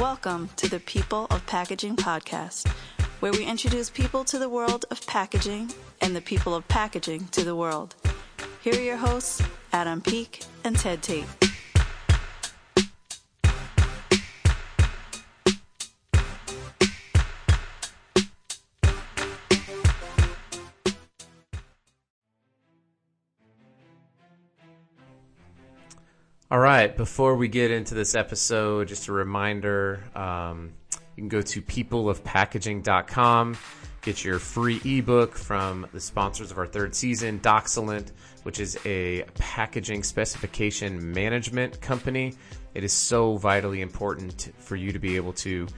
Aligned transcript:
Welcome 0.00 0.48
to 0.56 0.66
the 0.66 0.80
People 0.80 1.26
of 1.28 1.44
Packaging 1.44 1.94
podcast, 1.94 2.66
where 3.20 3.32
we 3.32 3.44
introduce 3.44 3.90
people 3.90 4.24
to 4.24 4.38
the 4.38 4.48
world 4.48 4.86
of 4.90 5.06
packaging 5.06 5.74
and 6.00 6.16
the 6.16 6.22
people 6.22 6.54
of 6.54 6.66
packaging 6.68 7.28
to 7.32 7.44
the 7.44 7.54
world. 7.54 7.94
Here 8.62 8.74
are 8.74 8.80
your 8.80 8.96
hosts, 8.96 9.42
Adam 9.74 10.00
Peak 10.00 10.42
and 10.64 10.74
Ted 10.74 11.02
Tate. 11.02 11.26
All 26.52 26.58
right, 26.58 26.96
before 26.96 27.36
we 27.36 27.46
get 27.46 27.70
into 27.70 27.94
this 27.94 28.16
episode, 28.16 28.88
just 28.88 29.06
a 29.06 29.12
reminder 29.12 30.02
um, 30.16 30.72
you 31.14 31.22
can 31.22 31.28
go 31.28 31.42
to 31.42 31.62
peopleofpackaging.com, 31.62 33.56
get 34.02 34.24
your 34.24 34.40
free 34.40 34.80
ebook 34.84 35.36
from 35.36 35.86
the 35.92 36.00
sponsors 36.00 36.50
of 36.50 36.58
our 36.58 36.66
third 36.66 36.92
season, 36.92 37.38
Doxalent, 37.38 38.10
which 38.42 38.58
is 38.58 38.76
a 38.84 39.22
packaging 39.34 40.02
specification 40.02 41.12
management 41.12 41.80
company. 41.80 42.34
It 42.74 42.82
is 42.82 42.92
so 42.92 43.36
vitally 43.36 43.80
important 43.80 44.52
for 44.58 44.74
you 44.74 44.90
to 44.90 44.98
be 44.98 45.14
able 45.14 45.34
to 45.34 45.68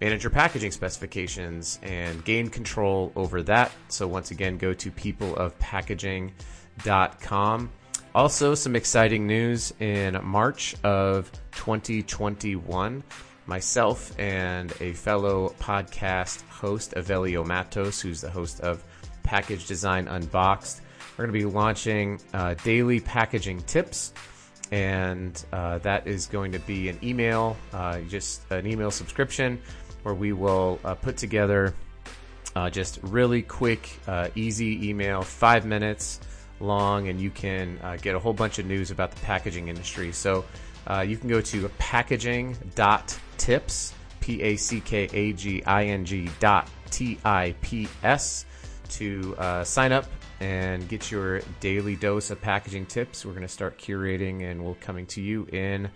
manage 0.00 0.24
your 0.24 0.30
packaging 0.30 0.70
specifications 0.70 1.78
and 1.82 2.24
gain 2.24 2.48
control 2.48 3.12
over 3.16 3.42
that. 3.42 3.70
So, 3.88 4.08
once 4.08 4.30
again, 4.30 4.56
go 4.56 4.72
to 4.72 4.90
peopleofpackaging.com. 4.90 7.70
Also, 8.14 8.54
some 8.54 8.76
exciting 8.76 9.26
news 9.26 9.72
in 9.80 10.20
March 10.22 10.76
of 10.84 11.32
2021. 11.52 13.02
Myself 13.46 14.12
and 14.18 14.70
a 14.80 14.92
fellow 14.92 15.54
podcast 15.58 16.46
host, 16.48 16.92
Avelio 16.94 17.44
Matos, 17.44 18.02
who's 18.02 18.20
the 18.20 18.28
host 18.28 18.60
of 18.60 18.84
Package 19.22 19.66
Design 19.66 20.08
Unboxed, 20.08 20.82
we're 21.16 21.24
going 21.26 21.32
to 21.32 21.46
be 21.46 21.50
launching 21.50 22.20
uh, 22.34 22.52
daily 22.62 23.00
packaging 23.00 23.62
tips. 23.62 24.12
And 24.70 25.42
uh, 25.50 25.78
that 25.78 26.06
is 26.06 26.26
going 26.26 26.52
to 26.52 26.58
be 26.58 26.90
an 26.90 26.98
email, 27.02 27.56
uh, 27.72 28.00
just 28.00 28.42
an 28.50 28.66
email 28.66 28.90
subscription 28.90 29.58
where 30.02 30.14
we 30.14 30.34
will 30.34 30.78
uh, 30.84 30.94
put 30.96 31.16
together 31.16 31.74
uh, 32.56 32.68
just 32.68 32.98
really 33.04 33.40
quick, 33.40 33.98
uh, 34.06 34.28
easy 34.34 34.90
email, 34.90 35.22
five 35.22 35.64
minutes 35.64 36.20
long, 36.62 37.08
and 37.08 37.20
you 37.20 37.30
can 37.30 37.78
uh, 37.82 37.96
get 38.00 38.14
a 38.14 38.18
whole 38.18 38.32
bunch 38.32 38.58
of 38.58 38.66
news 38.66 38.90
about 38.90 39.10
the 39.10 39.20
packaging 39.20 39.68
industry. 39.68 40.12
So 40.12 40.44
uh, 40.86 41.00
you 41.00 41.16
can 41.16 41.28
go 41.28 41.40
to 41.40 41.68
packaging.tips, 41.78 43.94
P 44.20 44.42
A 44.42 44.56
C 44.56 44.80
K 44.80 45.08
A 45.12 45.32
G 45.32 45.62
I 45.64 45.86
N 45.86 46.04
G 46.04 46.28
dot 46.40 46.68
T 46.90 47.18
I 47.24 47.54
P 47.60 47.88
S, 48.02 48.46
to 48.90 49.34
uh, 49.38 49.64
sign 49.64 49.92
up 49.92 50.06
and 50.40 50.88
get 50.88 51.10
your 51.10 51.40
daily 51.60 51.96
dose 51.96 52.30
of 52.30 52.40
packaging 52.40 52.86
tips. 52.86 53.24
We're 53.24 53.32
going 53.32 53.42
to 53.42 53.48
start 53.48 53.78
curating 53.78 54.50
and 54.50 54.64
we'll 54.64 54.76
coming 54.80 55.06
to 55.06 55.20
you 55.20 55.46
in 55.52 55.90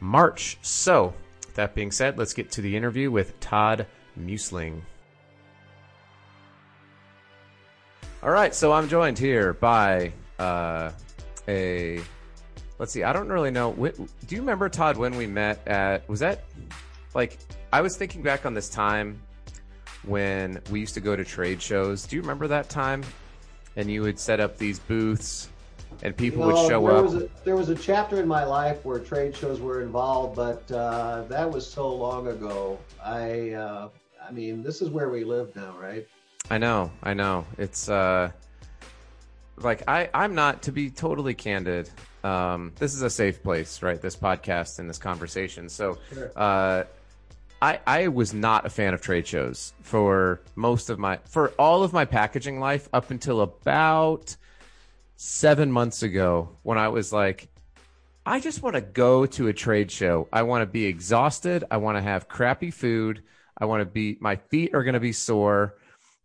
March. 0.00 0.58
So, 0.62 1.14
that 1.54 1.74
being 1.74 1.92
said, 1.92 2.18
let's 2.18 2.32
get 2.32 2.50
to 2.52 2.62
the 2.62 2.76
interview 2.76 3.10
with 3.10 3.38
Todd 3.40 3.86
Muesling. 4.18 4.82
All 8.22 8.30
right, 8.30 8.54
so 8.54 8.72
I'm 8.72 8.88
joined 8.88 9.18
here 9.18 9.54
by 9.54 10.12
uh, 10.38 10.92
a. 11.48 12.00
Let's 12.78 12.92
see. 12.92 13.02
I 13.02 13.12
don't 13.12 13.28
really 13.28 13.50
know. 13.50 13.72
Do 13.72 14.06
you 14.28 14.40
remember 14.40 14.68
Todd 14.68 14.96
when 14.96 15.16
we 15.16 15.26
met 15.26 15.66
at? 15.66 16.08
Was 16.08 16.20
that 16.20 16.44
like? 17.16 17.40
I 17.72 17.80
was 17.80 17.96
thinking 17.96 18.22
back 18.22 18.46
on 18.46 18.54
this 18.54 18.68
time 18.68 19.20
when 20.04 20.60
we 20.70 20.78
used 20.78 20.94
to 20.94 21.00
go 21.00 21.16
to 21.16 21.24
trade 21.24 21.60
shows. 21.60 22.06
Do 22.06 22.14
you 22.14 22.22
remember 22.22 22.46
that 22.46 22.68
time? 22.68 23.02
And 23.74 23.90
you 23.90 24.02
would 24.02 24.20
set 24.20 24.38
up 24.38 24.56
these 24.56 24.78
booths, 24.78 25.48
and 26.04 26.16
people 26.16 26.42
you 26.42 26.52
know, 26.52 26.62
would 26.62 26.70
show 26.70 26.86
there 26.86 26.96
up. 26.98 27.04
Was 27.04 27.14
a, 27.14 27.28
there 27.42 27.56
was 27.56 27.70
a 27.70 27.74
chapter 27.74 28.20
in 28.20 28.28
my 28.28 28.44
life 28.44 28.84
where 28.84 29.00
trade 29.00 29.34
shows 29.34 29.60
were 29.60 29.82
involved, 29.82 30.36
but 30.36 30.70
uh, 30.70 31.22
that 31.22 31.50
was 31.50 31.68
so 31.68 31.92
long 31.92 32.28
ago. 32.28 32.78
I, 33.04 33.50
uh, 33.50 33.88
I 34.24 34.30
mean, 34.30 34.62
this 34.62 34.80
is 34.80 34.90
where 34.90 35.08
we 35.08 35.24
live 35.24 35.56
now, 35.56 35.74
right? 35.80 36.06
I 36.52 36.58
know, 36.58 36.92
I 37.02 37.14
know. 37.14 37.46
It's 37.56 37.88
uh 37.88 38.30
like 39.56 39.88
I 39.88 40.10
I'm 40.12 40.34
not 40.34 40.60
to 40.64 40.72
be 40.72 40.90
totally 40.90 41.32
candid. 41.32 41.88
Um 42.22 42.72
this 42.76 42.92
is 42.92 43.00
a 43.00 43.08
safe 43.08 43.42
place, 43.42 43.80
right? 43.80 43.98
This 44.02 44.14
podcast 44.14 44.78
and 44.78 44.86
this 44.86 44.98
conversation. 44.98 45.70
So 45.70 45.96
uh 46.36 46.84
I 47.62 47.80
I 47.86 48.08
was 48.08 48.34
not 48.34 48.66
a 48.66 48.68
fan 48.68 48.92
of 48.92 49.00
trade 49.00 49.26
shows 49.26 49.72
for 49.80 50.42
most 50.54 50.90
of 50.90 50.98
my 50.98 51.20
for 51.24 51.52
all 51.58 51.84
of 51.84 51.94
my 51.94 52.04
packaging 52.04 52.60
life 52.60 52.86
up 52.92 53.10
until 53.10 53.40
about 53.40 54.36
7 55.16 55.72
months 55.72 56.02
ago 56.02 56.50
when 56.64 56.76
I 56.76 56.88
was 56.88 57.14
like 57.14 57.48
I 58.26 58.40
just 58.40 58.62
want 58.62 58.76
to 58.76 58.82
go 58.82 59.24
to 59.24 59.48
a 59.48 59.54
trade 59.54 59.90
show. 59.90 60.28
I 60.30 60.42
want 60.42 60.60
to 60.60 60.66
be 60.66 60.84
exhausted. 60.84 61.64
I 61.70 61.78
want 61.78 61.96
to 61.96 62.02
have 62.02 62.28
crappy 62.28 62.70
food. 62.70 63.22
I 63.56 63.64
want 63.64 63.80
to 63.80 63.86
be 63.86 64.18
my 64.20 64.36
feet 64.36 64.74
are 64.74 64.84
going 64.84 64.92
to 64.92 65.00
be 65.00 65.12
sore 65.12 65.76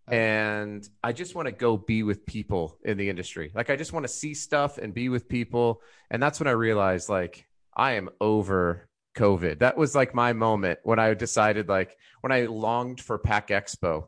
and 0.08 0.88
I 1.04 1.12
just 1.12 1.36
want 1.36 1.48
to 1.48 1.52
go 1.52 1.78
be 1.78 2.04
with 2.04 2.26
people 2.26 2.78
in 2.84 2.98
the 2.98 3.10
industry. 3.10 3.52
Like 3.54 3.70
I 3.70 3.76
just 3.76 3.94
want 3.94 4.06
to 4.06 4.12
see 4.12 4.34
stuff 4.34 4.78
and 4.78 4.94
be 4.94 5.10
with 5.10 5.28
people. 5.28 5.82
And 6.10 6.22
that's 6.24 6.40
when 6.40 6.48
I 6.48 6.52
realized 6.52 7.10
like 7.10 7.46
I 7.76 7.94
am 7.94 8.10
over 8.22 8.88
COVID. 9.18 9.60
That 9.60 9.78
was 9.78 9.96
like 9.96 10.14
my 10.16 10.34
moment 10.34 10.80
when 10.84 11.00
I 11.00 11.14
decided 11.14 11.68
like 11.68 11.98
when 12.22 12.32
I 12.32 12.46
longed 12.46 13.02
for 13.02 13.18
Pack 13.18 13.50
Expo 13.50 14.06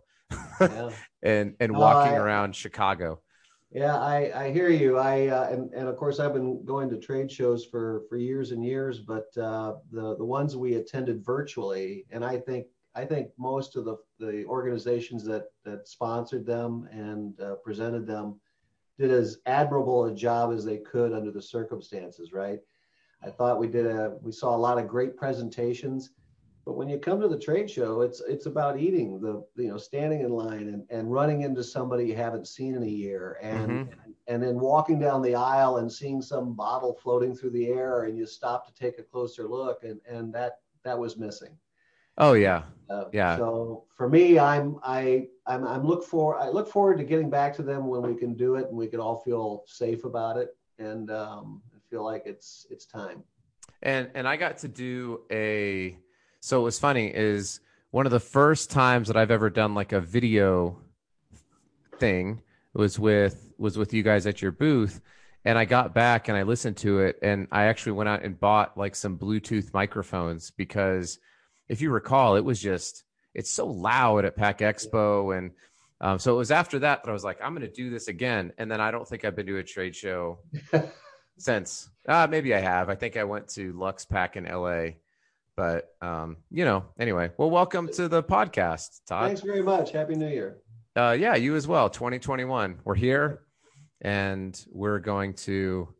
Yeah. 0.62 0.92
and 1.24 1.56
and 1.60 1.76
walking 1.76 2.14
I- 2.14 2.18
around 2.18 2.56
Chicago. 2.56 3.22
Yeah, 3.72 4.00
I, 4.00 4.31
I 4.46 4.52
hear 4.52 4.70
you. 4.70 4.98
I 4.98 5.28
uh, 5.28 5.50
and, 5.52 5.72
and 5.76 5.88
of 5.88 5.96
course 5.96 6.20
I've 6.20 6.34
been 6.34 6.66
going 6.66 6.90
to 6.90 6.98
trade 6.98 7.31
shows 7.31 7.64
for 7.66 8.02
for 8.10 8.18
years 8.18 8.50
and 8.52 8.66
years, 8.66 9.00
but 9.00 9.28
uh, 9.38 9.76
the 9.92 10.16
the 10.18 10.26
ones 10.26 10.58
we 10.58 10.74
attended 10.76 11.24
virtually, 11.24 12.06
and 12.10 12.26
I 12.26 12.38
think 12.40 12.66
I 13.00 13.06
think 13.06 13.30
most 13.38 13.76
of 13.78 13.86
the 13.86 13.98
the 14.20 14.46
organizations 14.46 15.24
that 15.26 15.46
that 15.64 15.88
sponsored 15.88 16.46
them 16.46 16.88
and 16.92 17.40
uh, 17.40 17.56
presented 17.64 18.06
them 18.06 18.40
did 18.98 19.12
as 19.12 19.38
admirable 19.46 20.06
a 20.06 20.14
job 20.14 20.52
as 20.52 20.66
they 20.66 20.78
could 20.80 21.14
under 21.14 21.32
the 21.32 21.42
circumstances. 21.42 22.34
Right. 22.34 22.60
I 23.24 23.30
thought 23.30 23.60
we 23.60 23.68
did 23.68 23.86
a 23.86 24.18
we 24.22 24.32
saw 24.32 24.56
a 24.56 24.66
lot 24.68 24.78
of 24.78 24.88
great 24.88 25.16
presentations. 25.16 26.12
But 26.66 26.76
when 26.76 26.90
you 26.90 27.00
come 27.00 27.20
to 27.22 27.30
the 27.30 27.40
trade 27.40 27.70
show, 27.72 28.02
it's 28.02 28.20
it's 28.34 28.46
about 28.48 28.78
eating 28.78 29.22
the 29.22 29.34
you 29.56 29.70
know 29.70 29.78
standing 29.78 30.22
in 30.22 30.31
line 30.31 30.68
and, 30.74 30.84
and 30.90 31.12
running 31.12 31.42
into 31.42 31.64
somebody 31.64 32.06
you 32.06 32.16
haven't 32.16 32.48
seen 32.48 32.76
in 32.76 32.84
a 32.84 32.96
year 33.06 33.38
and 33.42 33.70
Mhm. 33.72 34.14
and 34.28 34.44
then 34.44 34.60
walking 34.60 35.00
down 35.00 35.22
the 35.22 35.36
aisle 35.36 35.78
and 35.78 35.90
seeing 35.90 36.22
some 36.22 36.54
bottle 36.54 36.94
floating 36.94 37.34
through 37.34 37.52
the 37.52 37.68
air 37.68 38.04
and 38.04 38.18
you 38.18 38.26
stop 38.26 38.68
to 38.68 38.74
take 38.74 39.00
a 39.00 39.04
closer 39.04 39.48
look 39.48 39.84
and 39.84 40.02
and 40.06 40.34
that 40.34 40.60
that 40.84 41.00
was 41.00 41.18
missing. 41.18 41.58
Oh 42.19 42.34
yeah. 42.34 42.63
Uh, 42.90 43.06
Yeah. 43.13 43.38
So 43.38 43.85
for 43.96 44.09
me, 44.09 44.40
I'm 44.40 44.78
I 44.84 45.28
I'm 45.47 45.66
I'm 45.66 45.85
look 45.85 46.03
for 46.03 46.40
I 46.40 46.50
look 46.50 46.68
forward 46.68 46.97
to 46.97 47.03
getting 47.03 47.30
back 47.30 47.56
to 47.56 47.63
them 47.63 47.88
when 47.88 48.02
we 48.02 48.16
can 48.16 48.35
do 48.35 48.56
it 48.56 48.68
and 48.68 48.78
we 48.78 48.88
can 48.88 49.00
all 49.00 49.18
feel 49.18 49.63
safe 49.68 50.06
about 50.06 50.38
it 50.38 50.56
and 50.78 51.12
um, 51.12 51.62
feel 51.90 52.03
like 52.03 52.24
it's 52.25 52.66
it's 52.69 52.85
time. 52.85 53.24
And 53.81 54.09
and 54.16 54.28
I 54.28 54.38
got 54.38 54.57
to 54.59 54.68
do 54.68 55.22
a 55.31 55.97
so 56.41 56.59
it 56.59 56.63
was 56.63 56.80
funny 56.80 57.07
is 57.13 57.62
one 57.91 58.06
of 58.06 58.12
the 58.12 58.19
first 58.19 58.69
times 58.69 59.07
that 59.07 59.18
I've 59.18 59.31
ever 59.31 59.50
done 59.50 59.74
like 59.74 59.91
a 59.91 60.01
video 60.01 60.78
thing 61.97 62.42
was 62.74 63.00
with 63.00 63.51
was 63.57 63.77
with 63.77 63.94
you 63.94 64.04
guys 64.04 64.25
at 64.25 64.42
your 64.42 64.51
booth 64.51 65.01
and 65.45 65.57
I 65.57 65.66
got 65.66 65.94
back 65.94 66.27
and 66.27 66.38
I 66.38 66.44
listened 66.44 66.77
to 66.77 67.00
it 67.00 67.18
and 67.21 67.48
I 67.51 67.66
actually 67.66 67.94
went 67.94 68.10
out 68.10 68.24
and 68.24 68.39
bought 68.39 68.77
like 68.77 68.95
some 68.95 69.18
Bluetooth 69.18 69.74
microphones 69.74 70.51
because 70.51 71.19
if 71.69 71.81
you 71.81 71.92
recall 71.92 72.36
it 72.36 72.44
was 72.44 72.60
just 72.60 73.04
it's 73.33 73.51
so 73.51 73.68
loud 73.68 74.25
at 74.25 74.36
Pack 74.36 74.60
Expo 74.60 75.38
and 75.38 75.51
um, 76.01 76.18
so 76.18 76.33
it 76.33 76.38
was 76.38 76.51
after 76.51 76.80
that 76.80 77.04
that 77.04 77.10
I 77.10 77.13
was 77.13 77.24
like 77.24 77.39
I'm 77.42 77.54
going 77.54 77.68
to 77.68 77.74
do 77.74 77.89
this 77.89 78.07
again 78.07 78.51
and 78.57 78.69
then 78.69 78.81
I 78.81 78.92
don't 78.92 79.07
think 79.07 79.24
I've 79.24 79.36
been 79.36 79.45
to 79.48 79.57
a 79.57 79.63
trade 79.63 79.95
show 79.95 80.39
since. 81.39 81.89
Uh, 82.07 82.27
maybe 82.30 82.54
I 82.54 82.60
have. 82.60 82.89
I 82.89 82.95
think 82.95 83.18
I 83.18 83.24
went 83.24 83.50
to 83.50 83.74
Luxe 83.74 84.06
Pack 84.06 84.36
in 84.36 84.45
LA. 84.45 84.92
But 85.56 85.94
um, 86.01 86.38
you 86.51 86.63
know, 86.63 86.86
anyway. 86.98 87.31
Well, 87.38 87.50
welcome 87.50 87.89
to 87.94 88.07
the 88.07 88.24
podcast, 88.24 89.01
Todd. 89.07 89.27
Thanks 89.27 89.42
very 89.42 89.62
much. 89.62 89.92
Happy 89.92 90.16
New 90.16 90.30
Year. 90.30 90.57
Uh, 90.95 91.16
yeah, 91.19 91.36
you 91.36 91.56
as 91.56 91.68
well. 91.68 91.89
2021. 91.89 92.80
We're 92.83 92.95
here 92.95 93.42
and 94.01 94.60
we're 94.71 95.00
going 95.00 95.33
to 95.33 95.94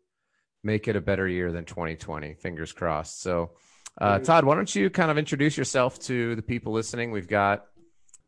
make 0.64 0.88
it 0.88 0.96
a 0.96 1.02
better 1.02 1.28
year 1.28 1.52
than 1.52 1.66
2020. 1.66 2.36
Fingers 2.36 2.72
crossed. 2.72 3.22
So 3.22 3.52
uh, 4.00 4.20
Todd, 4.20 4.46
why 4.46 4.56
don't 4.56 4.74
you 4.74 4.90
kind 4.90 5.12
of 5.12 5.18
introduce 5.18 5.58
yourself 5.58 6.00
to 6.00 6.36
the 6.36 6.42
people 6.42 6.74
listening? 6.74 7.12
We've 7.12 7.28
got, 7.28 7.66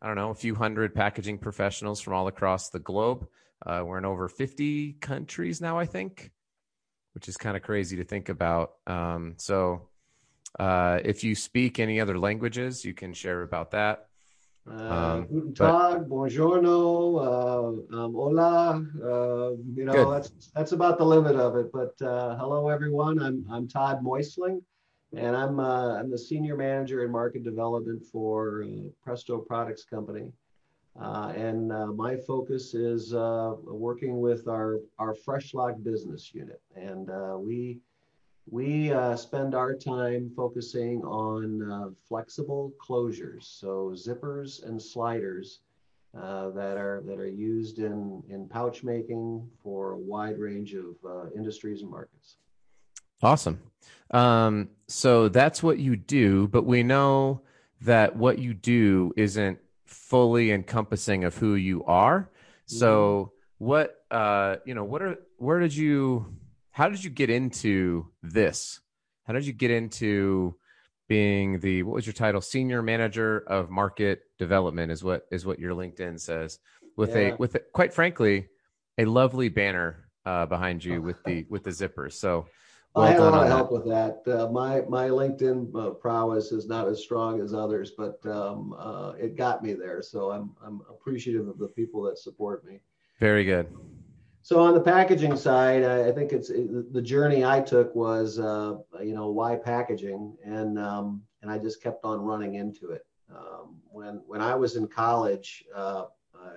I 0.01 0.07
don't 0.07 0.15
know, 0.15 0.29
a 0.31 0.35
few 0.35 0.55
hundred 0.55 0.93
packaging 0.95 1.37
professionals 1.39 2.01
from 2.01 2.13
all 2.13 2.27
across 2.27 2.69
the 2.69 2.79
globe. 2.79 3.27
Uh, 3.65 3.83
we're 3.85 3.97
in 3.99 4.05
over 4.05 4.27
50 4.27 4.93
countries 4.93 5.61
now, 5.61 5.77
I 5.77 5.85
think, 5.85 6.31
which 7.13 7.29
is 7.29 7.37
kind 7.37 7.55
of 7.55 7.63
crazy 7.63 7.97
to 7.97 8.03
think 8.03 8.29
about. 8.29 8.71
Um, 8.87 9.35
so 9.37 9.87
Uh, 10.59 10.99
if 11.05 11.23
you 11.23 11.33
speak 11.33 11.79
any 11.79 12.01
other 12.01 12.19
languages, 12.19 12.83
you 12.83 12.93
can 12.93 13.13
share 13.13 13.41
about 13.43 13.71
that. 13.71 14.07
Uh, 14.69 14.73
Um, 14.73 15.27
Guten 15.27 15.53
but- 15.57 16.09
Buongiorno, 16.09 16.75
uh, 17.23 17.97
um, 17.97 18.13
Hola. 18.13 18.85
Uh, 19.01 19.51
you 19.77 19.85
know, 19.85 19.93
Good. 19.93 20.11
that's 20.13 20.51
that's 20.53 20.71
about 20.73 20.97
the 20.97 21.05
limit 21.05 21.37
of 21.37 21.55
it. 21.55 21.71
But 21.71 21.95
uh, 22.01 22.35
hello, 22.35 22.67
everyone. 22.67 23.15
I'm 23.23 23.45
I'm 23.49 23.65
Todd 23.69 24.03
Moisling, 24.03 24.61
and 25.13 25.35
I'm 25.35 25.59
uh, 25.59 25.95
I'm 25.95 26.09
the 26.09 26.17
senior 26.17 26.55
manager 26.55 27.03
in 27.03 27.11
market 27.11 27.43
development 27.43 28.03
for 28.03 28.63
uh, 28.63 28.89
Presto 29.03 29.39
Products 29.39 29.83
Company. 29.83 30.31
Uh, 30.99 31.31
and 31.35 31.71
uh, 31.71 31.87
my 31.87 32.17
focus 32.17 32.73
is 32.73 33.13
uh, 33.13 33.53
working 33.63 34.19
with 34.19 34.47
our 34.47 34.79
our 34.99 35.13
Fresh 35.13 35.53
Lock 35.53 35.75
business 35.83 36.33
unit, 36.33 36.61
and 36.75 37.09
uh, 37.09 37.37
we 37.37 37.79
we 38.49 38.93
spend 39.15 39.53
our 39.55 39.73
time 39.75 40.31
focusing 40.35 41.01
on 41.03 41.95
flexible 42.07 42.73
closures, 42.81 43.43
so 43.43 43.93
zippers 43.95 44.65
and 44.65 44.81
sliders 44.81 45.59
that 46.13 46.77
are 46.77 47.01
that 47.05 47.19
are 47.19 47.29
used 47.29 47.79
in 47.79 48.21
in 48.29 48.49
pouch 48.49 48.83
making 48.83 49.47
for 49.63 49.91
a 49.91 49.97
wide 49.97 50.37
range 50.39 50.73
of 50.73 50.95
industries 51.33 51.81
and 51.81 51.91
markets. 51.91 52.37
Awesome. 53.21 53.61
Um, 54.11 54.69
so 54.87 55.29
that's 55.29 55.63
what 55.63 55.79
you 55.79 55.95
do, 55.95 56.47
but 56.47 56.65
we 56.65 56.83
know 56.83 57.41
that 57.81 58.15
what 58.15 58.39
you 58.39 58.53
do 58.53 59.13
isn't 59.15 59.59
fully 59.85 60.51
encompassing 60.51 61.23
of 61.23 61.35
who 61.37 61.55
you 61.55 61.83
are. 61.85 62.29
So 62.65 63.33
what 63.57 63.95
uh 64.11 64.57
you 64.65 64.73
know, 64.73 64.83
what 64.85 65.01
are 65.01 65.17
where 65.37 65.59
did 65.59 65.75
you 65.75 66.37
how 66.71 66.87
did 66.89 67.03
you 67.03 67.09
get 67.09 67.29
into 67.29 68.07
this? 68.23 68.79
How 69.25 69.33
did 69.33 69.45
you 69.45 69.53
get 69.53 69.71
into 69.71 70.55
being 71.09 71.59
the 71.59 71.83
what 71.83 71.95
was 71.95 72.05
your 72.05 72.13
title? 72.13 72.39
Senior 72.41 72.81
manager 72.81 73.39
of 73.47 73.69
market 73.69 74.21
development 74.39 74.91
is 74.91 75.03
what 75.03 75.25
is 75.31 75.45
what 75.45 75.59
your 75.59 75.75
LinkedIn 75.75 76.19
says. 76.19 76.59
With 76.95 77.09
Yeah. 77.11 77.33
a 77.33 77.35
with 77.37 77.55
a, 77.55 77.59
quite 77.59 77.93
frankly, 77.93 78.47
a 78.97 79.05
lovely 79.05 79.49
banner 79.49 80.09
uh 80.25 80.45
behind 80.45 80.83
you 80.85 81.01
with 81.01 81.21
the 81.23 81.45
with 81.49 81.63
the 81.63 81.71
zippers. 81.71 82.13
So 82.13 82.45
well 82.95 83.05
I 83.05 83.11
had 83.11 83.19
a 83.19 83.23
lot 83.23 83.33
of 83.33 83.49
that. 83.49 83.55
help 83.55 83.71
with 83.71 83.85
that. 83.85 84.21
Uh, 84.27 84.51
my 84.51 84.81
my 84.89 85.09
LinkedIn 85.09 85.73
uh, 85.75 85.91
prowess 85.91 86.51
is 86.51 86.67
not 86.67 86.87
as 86.87 87.01
strong 87.01 87.41
as 87.41 87.53
others, 87.53 87.91
but 87.97 88.23
um, 88.25 88.75
uh, 88.77 89.13
it 89.19 89.35
got 89.35 89.63
me 89.63 89.73
there. 89.73 90.01
So 90.01 90.31
I'm 90.31 90.55
I'm 90.65 90.81
appreciative 90.89 91.47
of 91.47 91.57
the 91.57 91.69
people 91.69 92.03
that 92.03 92.17
support 92.17 92.65
me. 92.65 92.81
Very 93.19 93.45
good. 93.45 93.67
So 94.43 94.59
on 94.59 94.73
the 94.73 94.81
packaging 94.81 95.37
side, 95.37 95.83
I, 95.83 96.09
I 96.09 96.11
think 96.11 96.31
it's 96.33 96.49
it, 96.49 96.91
the 96.91 97.01
journey 97.01 97.45
I 97.45 97.61
took 97.61 97.93
was, 97.93 98.39
uh, 98.39 98.77
you 98.99 99.13
know, 99.13 99.29
why 99.29 99.55
packaging, 99.55 100.35
and 100.43 100.79
um, 100.79 101.21
and 101.41 101.51
I 101.51 101.59
just 101.59 101.81
kept 101.81 102.03
on 102.03 102.21
running 102.21 102.55
into 102.55 102.89
it. 102.89 103.05
Um, 103.29 103.77
when 103.85 104.21
when 104.25 104.41
I 104.41 104.55
was 104.55 104.75
in 104.75 104.87
college, 104.87 105.63
uh, 105.75 106.05
uh, 106.35 106.49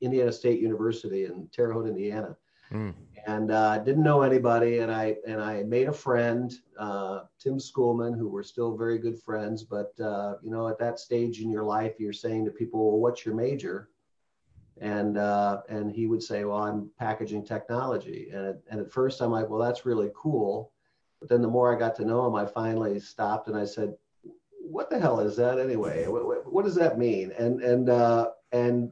Indiana 0.00 0.32
State 0.32 0.60
University 0.60 1.24
in 1.26 1.48
Terre 1.52 1.72
Haute, 1.72 1.86
Indiana, 1.86 2.36
Mm. 2.72 2.92
And 3.28 3.50
uh, 3.50 3.78
didn't 3.78 4.04
know 4.04 4.22
anybody, 4.22 4.78
and 4.78 4.90
I 4.90 5.16
and 5.26 5.38
I 5.40 5.62
made 5.64 5.88
a 5.88 5.92
friend, 5.92 6.50
uh, 6.78 7.20
Tim 7.38 7.58
Schoolman, 7.58 8.16
who 8.16 8.26
we're 8.26 8.42
still 8.42 8.74
very 8.74 8.98
good 8.98 9.18
friends. 9.18 9.62
But 9.62 9.92
uh, 10.00 10.36
you 10.42 10.50
know, 10.50 10.66
at 10.66 10.78
that 10.78 10.98
stage 10.98 11.40
in 11.40 11.50
your 11.50 11.64
life, 11.64 11.96
you're 11.98 12.14
saying 12.14 12.46
to 12.46 12.50
people, 12.50 12.90
"Well, 12.90 13.00
what's 13.00 13.26
your 13.26 13.34
major?" 13.34 13.90
and 14.80 15.18
uh, 15.18 15.60
and 15.68 15.92
he 15.92 16.06
would 16.06 16.22
say, 16.22 16.44
"Well, 16.44 16.62
I'm 16.62 16.90
packaging 16.98 17.44
technology." 17.44 18.30
And 18.32 18.46
at, 18.46 18.56
and 18.70 18.80
at 18.80 18.90
first, 18.90 19.20
I'm 19.20 19.30
like, 19.30 19.50
"Well, 19.50 19.60
that's 19.60 19.84
really 19.84 20.10
cool," 20.14 20.72
but 21.20 21.28
then 21.28 21.42
the 21.42 21.48
more 21.48 21.74
I 21.74 21.78
got 21.78 21.94
to 21.96 22.06
know 22.06 22.26
him, 22.26 22.34
I 22.34 22.46
finally 22.46 22.98
stopped 22.98 23.48
and 23.48 23.58
I 23.58 23.66
said, 23.66 23.94
"What 24.58 24.88
the 24.88 24.98
hell 24.98 25.20
is 25.20 25.36
that 25.36 25.58
anyway? 25.58 26.06
What, 26.06 26.26
what, 26.26 26.50
what 26.50 26.64
does 26.64 26.76
that 26.76 26.98
mean?" 26.98 27.32
And 27.38 27.60
and 27.60 27.90
uh, 27.90 28.30
and 28.52 28.90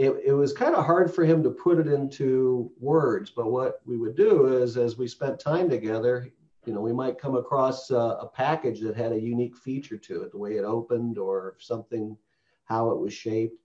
it, 0.00 0.22
it 0.24 0.32
was 0.32 0.52
kind 0.52 0.74
of 0.74 0.86
hard 0.86 1.14
for 1.14 1.24
him 1.24 1.42
to 1.42 1.50
put 1.50 1.78
it 1.78 1.86
into 1.86 2.70
words. 2.78 3.30
But 3.30 3.50
what 3.50 3.80
we 3.84 3.98
would 3.98 4.16
do 4.16 4.46
is, 4.46 4.76
as 4.76 4.96
we 4.96 5.06
spent 5.06 5.38
time 5.38 5.68
together, 5.68 6.30
you 6.66 6.72
know, 6.72 6.80
we 6.80 6.92
might 6.92 7.18
come 7.18 7.36
across 7.36 7.90
uh, 7.90 8.16
a 8.20 8.26
package 8.26 8.80
that 8.80 8.96
had 8.96 9.12
a 9.12 9.20
unique 9.20 9.56
feature 9.56 9.98
to 9.98 10.22
it, 10.22 10.32
the 10.32 10.38
way 10.38 10.56
it 10.56 10.64
opened 10.64 11.18
or 11.18 11.56
something, 11.58 12.16
how 12.64 12.90
it 12.90 12.98
was 12.98 13.12
shaped 13.12 13.60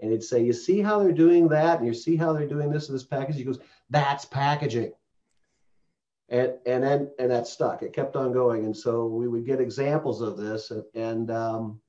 and 0.00 0.12
he'd 0.12 0.22
say, 0.22 0.42
"You 0.42 0.52
see 0.52 0.80
how 0.80 0.98
they're 0.98 1.12
doing 1.12 1.48
that, 1.48 1.78
and 1.78 1.86
you 1.86 1.94
see 1.94 2.16
how 2.16 2.32
they're 2.32 2.48
doing 2.48 2.70
this 2.70 2.88
in 2.88 2.94
this 2.94 3.04
package." 3.04 3.36
He 3.36 3.44
goes, 3.44 3.60
"That's 3.90 4.24
packaging." 4.24 4.92
And 6.28 6.54
and 6.66 6.82
then 6.82 7.10
and 7.18 7.30
that 7.30 7.46
stuck. 7.46 7.82
It 7.82 7.92
kept 7.92 8.16
on 8.16 8.32
going, 8.32 8.64
and 8.64 8.76
so 8.76 9.06
we 9.06 9.28
would 9.28 9.46
get 9.46 9.60
examples 9.60 10.20
of 10.20 10.36
this, 10.36 10.70
and 10.70 10.84
and, 10.94 11.30
um, 11.30 11.80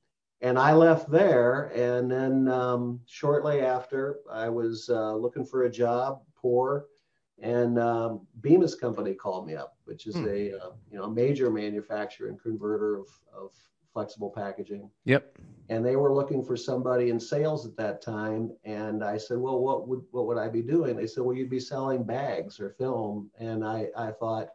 and 0.42 0.58
I 0.58 0.74
left 0.74 1.10
there, 1.10 1.72
and 1.74 2.10
then 2.10 2.48
um, 2.48 3.00
shortly 3.06 3.60
after, 3.62 4.20
I 4.30 4.48
was 4.50 4.90
uh, 4.90 5.14
looking 5.14 5.44
for 5.44 5.64
a 5.64 5.70
job, 5.70 6.22
poor, 6.36 6.86
and 7.40 7.78
um, 7.78 8.26
Bemis 8.40 8.74
Company 8.74 9.14
called 9.14 9.46
me 9.46 9.54
up, 9.56 9.76
which 9.84 10.06
is 10.06 10.16
Hmm. 10.16 10.26
a 10.26 10.52
uh, 10.52 10.70
you 10.90 10.98
know 10.98 11.08
major 11.08 11.50
manufacturer 11.50 12.28
and 12.28 12.40
converter 12.40 12.96
of 12.98 13.08
of 13.34 13.52
flexible 13.92 14.30
packaging 14.30 14.90
Yep. 15.04 15.36
and 15.68 15.84
they 15.84 15.96
were 15.96 16.14
looking 16.14 16.42
for 16.44 16.56
somebody 16.56 17.10
in 17.10 17.20
sales 17.20 17.66
at 17.66 17.76
that 17.76 18.00
time 18.02 18.50
and 18.64 19.04
i 19.04 19.16
said 19.18 19.38
well 19.38 19.60
what 19.60 19.88
would 19.88 20.02
what 20.10 20.26
would 20.26 20.38
i 20.38 20.48
be 20.48 20.62
doing 20.62 20.96
they 20.96 21.06
said 21.06 21.22
well 21.24 21.36
you'd 21.36 21.50
be 21.50 21.60
selling 21.60 22.02
bags 22.04 22.58
or 22.60 22.70
film 22.70 23.30
and 23.38 23.64
i 23.64 23.88
i 23.96 24.10
thought 24.10 24.48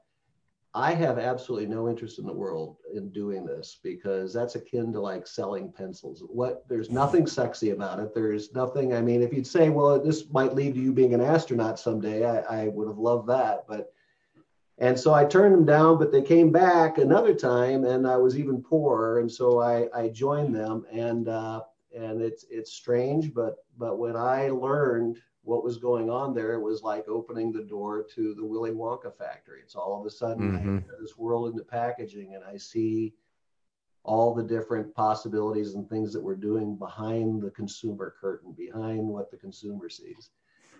i 0.77 0.93
have 0.93 1.17
absolutely 1.17 1.65
no 1.65 1.89
interest 1.89 2.19
in 2.19 2.25
the 2.25 2.33
world 2.33 2.77
in 2.93 3.09
doing 3.09 3.45
this 3.45 3.79
because 3.83 4.33
that's 4.33 4.55
akin 4.55 4.93
to 4.93 4.99
like 4.99 5.25
selling 5.25 5.71
pencils. 5.71 6.23
What 6.27 6.63
there's 6.69 6.91
nothing 6.91 7.25
sexy 7.25 7.71
about 7.71 7.99
it. 7.99 8.13
There's 8.13 8.53
nothing 8.53 8.93
i 8.93 9.01
mean 9.01 9.21
if 9.21 9.33
you'd 9.33 9.47
say 9.47 9.69
well 9.69 9.99
this 9.99 10.29
might 10.29 10.53
lead 10.53 10.75
to 10.75 10.79
you 10.79 10.93
being 10.93 11.13
an 11.13 11.21
astronaut 11.21 11.79
someday 11.79 12.25
i, 12.25 12.63
I 12.63 12.67
would 12.67 12.87
have 12.87 12.99
loved 12.99 13.27
that 13.29 13.65
but 13.67 13.91
and 14.79 14.99
so 14.99 15.11
I 15.13 15.25
turned 15.25 15.55
them 15.55 15.65
down, 15.65 15.97
but 15.97 16.11
they 16.11 16.21
came 16.21 16.51
back 16.51 16.99
another 16.99 17.33
time, 17.33 17.83
and 17.83 18.05
I 18.05 18.17
was 18.17 18.37
even 18.37 18.61
poorer, 18.61 19.19
and 19.19 19.31
so 19.31 19.59
I, 19.59 19.87
I 19.91 20.09
joined 20.09 20.53
them, 20.53 20.85
and 20.91 21.27
uh, 21.27 21.61
and 21.97 22.21
it's 22.21 22.45
it's 22.51 22.73
strange, 22.73 23.33
but 23.33 23.55
but 23.77 23.97
when 23.97 24.15
I 24.15 24.49
learned 24.49 25.19
what 25.47 25.63
was 25.63 25.77
going 25.77 26.09
on 26.09 26.33
there, 26.33 26.53
it 26.53 26.61
was 26.61 26.83
like 26.83 27.07
opening 27.07 27.51
the 27.53 27.63
door 27.63 28.03
to 28.15 28.33
the 28.35 28.43
Willy 28.43 28.71
Wonka 28.71 29.15
factory. 29.15 29.61
It's 29.61 29.75
all 29.75 29.99
of 29.99 30.05
a 30.05 30.09
sudden 30.09 30.51
Mhm. 30.51 30.59
enter 30.59 30.97
this 30.99 31.17
world 31.17 31.51
into 31.51 31.63
packaging, 31.63 32.35
and 32.35 32.43
I 32.43 32.57
see 32.57 33.13
all 34.03 34.33
the 34.33 34.43
different 34.43 34.93
possibilities 34.93 35.75
and 35.75 35.89
things 35.89 36.13
that 36.13 36.21
we're 36.21 36.35
doing 36.35 36.75
behind 36.75 37.41
the 37.41 37.51
consumer 37.51 38.15
curtain, 38.19 38.51
behind 38.53 39.07
what 39.07 39.31
the 39.31 39.37
consumer 39.37 39.89
sees 39.89 40.31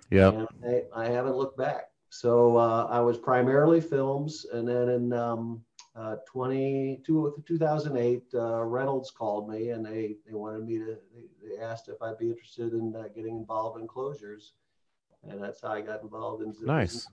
Yeah, 0.10 0.46
I, 0.66 0.84
I 0.94 1.06
haven't 1.08 1.36
looked 1.38 1.58
back. 1.58 1.92
So 2.10 2.58
uh, 2.58 2.88
I 2.90 3.00
was 3.02 3.18
primarily 3.18 3.82
films, 3.82 4.46
and 4.54 4.68
then 4.68 4.90
in 4.90 5.14
um, 5.14 5.64
uh, 5.98 6.18
20, 6.27 7.01
two- 7.06 7.44
2008, 7.46 8.24
uh, 8.34 8.63
Reynolds 8.63 9.12
called 9.12 9.50
me 9.50 9.70
and 9.70 9.86
they, 9.86 10.18
they 10.27 10.34
wanted 10.34 10.63
me 10.63 10.77
to, 10.77 10.98
they, 11.13 11.50
they 11.50 11.62
asked 11.62 11.89
if 11.89 12.01
I'd 12.01 12.18
be 12.20 12.30
interested 12.30 12.74
in 12.74 12.96
uh, 12.96 13.06
getting 13.16 13.38
involved 13.38 13.80
in 13.80 13.88
closures. 13.88 14.51
And 15.27 15.44
that's 15.44 15.62
how 15.62 15.70
I 15.70 15.82
got 15.82 16.04
involved 16.04 16.44
in 16.44 16.54
Nice. 16.66 17.08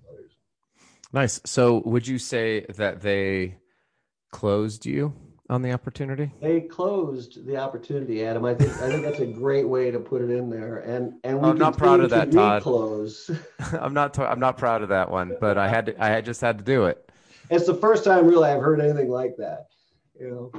Nice. 1.12 1.40
So 1.44 1.82
would 1.84 2.06
you 2.06 2.18
say 2.18 2.66
that 2.76 3.00
they 3.00 3.56
closed 4.30 4.84
you 4.84 5.14
on 5.48 5.62
the 5.62 5.72
opportunity? 5.72 6.32
They 6.40 6.60
closed 6.60 7.46
the 7.46 7.56
opportunity, 7.56 8.24
Adam. 8.24 8.44
I 8.44 8.54
think 8.54 8.70
I 8.82 8.88
think 8.88 9.02
that's 9.02 9.20
a 9.20 9.26
great 9.26 9.68
way 9.68 9.90
to 9.90 9.98
put 9.98 10.22
it 10.22 10.30
in 10.30 10.50
there. 10.50 10.78
And 10.78 11.14
and 11.22 11.40
we 11.40 11.48
I'm 11.48 11.58
not 11.58 11.78
proud 11.78 12.00
of 12.00 12.10
that, 12.10 12.32
Todd. 12.32 12.62
I'm 13.80 13.94
not. 13.94 14.18
I'm 14.18 14.40
not 14.40 14.58
proud 14.58 14.82
of 14.82 14.88
that 14.88 15.10
one, 15.10 15.36
but 15.40 15.56
I 15.56 15.68
had. 15.68 15.86
To, 15.86 16.02
I 16.02 16.08
had 16.08 16.24
just 16.24 16.40
had 16.40 16.58
to 16.58 16.64
do 16.64 16.86
it. 16.86 17.03
It's 17.50 17.66
the 17.66 17.74
first 17.74 18.04
time 18.04 18.26
really 18.26 18.48
I've 18.48 18.60
heard 18.60 18.80
anything 18.80 19.08
like 19.10 19.36
that. 19.38 19.66
You 20.18 20.52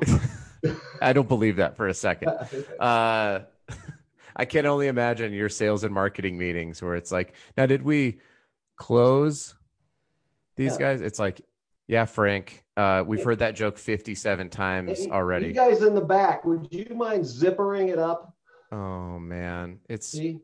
know, 0.63 0.75
I 1.01 1.13
don't 1.13 1.27
believe 1.27 1.57
that 1.57 1.75
for 1.77 1.87
a 1.87 1.93
second. 1.93 2.31
Uh, 2.79 3.39
I 4.35 4.43
can 4.45 4.65
only 4.65 4.87
imagine 4.87 5.31
your 5.31 5.47
sales 5.47 5.85
and 5.85 5.93
marketing 5.93 6.37
meetings 6.37 6.81
where 6.81 6.95
it's 6.95 7.11
like, 7.11 7.33
now 7.55 7.65
did 7.65 7.81
we 7.83 8.19
close 8.75 9.55
these 10.57 10.73
Yeah. 10.73 10.79
guys? 10.91 11.01
It's 11.01 11.19
like, 11.19 11.41
yeah, 11.87 12.03
Frank. 12.05 12.65
Uh, 12.75 13.03
we've 13.07 13.23
heard 13.23 13.39
that 13.39 13.55
joke 13.55 13.77
57 13.77 14.49
times 14.49 14.99
Hey, 14.99 15.05
You 15.05 15.11
already. 15.11 15.53
guys 15.53 15.81
in 15.81 15.95
the 15.95 16.01
back, 16.01 16.43
would 16.43 16.67
you 16.71 16.93
mind 16.95 17.23
zippering 17.23 17.87
it 17.87 17.97
up? 17.99 18.35
Oh 18.73 19.17
man, 19.19 19.79
it's 19.87 20.09
See? 20.09 20.41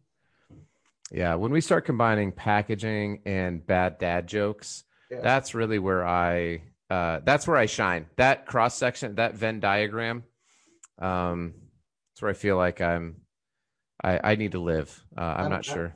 yeah. 1.12 1.36
When 1.36 1.52
we 1.52 1.60
start 1.60 1.84
combining 1.84 2.32
packaging 2.32 3.22
and 3.26 3.66
bad 3.66 3.98
dad 3.98 4.28
jokes, 4.28 4.86
Yeah. 5.12 5.20
that's 5.22 5.54
really 5.54 5.78
where 5.80 6.06
I 6.06 6.64
uh, 6.90 7.20
that's 7.24 7.48
where 7.48 7.58
I 7.58 7.66
shine. 7.68 8.08
That 8.18 8.46
cross 8.46 8.76
section, 8.78 9.16
that 9.16 9.36
Venn 9.36 9.60
diagram, 9.60 10.24
um, 11.00 11.54
that's 12.14 12.22
where 12.22 12.32
I 12.32 12.34
feel 12.34 12.58
like 12.58 12.82
I'm. 12.82 13.18
I, 14.04 14.32
I 14.32 14.36
need 14.36 14.54
to 14.54 14.60
live. 14.60 15.04
Uh, 15.18 15.22
I'm 15.22 15.42
I'm- 15.42 15.52
not 15.52 15.66
sure. 15.66 15.94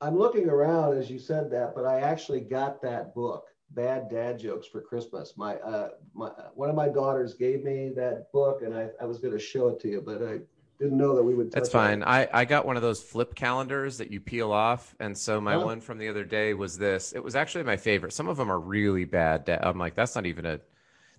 I'm 0.00 0.16
looking 0.16 0.48
around 0.48 0.96
as 0.96 1.10
you 1.10 1.18
said 1.18 1.50
that, 1.50 1.74
but 1.74 1.84
I 1.84 2.00
actually 2.00 2.40
got 2.42 2.80
that 2.82 3.14
book. 3.16 3.44
bad 3.70 4.08
dad 4.08 4.38
jokes 4.38 4.66
for 4.68 4.80
Christmas. 4.80 5.34
My, 5.36 5.56
uh, 5.56 5.88
my 6.14 6.30
one 6.54 6.70
of 6.70 6.76
my 6.76 6.88
daughters 6.88 7.34
gave 7.34 7.64
me 7.64 7.90
that 7.96 8.30
book, 8.32 8.62
and 8.62 8.72
I, 8.74 8.90
I 9.00 9.06
was 9.06 9.18
going 9.18 9.32
to 9.34 9.40
show 9.40 9.68
it 9.68 9.80
to 9.80 9.88
you, 9.88 10.00
but 10.00 10.22
I 10.22 10.38
didn't 10.78 10.96
know 10.96 11.16
that 11.16 11.22
we 11.22 11.34
would. 11.34 11.50
That's 11.50 11.70
fine. 11.70 12.02
I, 12.02 12.28
I 12.32 12.44
got 12.44 12.64
one 12.64 12.76
of 12.76 12.82
those 12.82 13.02
flip 13.02 13.34
calendars 13.34 13.98
that 13.98 14.10
you 14.10 14.20
peel 14.20 14.52
off, 14.52 14.94
and 15.00 15.16
so 15.16 15.40
my 15.40 15.56
one 15.56 15.80
from 15.80 15.98
the 15.98 16.08
other 16.08 16.24
day 16.24 16.54
was 16.54 16.78
this. 16.78 17.12
It 17.12 17.22
was 17.22 17.34
actually 17.34 17.64
my 17.64 17.76
favorite. 17.76 18.12
Some 18.12 18.28
of 18.28 18.36
them 18.36 18.50
are 18.50 18.60
really 18.60 19.04
bad. 19.04 19.48
I'm 19.48 19.78
like, 19.78 19.94
that's 19.94 20.14
not 20.14 20.26
even 20.26 20.46
a, 20.46 20.60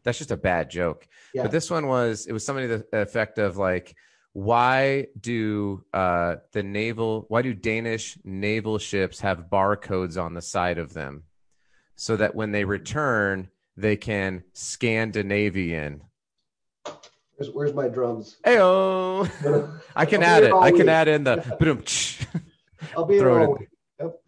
that's 0.03 0.17
just 0.17 0.31
a 0.31 0.37
bad 0.37 0.69
joke. 0.69 1.07
Yeah. 1.33 1.41
But 1.41 1.51
this 1.51 1.69
one 1.69 1.87
was, 1.87 2.25
it 2.25 2.31
was 2.31 2.45
something 2.45 2.67
to 2.67 2.85
the 2.89 3.01
effect 3.01 3.37
of 3.37 3.57
like, 3.57 3.95
why 4.33 5.07
do 5.19 5.83
uh, 5.93 6.35
the 6.53 6.63
naval, 6.63 7.25
why 7.27 7.41
do 7.41 7.53
Danish 7.53 8.17
naval 8.23 8.77
ships 8.77 9.19
have 9.21 9.49
barcodes 9.51 10.21
on 10.21 10.33
the 10.33 10.41
side 10.41 10.77
of 10.77 10.93
them, 10.93 11.23
so 11.95 12.15
that 12.15 12.35
when 12.35 12.51
they 12.51 12.63
return, 12.63 13.49
they 13.75 13.97
can 13.97 14.43
Scandinavian 14.53 16.03
Where's, 17.39 17.53
where's 17.53 17.73
my 17.73 17.87
drums? 17.87 18.35
Heyo. 18.45 19.79
I 19.95 20.05
can 20.05 20.23
add 20.23 20.43
it. 20.43 20.53
I 20.53 20.71
can 20.71 20.89
add 20.89 21.07
in 21.07 21.23
the 21.23 21.37
boom. 21.57 21.83
I'll 22.97 23.05
be 23.05 23.17
Throw 23.17 23.55
it 23.55 23.69
Yep. 23.99 24.21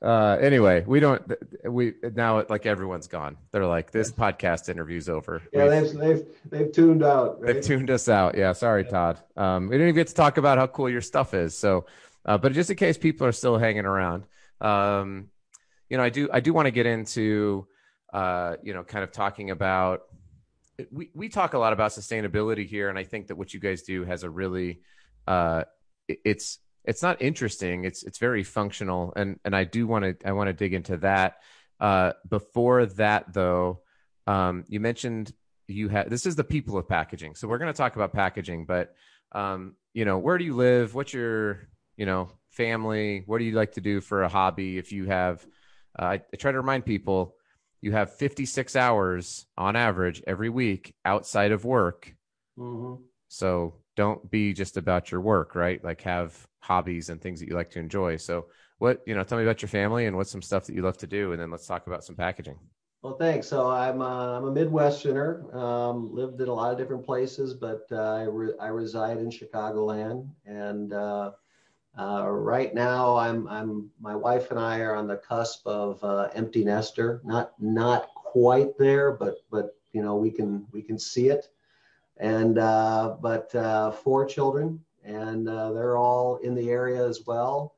Uh, 0.00 0.36
anyway, 0.40 0.84
we 0.86 1.00
don't. 1.00 1.20
We 1.64 1.94
now 2.14 2.44
like 2.48 2.64
everyone's 2.64 3.08
gone. 3.08 3.36
They're 3.50 3.66
like 3.66 3.90
this 3.90 4.12
podcast 4.12 4.68
interview's 4.68 5.08
over. 5.08 5.42
Yeah, 5.52 5.66
they've, 5.66 5.92
they've 5.92 6.26
they've 6.48 6.72
tuned 6.72 7.02
out. 7.02 7.40
Right? 7.40 7.54
They've 7.54 7.64
tuned 7.64 7.90
us 7.90 8.08
out. 8.08 8.36
Yeah, 8.36 8.52
sorry, 8.52 8.84
Todd. 8.84 9.18
Um, 9.36 9.64
we 9.64 9.74
didn't 9.74 9.88
even 9.88 9.96
get 9.96 10.06
to 10.08 10.14
talk 10.14 10.38
about 10.38 10.58
how 10.58 10.68
cool 10.68 10.88
your 10.88 11.00
stuff 11.00 11.34
is. 11.34 11.58
So, 11.58 11.86
uh, 12.24 12.38
but 12.38 12.52
just 12.52 12.70
in 12.70 12.76
case 12.76 12.96
people 12.96 13.26
are 13.26 13.32
still 13.32 13.58
hanging 13.58 13.84
around, 13.84 14.24
um, 14.60 15.28
you 15.90 15.96
know, 15.96 16.04
I 16.04 16.08
do 16.08 16.28
I 16.32 16.38
do 16.38 16.52
want 16.52 16.66
to 16.66 16.72
get 16.72 16.86
into, 16.86 17.66
uh, 18.12 18.56
you 18.62 18.74
know, 18.74 18.84
kind 18.84 19.02
of 19.02 19.10
talking 19.10 19.50
about 19.50 20.02
we, 20.90 21.10
we 21.14 21.28
talk 21.28 21.54
a 21.54 21.58
lot 21.58 21.72
about 21.72 21.90
sustainability 21.90 22.66
here 22.66 22.88
and 22.88 22.98
i 22.98 23.04
think 23.04 23.28
that 23.28 23.36
what 23.36 23.52
you 23.52 23.60
guys 23.60 23.82
do 23.82 24.04
has 24.04 24.22
a 24.22 24.30
really 24.30 24.80
uh, 25.26 25.64
it's 26.08 26.58
it's 26.84 27.02
not 27.02 27.20
interesting 27.20 27.84
it's 27.84 28.02
it's 28.02 28.18
very 28.18 28.42
functional 28.42 29.12
and 29.16 29.38
and 29.44 29.54
i 29.54 29.64
do 29.64 29.86
want 29.86 30.04
to 30.04 30.28
i 30.28 30.32
want 30.32 30.48
to 30.48 30.52
dig 30.52 30.74
into 30.74 30.96
that. 30.98 31.38
Uh, 31.80 32.12
before 32.28 32.86
that 32.86 33.32
though 33.32 33.80
um, 34.26 34.64
you 34.66 34.80
mentioned 34.80 35.32
you 35.68 35.88
had 35.88 36.10
this 36.10 36.26
is 36.26 36.34
the 36.34 36.42
people 36.42 36.76
of 36.76 36.88
packaging 36.88 37.36
so 37.36 37.46
we're 37.46 37.58
going 37.58 37.72
to 37.72 37.76
talk 37.76 37.94
about 37.94 38.12
packaging 38.12 38.64
but 38.64 38.96
um, 39.32 39.76
you 39.92 40.04
know 40.04 40.18
where 40.18 40.38
do 40.38 40.44
you 40.44 40.54
live? 40.54 40.94
What's 40.94 41.12
your 41.12 41.68
you 41.96 42.06
know 42.06 42.30
family? 42.50 43.22
What 43.26 43.38
do 43.38 43.44
you 43.44 43.52
like 43.52 43.72
to 43.72 43.80
do 43.80 44.00
for 44.00 44.22
a 44.22 44.28
hobby 44.28 44.78
if 44.78 44.92
you 44.92 45.06
have 45.06 45.44
uh, 45.98 46.04
I, 46.04 46.14
I 46.14 46.36
try 46.36 46.52
to 46.52 46.58
remind 46.58 46.84
people 46.86 47.34
you 47.80 47.92
have 47.92 48.14
56 48.14 48.76
hours 48.76 49.46
on 49.56 49.76
average 49.76 50.22
every 50.26 50.48
week 50.48 50.94
outside 51.04 51.52
of 51.52 51.64
work. 51.64 52.14
Mm-hmm. 52.58 53.02
So 53.28 53.74
don't 53.96 54.30
be 54.30 54.52
just 54.52 54.76
about 54.76 55.10
your 55.10 55.20
work, 55.20 55.54
right? 55.54 55.82
Like 55.82 56.02
have 56.02 56.46
hobbies 56.60 57.08
and 57.08 57.20
things 57.20 57.40
that 57.40 57.48
you 57.48 57.54
like 57.54 57.70
to 57.70 57.78
enjoy. 57.78 58.16
So 58.16 58.46
what, 58.78 59.02
you 59.06 59.14
know, 59.14 59.22
tell 59.24 59.38
me 59.38 59.44
about 59.44 59.62
your 59.62 59.68
family 59.68 60.06
and 60.06 60.16
what's 60.16 60.30
some 60.30 60.42
stuff 60.42 60.66
that 60.66 60.74
you 60.74 60.82
love 60.82 60.98
to 60.98 61.06
do. 61.06 61.32
And 61.32 61.40
then 61.40 61.50
let's 61.50 61.66
talk 61.66 61.86
about 61.86 62.04
some 62.04 62.16
packaging. 62.16 62.58
Well, 63.02 63.16
thanks. 63.16 63.46
So 63.46 63.68
I'm, 63.68 64.02
uh, 64.02 64.38
I'm 64.38 64.44
a 64.44 64.52
Midwesterner, 64.52 65.54
um, 65.54 66.12
lived 66.12 66.40
in 66.40 66.48
a 66.48 66.52
lot 66.52 66.72
of 66.72 66.78
different 66.78 67.04
places, 67.04 67.54
but 67.54 67.86
uh, 67.92 67.96
I, 67.96 68.22
re- 68.22 68.54
I 68.60 68.68
reside 68.68 69.18
in 69.18 69.30
Chicagoland 69.30 70.28
and, 70.46 70.92
uh, 70.92 71.30
uh, 71.98 72.28
right 72.28 72.74
now, 72.74 73.16
I'm, 73.16 73.48
I'm, 73.48 73.90
my 74.00 74.14
wife 74.14 74.50
and 74.50 74.60
I 74.60 74.80
are 74.80 74.94
on 74.94 75.06
the 75.06 75.16
cusp 75.16 75.66
of 75.66 76.02
uh, 76.04 76.28
empty 76.34 76.64
nester. 76.64 77.20
Not, 77.24 77.52
not 77.58 78.08
quite 78.14 78.78
there, 78.78 79.12
but, 79.12 79.38
but 79.50 79.76
you 79.92 80.02
know, 80.02 80.16
we 80.16 80.30
can, 80.30 80.66
we 80.72 80.82
can 80.82 80.98
see 80.98 81.28
it. 81.28 81.48
And, 82.18 82.58
uh, 82.58 83.16
but 83.20 83.54
uh, 83.54 83.90
four 83.90 84.26
children, 84.26 84.80
and 85.04 85.48
uh, 85.48 85.72
they're 85.72 85.96
all 85.96 86.36
in 86.38 86.54
the 86.54 86.70
area 86.70 87.06
as 87.06 87.26
well. 87.26 87.74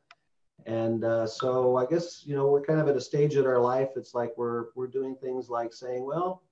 And 0.67 1.05
uh, 1.05 1.27
so 1.27 1.77
I 1.77 1.87
guess 1.87 2.23
you 2.27 2.37
know 2.37 2.49
we're 2.49 2.63
kind 2.63 2.81
of 2.81 2.89
at 2.89 2.97
a 2.97 3.01
stage 3.01 3.37
in 3.37 3.47
our 3.47 3.61
life. 3.61 3.91
It's 3.97 4.15
like 4.15 4.33
we're 4.37 4.67
we're 4.75 4.89
doing 4.89 5.17
things 5.17 5.49
like 5.49 5.73
saying, 5.73 6.05
well, 6.05 6.43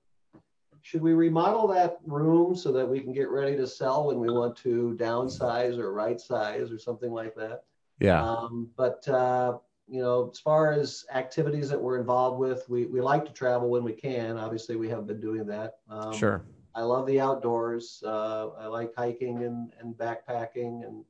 should 0.81 1.01
we 1.01 1.13
remodel 1.13 1.67
that 1.67 1.97
room 2.05 2.55
so 2.55 2.71
that 2.71 2.87
we 2.87 2.99
can 2.99 3.13
get 3.13 3.29
ready 3.29 3.55
to 3.57 3.67
sell 3.67 4.07
when 4.07 4.19
we 4.19 4.29
want 4.29 4.55
to 4.57 4.95
downsize 4.99 5.77
or 5.77 5.93
right 5.93 6.19
size 6.19 6.71
or 6.71 6.79
something 6.79 7.11
like 7.11 7.35
that? 7.35 7.63
Yeah. 7.99 8.23
Um, 8.23 8.69
but 8.77 9.07
uh, 9.07 9.57
you 9.87 10.01
know, 10.01 10.29
as 10.31 10.39
far 10.39 10.71
as 10.71 11.05
activities 11.13 11.69
that 11.69 11.81
we're 11.81 11.99
involved 11.99 12.39
with, 12.39 12.67
we 12.69 12.85
we 12.85 13.01
like 13.01 13.25
to 13.25 13.33
travel 13.33 13.69
when 13.69 13.83
we 13.83 13.93
can. 13.93 14.37
Obviously, 14.37 14.75
we 14.75 14.89
haven't 14.89 15.07
been 15.07 15.21
doing 15.21 15.45
that. 15.47 15.77
Um, 15.89 16.13
sure. 16.13 16.45
I 16.75 16.81
love 16.81 17.07
the 17.07 17.19
outdoors. 17.19 18.01
Uh, 18.05 18.49
I 18.57 18.67
like 18.67 18.93
hiking 18.95 19.43
and, 19.43 19.73
and 19.79 19.95
backpacking, 19.95 20.85
and 20.85 21.03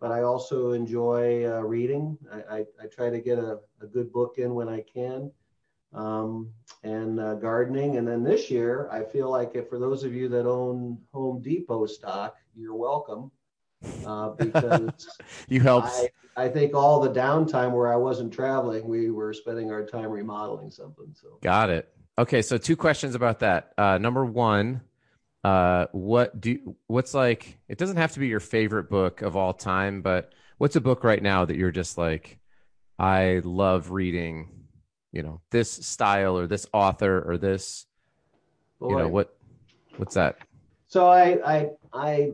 but 0.00 0.10
I 0.10 0.22
also 0.22 0.72
enjoy 0.72 1.44
uh, 1.44 1.60
reading. 1.60 2.18
I, 2.32 2.56
I, 2.56 2.58
I, 2.82 2.86
try 2.86 3.08
to 3.08 3.20
get 3.20 3.38
a, 3.38 3.60
a 3.80 3.86
good 3.86 4.12
book 4.12 4.38
in 4.38 4.52
when 4.54 4.68
I 4.68 4.80
can 4.80 5.30
um, 5.94 6.50
and 6.82 7.20
uh, 7.20 7.34
gardening. 7.34 7.96
And 7.96 8.06
then 8.06 8.22
this 8.22 8.50
year, 8.50 8.88
I 8.90 9.04
feel 9.04 9.30
like 9.30 9.52
if 9.54 9.68
for 9.68 9.78
those 9.78 10.04
of 10.04 10.14
you 10.14 10.28
that 10.28 10.46
own 10.46 10.98
Home 11.12 11.40
Depot 11.42 11.86
stock, 11.86 12.36
you're 12.56 12.74
welcome 12.74 13.30
uh, 14.06 14.30
because 14.38 14.90
you 15.48 15.60
helped. 15.60 15.88
I, 16.36 16.44
I, 16.44 16.48
think 16.48 16.74
all 16.74 17.00
the 17.00 17.10
downtime 17.10 17.72
where 17.72 17.92
I 17.92 17.96
wasn't 17.96 18.32
traveling, 18.32 18.88
we 18.88 19.10
were 19.10 19.32
spending 19.32 19.70
our 19.70 19.84
time 19.84 20.10
remodeling 20.10 20.70
something. 20.70 21.14
So 21.14 21.38
got 21.42 21.70
it. 21.70 21.88
Okay, 22.18 22.42
so 22.42 22.58
two 22.58 22.76
questions 22.76 23.14
about 23.14 23.40
that. 23.40 23.72
Uh, 23.78 23.98
number 23.98 24.24
one, 24.24 24.82
uh, 25.44 25.86
what 25.92 26.38
do 26.40 26.76
what's 26.86 27.14
like? 27.14 27.58
It 27.68 27.78
doesn't 27.78 27.96
have 27.96 28.12
to 28.12 28.20
be 28.20 28.28
your 28.28 28.40
favorite 28.40 28.90
book 28.90 29.22
of 29.22 29.36
all 29.36 29.54
time, 29.54 30.02
but 30.02 30.32
what's 30.58 30.76
a 30.76 30.80
book 30.80 31.04
right 31.04 31.22
now 31.22 31.44
that 31.44 31.56
you're 31.56 31.72
just 31.72 31.96
like, 31.98 32.38
I 32.98 33.40
love 33.44 33.90
reading 33.90 34.61
you 35.12 35.22
know 35.22 35.40
this 35.50 35.70
style 35.70 36.36
or 36.36 36.46
this 36.46 36.66
author 36.72 37.22
or 37.26 37.36
this 37.36 37.86
Boy. 38.80 38.90
you 38.90 38.96
know 38.96 39.08
what 39.08 39.36
what's 39.96 40.14
that? 40.14 40.38
So 40.88 41.06
I, 41.08 41.38
I 41.44 41.70
i 41.92 42.32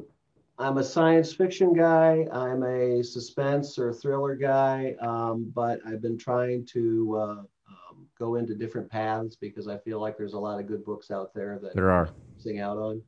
i'm 0.58 0.78
a 0.78 0.84
science 0.84 1.32
fiction 1.32 1.72
guy. 1.72 2.26
I'm 2.32 2.62
a 2.62 3.02
suspense 3.02 3.78
or 3.78 3.92
thriller 3.92 4.34
guy. 4.36 4.94
Um, 5.00 5.52
but 5.54 5.80
i've 5.86 6.00
been 6.00 6.18
trying 6.18 6.64
to 6.66 7.16
uh, 7.16 7.42
um, 7.68 8.06
go 8.18 8.36
into 8.36 8.54
different 8.54 8.90
paths 8.90 9.36
because 9.36 9.68
i 9.68 9.76
feel 9.78 10.00
like 10.00 10.16
there's 10.16 10.34
a 10.34 10.38
lot 10.38 10.58
of 10.58 10.66
good 10.66 10.84
books 10.84 11.10
out 11.10 11.34
there 11.34 11.58
that 11.62 11.74
there 11.74 11.90
are. 11.90 12.10
sing 12.38 12.60
out 12.60 12.78
on. 12.78 13.02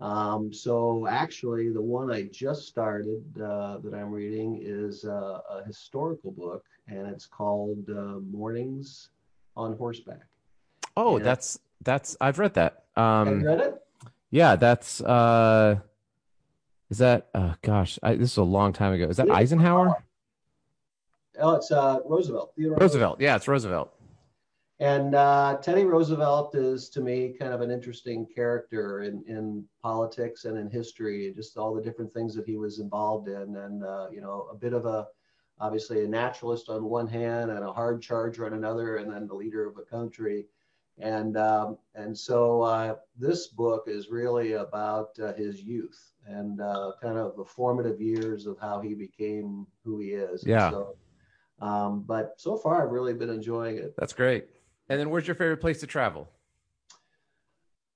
Um, 0.00 0.52
so 0.52 1.06
actually, 1.06 1.70
the 1.70 1.80
one 1.80 2.10
I 2.10 2.22
just 2.22 2.66
started 2.66 3.22
uh, 3.40 3.78
that 3.78 3.94
I'm 3.94 4.10
reading 4.10 4.58
is 4.60 5.04
uh, 5.04 5.40
a 5.48 5.62
historical 5.64 6.32
book, 6.32 6.64
and 6.92 7.08
it's 7.08 7.26
called 7.26 7.88
uh, 7.90 8.20
Mornings 8.30 9.08
on 9.56 9.76
Horseback. 9.76 10.22
Oh, 10.96 11.16
and 11.16 11.24
that's 11.24 11.58
that's 11.82 12.16
I've 12.20 12.38
read 12.38 12.54
that. 12.54 12.84
Um, 12.96 13.42
read 13.42 13.60
it? 13.60 13.82
Yeah, 14.30 14.56
that's 14.56 15.00
uh, 15.00 15.76
is 16.90 16.98
that? 16.98 17.28
Uh, 17.34 17.54
gosh, 17.62 17.98
I, 18.02 18.14
this 18.14 18.32
is 18.32 18.36
a 18.36 18.42
long 18.42 18.72
time 18.72 18.92
ago. 18.92 19.06
Is 19.06 19.16
that 19.16 19.30
Eisenhower? 19.30 20.04
Oh, 21.38 21.56
it's 21.56 21.72
uh, 21.72 22.00
Roosevelt. 22.04 22.52
Theodore 22.56 22.76
Roosevelt. 22.78 23.20
Yeah, 23.20 23.36
it's 23.36 23.48
Roosevelt. 23.48 23.92
And 24.80 25.14
uh, 25.14 25.58
Teddy 25.62 25.84
Roosevelt 25.84 26.56
is 26.56 26.88
to 26.90 27.00
me 27.00 27.36
kind 27.38 27.54
of 27.54 27.60
an 27.60 27.70
interesting 27.70 28.26
character 28.34 29.02
in, 29.02 29.22
in 29.28 29.64
politics 29.80 30.44
and 30.44 30.58
in 30.58 30.68
history, 30.68 31.28
and 31.28 31.36
just 31.36 31.56
all 31.56 31.72
the 31.72 31.80
different 31.80 32.12
things 32.12 32.34
that 32.34 32.46
he 32.46 32.56
was 32.56 32.80
involved 32.80 33.28
in, 33.28 33.56
and 33.56 33.84
uh, 33.84 34.08
you 34.12 34.20
know, 34.20 34.48
a 34.50 34.54
bit 34.54 34.72
of 34.72 34.84
a 34.84 35.06
obviously 35.62 36.04
a 36.04 36.08
naturalist 36.08 36.68
on 36.68 36.84
one 36.84 37.06
hand 37.06 37.50
and 37.52 37.64
a 37.64 37.72
hard 37.72 38.02
charger 38.02 38.44
on 38.44 38.52
another, 38.52 38.96
and 38.96 39.10
then 39.10 39.26
the 39.28 39.34
leader 39.34 39.66
of 39.66 39.78
a 39.78 39.82
country. 39.82 40.46
And 40.98 41.38
um, 41.38 41.78
and 41.94 42.16
so 42.16 42.62
uh, 42.62 42.96
this 43.16 43.46
book 43.46 43.84
is 43.86 44.10
really 44.10 44.52
about 44.54 45.18
uh, 45.20 45.32
his 45.32 45.62
youth 45.62 46.12
and 46.26 46.60
uh, 46.60 46.92
kind 47.00 47.16
of 47.16 47.36
the 47.36 47.44
formative 47.44 48.00
years 48.00 48.46
of 48.46 48.58
how 48.60 48.80
he 48.80 48.94
became 48.94 49.66
who 49.84 50.00
he 50.00 50.08
is. 50.08 50.44
Yeah. 50.44 50.70
So, 50.70 50.96
um, 51.60 52.04
but 52.06 52.34
so 52.36 52.56
far, 52.56 52.84
I've 52.84 52.92
really 52.92 53.14
been 53.14 53.30
enjoying 53.30 53.78
it. 53.78 53.94
That's 53.96 54.12
great. 54.12 54.48
And 54.88 55.00
then 55.00 55.08
where's 55.10 55.26
your 55.26 55.36
favorite 55.36 55.60
place 55.60 55.80
to 55.80 55.86
travel? 55.86 56.28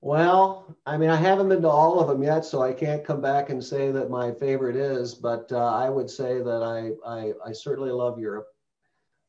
Well, 0.07 0.77
I 0.87 0.97
mean, 0.99 1.11
I 1.11 1.17
haven't 1.17 1.49
been 1.49 1.63
to 1.63 1.69
all 1.69 1.99
of 1.99 2.07
them 2.07 2.23
yet, 2.23 2.45
so 2.45 2.63
I 2.63 2.73
can't 2.73 3.05
come 3.05 3.21
back 3.21 3.51
and 3.51 3.63
say 3.63 3.91
that 3.91 4.09
my 4.09 4.31
favorite 4.31 4.77
is, 4.77 5.17
but 5.17 5.51
uh, 5.51 5.57
I 5.57 5.91
would 5.91 6.09
say 6.09 6.41
that 6.43 6.63
I, 6.63 6.93
I, 7.05 7.33
I 7.45 7.51
certainly 7.51 7.91
love 7.91 8.17
Europe. 8.17 8.47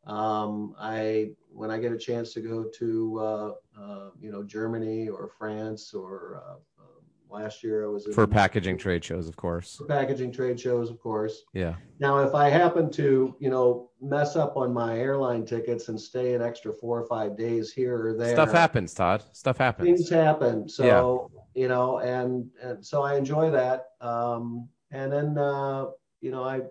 Um, 0.05 0.75
I 0.79 1.31
when 1.51 1.72
I 1.72 1.79
get 1.79 1.93
a 1.93 1.98
chance 1.98 2.31
to 2.34 2.41
go 2.41 2.63
to 2.63 3.19
uh, 3.19 3.51
uh, 3.75 4.10
you 4.22 4.31
know 4.31 4.43
Germany 4.43 5.10
or 5.10 5.31
France 5.39 5.96
or 5.96 6.43
uh, 6.46 6.76
last 7.29 7.63
year 7.63 7.86
I 7.86 7.89
was 7.89 8.05
in, 8.05 8.13
for 8.13 8.27
packaging 8.27 8.77
trade 8.77 9.03
shows, 9.03 9.27
of 9.27 9.36
course. 9.36 9.77
for 9.77 9.86
packaging 9.86 10.31
trade 10.31 10.60
shows, 10.60 10.89
of 10.89 11.00
course. 11.00 11.43
Yeah. 11.53 11.75
Now, 12.00 12.19
if 12.19 12.34
I 12.34 12.50
happen 12.50 12.89
to, 12.91 13.36
you 13.39 13.50
know, 13.50 13.89
mess 14.01 14.36
up 14.36 14.57
on 14.57 14.74
my 14.74 14.98
airline 15.00 15.46
tickets 15.46 15.89
and 15.89 16.00
stay 16.00 16.34
an 16.34 16.41
extra 16.41 16.74
four 16.74 17.00
or 17.00 17.05
five 17.05 17.38
days 17.38 17.72
here 17.72 18.07
or 18.07 18.13
there, 18.13 18.36
Stuff 18.36 18.51
happens, 18.51 18.93
Todd. 18.93 19.24
Stuff 19.31 19.57
happens. 19.57 19.86
things 19.86 20.10
happen. 20.10 20.69
So, 20.69 21.31
you 21.53 21.67
know, 21.67 22.00
and, 22.00 22.50
and 22.62 22.86
so 22.86 23.03
I 23.03 23.15
enjoy 23.15 23.50
that. 23.51 23.89
Um, 24.01 24.69
and 24.91 25.12
then, 25.12 25.38
uh, 25.38 25.88
you 26.22 26.31
know, 26.31 26.43
I, 26.43 26.62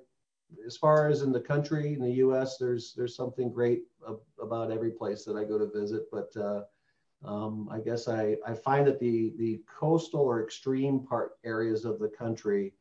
as 0.65 0.77
far 0.77 1.09
as 1.09 1.23
in 1.23 1.33
the 1.33 1.41
country, 1.41 1.95
in 1.95 2.01
the 2.01 2.13
U.S., 2.13 2.57
there's 2.57 2.95
there's 2.97 3.17
something 3.17 3.51
great 3.51 3.83
ab- 4.09 4.21
about 4.41 4.71
every 4.71 4.91
place 4.91 5.25
that 5.25 5.37
I 5.37 5.45
go 5.45 5.59
to 5.59 5.67
visit. 5.67 6.05
But 6.11 6.35
uh, 6.41 6.63
um, 7.26 7.68
I 7.71 7.80
guess 7.80 8.09
I, 8.09 8.37
I 8.47 8.54
find 8.54 8.87
that 8.87 8.99
the 9.00 9.33
the 9.37 9.61
coastal 9.66 10.21
or 10.21 10.42
extreme 10.42 11.00
part 11.00 11.33
areas 11.45 11.85
of 11.85 11.99
the 11.99 12.09
country 12.09 12.73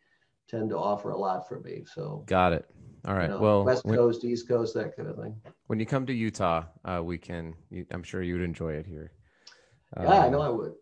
tend 0.47 0.69
to 0.69 0.77
offer 0.77 1.09
a 1.09 1.17
lot 1.17 1.47
for 1.47 1.59
me. 1.61 1.83
So, 1.85 2.23
Got 2.27 2.53
it. 2.53 2.65
All 3.07 3.15
right. 3.15 3.23
you 3.23 3.29
know, 3.29 3.39
well, 3.39 3.65
West 3.65 3.85
when, 3.85 3.97
Coast, 3.97 4.23
East 4.23 4.47
Coast, 4.47 4.73
that 4.75 4.95
kind 4.95 5.09
of 5.09 5.17
thing. 5.17 5.35
when 5.67 5.79
you 5.79 5.85
come 5.85 6.05
to 6.05 6.13
Utah, 6.13 6.65
uh, 6.85 7.01
we 7.03 7.17
can. 7.17 7.55
You, 7.69 7.85
I'm 7.91 8.03
sure 8.03 8.21
you 8.21 8.33
would 8.35 8.43
enjoy 8.43 8.73
it 8.73 8.85
here. 8.85 9.11
Yeah, 9.99 10.09
I 10.09 10.25
Um, 10.25 10.31
know 10.31 10.41
I 10.41 10.49
would. 10.49 10.73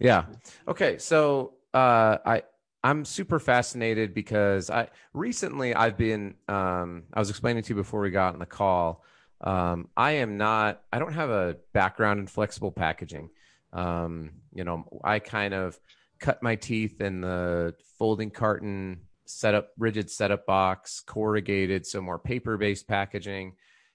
Yeah. 0.00 0.24
Okay. 0.66 0.98
So 0.98 1.54
uh, 1.74 2.18
I 2.24 2.42
I'm 2.84 3.04
super 3.04 3.40
fascinated 3.40 4.14
because 4.14 4.70
I 4.70 4.88
recently 5.12 5.74
I've 5.74 5.96
been 5.96 6.34
um, 6.48 7.04
I 7.12 7.18
was 7.18 7.30
explaining 7.30 7.62
to 7.64 7.70
you 7.70 7.74
before 7.76 8.00
we 8.00 8.10
got 8.10 8.34
on 8.34 8.38
the 8.38 8.46
call. 8.46 9.04
Um, 9.40 9.88
I 9.96 10.12
am 10.12 10.36
not. 10.36 10.82
I 10.92 10.98
don't 10.98 11.12
have 11.12 11.30
a 11.30 11.56
background 11.72 12.20
in 12.20 12.26
flexible 12.26 12.72
packaging. 12.72 13.30
Um, 13.72 14.30
you 14.52 14.64
know, 14.64 15.00
I 15.04 15.18
kind 15.18 15.54
of 15.54 15.78
cut 16.18 16.42
my 16.42 16.56
teeth 16.56 17.00
in 17.00 17.20
the 17.20 17.74
folding 17.98 18.30
carton 18.30 19.02
setup, 19.26 19.70
rigid 19.78 20.10
setup 20.10 20.46
box, 20.46 21.00
corrugated, 21.06 21.86
so 21.86 22.00
more 22.00 22.18
paper 22.18 22.56
based 22.56 22.88
packaging. 22.88 23.54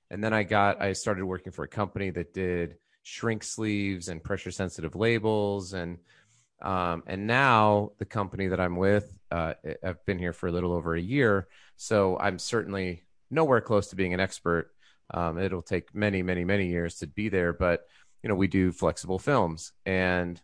And 0.09 0.23
then 0.23 0.33
I 0.33 0.43
got 0.43 0.81
I 0.81 0.93
started 0.93 1.25
working 1.25 1.51
for 1.51 1.63
a 1.63 1.67
company 1.67 2.09
that 2.11 2.33
did 2.33 2.75
shrink 3.01 3.43
sleeves 3.43 4.07
and 4.07 4.23
pressure 4.23 4.51
sensitive 4.51 4.95
labels 4.95 5.73
and 5.73 5.97
um, 6.61 7.03
and 7.07 7.27
now 7.27 7.91
the 7.97 8.05
company 8.05 8.47
that 8.47 8.59
I'm 8.59 8.77
with, 8.77 9.19
uh, 9.29 9.55
I've 9.83 10.05
been 10.05 10.17
here 10.17 10.31
for 10.31 10.47
a 10.47 10.51
little 10.51 10.71
over 10.71 10.95
a 10.95 11.01
year, 11.01 11.49
so 11.75 12.17
I'm 12.17 12.39
certainly 12.39 13.03
nowhere 13.29 13.59
close 13.59 13.87
to 13.87 13.97
being 13.97 14.13
an 14.13 14.21
expert. 14.21 14.72
Um, 15.13 15.37
it'll 15.37 15.61
take 15.61 15.93
many, 15.93 16.23
many, 16.23 16.43
many 16.43 16.67
years 16.67 16.95
to 16.99 17.07
be 17.07 17.29
there, 17.29 17.53
but 17.53 17.87
you 18.21 18.29
know 18.29 18.35
we 18.35 18.47
do 18.47 18.71
flexible 18.71 19.19
films, 19.19 19.71
and 19.85 20.41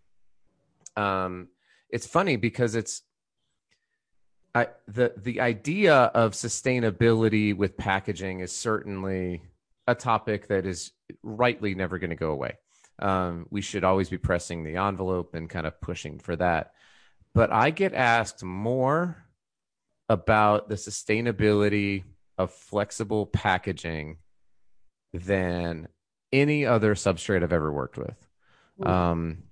um, 0.95 1.47
it's 1.89 2.05
funny 2.05 2.35
because 2.35 2.75
it's 2.75 3.01
I, 4.53 4.67
the 4.87 5.13
the 5.17 5.41
idea 5.41 5.95
of 5.95 6.33
sustainability 6.33 7.55
with 7.55 7.77
packaging 7.77 8.41
is 8.41 8.51
certainly 8.51 9.43
a 9.87 9.95
topic 9.95 10.47
that 10.47 10.65
is 10.65 10.91
rightly 11.23 11.75
never 11.75 11.97
going 11.97 12.09
to 12.09 12.15
go 12.15 12.31
away. 12.31 12.57
Um, 12.99 13.47
we 13.49 13.61
should 13.61 13.83
always 13.83 14.09
be 14.09 14.17
pressing 14.17 14.63
the 14.63 14.75
envelope 14.75 15.33
and 15.33 15.49
kind 15.49 15.65
of 15.65 15.79
pushing 15.81 16.19
for 16.19 16.35
that. 16.35 16.73
But 17.33 17.51
I 17.51 17.69
get 17.69 17.93
asked 17.93 18.43
more 18.43 19.23
about 20.09 20.67
the 20.67 20.75
sustainability 20.75 22.03
of 22.37 22.51
flexible 22.51 23.25
packaging 23.27 24.17
than 25.13 25.87
any 26.31 26.65
other 26.65 26.95
substrate 26.95 27.43
I've 27.43 27.53
ever 27.53 27.71
worked 27.71 27.97
with. 27.97 28.15
Um, 28.81 29.43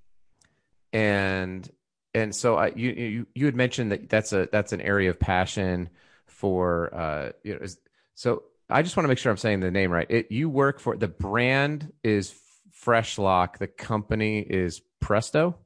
and 0.93 1.69
and 2.13 2.33
so 2.33 2.55
I, 2.55 2.67
you 2.75 2.91
you 2.91 3.27
you 3.35 3.45
had 3.45 3.55
mentioned 3.55 3.91
that 3.91 4.09
that's 4.09 4.33
a 4.33 4.47
that's 4.51 4.71
an 4.71 4.81
area 4.81 5.09
of 5.09 5.19
passion 5.19 5.89
for 6.25 6.93
uh 6.93 7.31
you 7.43 7.53
know 7.53 7.59
is, 7.61 7.77
so 8.15 8.43
I 8.69 8.81
just 8.81 8.95
want 8.97 9.05
to 9.05 9.07
make 9.07 9.17
sure 9.17 9.31
I'm 9.31 9.37
saying 9.37 9.59
the 9.59 9.71
name 9.71 9.91
right. 9.91 10.07
It 10.09 10.31
you 10.31 10.49
work 10.49 10.79
for 10.79 10.95
the 10.95 11.07
brand 11.07 11.91
is 12.03 12.33
Fresh 12.71 13.17
Lock, 13.17 13.57
the 13.57 13.67
company 13.67 14.39
is 14.39 14.81
Presto. 14.99 15.57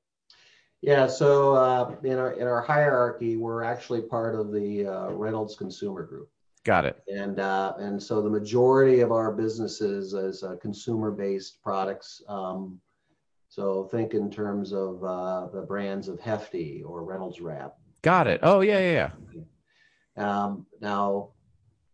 Yeah, 0.81 1.05
so 1.07 1.55
uh, 1.55 1.95
in 2.03 2.17
our 2.17 2.31
in 2.31 2.47
our 2.47 2.61
hierarchy, 2.61 3.37
we're 3.37 3.63
actually 3.63 4.01
part 4.01 4.33
of 4.33 4.51
the 4.51 4.87
uh, 4.87 5.09
Reynolds 5.11 5.55
Consumer 5.55 6.03
Group, 6.03 6.29
Got 6.63 6.85
it. 6.85 7.01
and 7.07 7.39
uh, 7.39 7.73
and 7.79 8.01
so 8.01 8.21
the 8.21 8.29
majority 8.29 8.99
of 8.99 9.11
our 9.11 9.31
businesses 9.31 10.13
is 10.13 10.43
uh, 10.43 10.55
consumer-based 10.61 11.61
products. 11.63 12.21
Um, 12.27 12.79
so 13.49 13.85
think 13.85 14.13
in 14.13 14.29
terms 14.29 14.71
of 14.71 15.03
uh, 15.03 15.47
the 15.53 15.61
brands 15.61 16.07
of 16.07 16.19
Hefty 16.19 16.83
or 16.85 17.03
Reynolds 17.03 17.41
Wrap. 17.41 17.73
Got 18.03 18.27
it. 18.27 18.39
Oh 18.43 18.61
yeah, 18.61 18.79
yeah, 18.79 19.11
yeah. 20.15 20.43
Um, 20.43 20.65
now, 20.81 21.29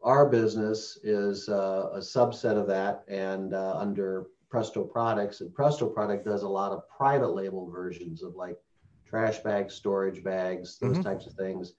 our 0.03 0.27
business 0.30 0.97
is 1.03 1.47
uh, 1.49 1.89
a 1.93 1.99
subset 1.99 2.58
of 2.58 2.67
that, 2.67 3.03
and 3.08 3.53
uh, 3.53 3.75
under 3.77 4.27
Presto 4.49 4.84
Products, 4.84 5.41
and 5.41 5.53
Presto 5.53 5.88
Product 5.88 6.25
does 6.25 6.43
a 6.43 6.47
lot 6.47 6.71
of 6.71 6.82
private 6.89 7.34
label 7.34 7.69
versions 7.69 8.21
of 8.23 8.36
like 8.36 8.58
trash 9.06 9.39
bags, 9.39 9.73
storage 9.75 10.23
bags, 10.23 10.77
those 10.80 10.97
Mhm. 10.97 11.03
types 11.03 11.25
of 11.27 11.34
things. 11.34 11.73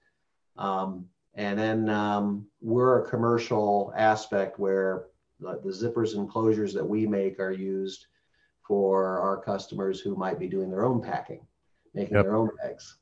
Um, 0.57 1.05
and 1.39 1.57
then 1.57 1.89
um, 1.89 2.45
we're 2.59 3.01
a 3.01 3.09
commercial 3.09 3.93
aspect 3.95 4.59
where 4.59 5.05
the, 5.39 5.57
the 5.63 5.71
zippers 5.71 6.15
and 6.17 6.29
closures 6.29 6.73
that 6.73 6.85
we 6.85 7.07
make 7.07 7.39
are 7.39 7.53
used 7.53 8.07
for 8.67 9.19
our 9.21 9.37
customers 9.41 10.01
who 10.01 10.17
might 10.17 10.37
be 10.37 10.49
doing 10.49 10.69
their 10.69 10.83
own 10.83 11.01
packing, 11.01 11.39
making 11.93 12.15
Yep. 12.15 12.25
their 12.25 12.35
own 12.35 12.49
bags. 12.61 12.97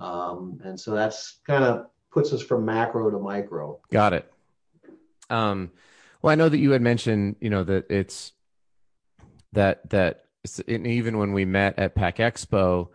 Um, 0.00 0.58
and 0.64 0.80
so 0.80 0.92
that's 0.92 1.40
kind 1.46 1.62
of 1.62 1.88
puts 2.10 2.32
us 2.32 2.40
from 2.42 2.64
macro 2.64 3.10
to 3.10 3.18
micro. 3.18 3.78
Got 3.92 4.14
it. 4.14 4.32
Um, 5.28 5.70
well, 6.22 6.32
I 6.32 6.36
know 6.36 6.48
that 6.48 6.58
you 6.58 6.70
had 6.70 6.80
mentioned, 6.80 7.36
you 7.40 7.50
know, 7.50 7.64
that 7.64 7.90
it's 7.90 8.32
that 9.52 9.90
that 9.90 10.24
it's- 10.42 10.62
and 10.66 10.86
even 10.86 11.18
when 11.18 11.34
we 11.34 11.44
met 11.44 11.78
at 11.78 11.94
Pack 11.94 12.16
Expo, 12.16 12.88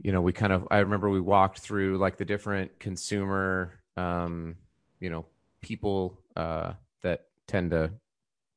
you 0.00 0.12
know, 0.12 0.20
we 0.22 0.32
kind 0.32 0.52
of 0.52 0.68
I 0.70 0.78
remember 0.78 1.10
we 1.10 1.20
walked 1.20 1.58
through 1.58 1.98
like 1.98 2.18
the 2.18 2.24
different 2.24 2.78
consumer, 2.78 3.77
um, 3.98 4.56
you 5.00 5.10
know, 5.10 5.26
people 5.60 6.18
uh, 6.36 6.72
that 7.02 7.26
tend 7.46 7.70
to 7.72 7.90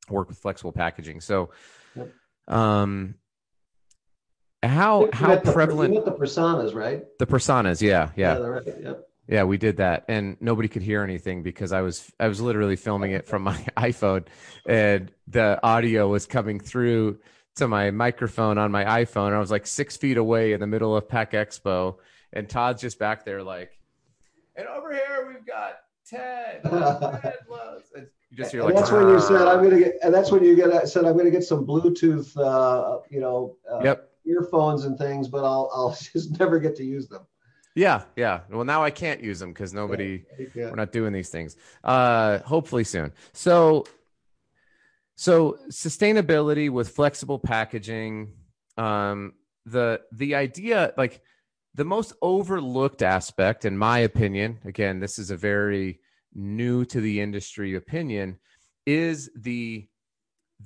work 0.10 0.30
with 0.30 0.38
flexible 0.38 0.72
packaging. 0.72 1.22
So, 1.22 1.52
um, 2.48 3.16
how 4.64 5.10
how 5.14 5.36
the- 5.36 5.52
prevalent 5.52 5.94
You 5.94 6.04
the 6.04 6.12
personas, 6.12 6.74
right? 6.76 7.04
the 7.20 7.26
personas? 7.26 7.82
Yeah, 7.82 8.10
yeah. 8.16 8.36
they're 8.36 8.52
right. 8.52 8.66
Yep. 8.66 9.08
Yeah, 9.28 9.44
we 9.44 9.58
did 9.58 9.78
that, 9.78 10.06
and 10.10 10.36
nobody 10.42 10.68
could 10.68 10.82
hear 10.82 11.04
anything 11.04 11.42
because 11.42 11.72
I 11.72 11.82
was 11.82 12.12
I 12.20 12.28
was 12.28 12.42
literally 12.42 12.76
filming 12.76 13.12
it 13.12 13.26
from 13.28 13.44
my 13.44 13.56
iPhone, 13.78 14.28
and 14.66 15.12
the 15.28 15.60
audio 15.64 16.10
was 16.10 16.26
coming 16.26 16.60
through 16.60 17.20
to 17.56 17.68
my 17.68 17.92
microphone 17.92 18.58
on 18.58 18.72
my 18.72 18.84
iPhone. 18.84 19.34
I 19.34 19.40
was 19.40 19.52
like 19.52 19.68
six 19.68 19.96
feet 19.98 20.18
away 20.18 20.54
in 20.54 20.60
the 20.60 20.68
middle 20.68 20.96
of 20.96 21.08
Pack 21.08 21.32
Expo, 21.32 21.96
and 22.34 22.50
Todd's 22.50 22.82
just 22.82 23.00
back 23.00 23.24
there 23.26 23.44
like, 23.44 23.72
and 24.56 24.68
over 24.68 24.92
here 24.92 25.28
we've 25.28 25.46
got 25.46 25.78
Ted. 26.08 26.62
Ted 26.64 27.38
loves. 27.50 27.92
You 27.96 28.38
just 28.38 28.52
hear 28.52 28.64
like 28.64 28.76
that's 28.76 28.92
when 28.92 29.08
you 29.10 29.20
said 29.20 29.48
I'm 29.48 29.64
gonna 29.64 29.80
get. 29.80 29.96
And 30.04 30.14
that's 30.14 30.32
when 30.32 30.44
you 30.44 30.56
get 30.56 30.88
said 30.88 31.06
I'm 31.06 31.18
gonna 31.18 31.30
get 31.32 31.44
some 31.44 31.66
Bluetooth, 31.66 32.36
uh, 32.38 33.00
you 33.10 33.20
know, 33.20 33.58
uh, 33.72 33.82
Yep. 33.84 34.10
earphones 34.26 34.86
and 34.86 34.98
things, 34.98 35.28
but 35.28 35.44
I'll 35.44 35.70
I'll 35.74 35.98
just 36.14 36.40
never 36.40 36.60
get 36.60 36.76
to 36.78 36.84
use 36.84 37.08
them. 37.08 37.22
Yeah, 37.76 38.04
yeah. 38.18 38.42
Well, 38.50 38.66
now 38.66 38.84
I 38.84 38.92
can't 38.92 39.22
use 39.22 39.40
them 39.40 39.54
because 39.54 39.74
nobody. 39.74 40.26
Yeah. 40.56 40.70
we're 40.70 40.76
not 40.76 40.92
doing 40.92 41.14
these 41.14 41.30
things 41.30 41.56
uh 41.84 42.40
hopefully 42.40 42.84
soon 42.84 43.14
so 43.32 43.86
so 45.16 45.58
sustainability 45.70 46.70
with 46.70 46.90
flexible 46.90 47.40
packaging 47.40 48.34
um 48.78 49.34
the 49.66 50.02
the 50.12 50.36
idea 50.36 50.94
like 50.98 51.22
the 51.76 51.86
most 51.86 52.14
overlooked 52.22 53.02
aspect 53.02 53.66
in 53.66 53.78
my 53.78 54.00
opinion 54.00 54.60
again 54.66 55.00
this 55.00 55.18
is 55.18 55.32
a 55.32 55.38
very 55.38 56.00
new 56.34 56.86
to 56.86 57.02
the 57.02 57.20
industry 57.22 57.76
opinion 57.76 58.38
is 58.86 59.30
the 59.36 59.88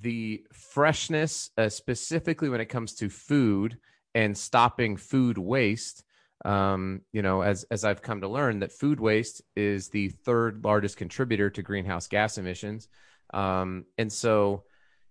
the 0.02 0.46
freshness 0.52 1.50
uh, 1.58 1.70
specifically 1.70 2.50
when 2.50 2.62
it 2.62 2.66
comes 2.66 2.94
to 2.96 3.10
food 3.10 3.78
and 4.14 4.38
stopping 4.38 4.98
food 4.98 5.38
waste. 5.38 6.04
Um, 6.44 7.02
you 7.12 7.22
know, 7.22 7.42
as 7.42 7.64
as 7.72 7.84
I've 7.84 8.02
come 8.02 8.22
to 8.22 8.28
learn 8.28 8.60
that 8.60 8.72
food 8.72 9.00
waste 9.00 9.42
is 9.56 9.90
the 9.90 10.10
third 10.10 10.64
largest 10.64 10.98
contributor 10.98 11.50
to 11.50 11.62
greenhouse 11.64 12.08
gas 12.08 12.38
emissions, 12.38 12.88
um, 13.34 13.86
and 13.98 14.12
so 14.12 14.64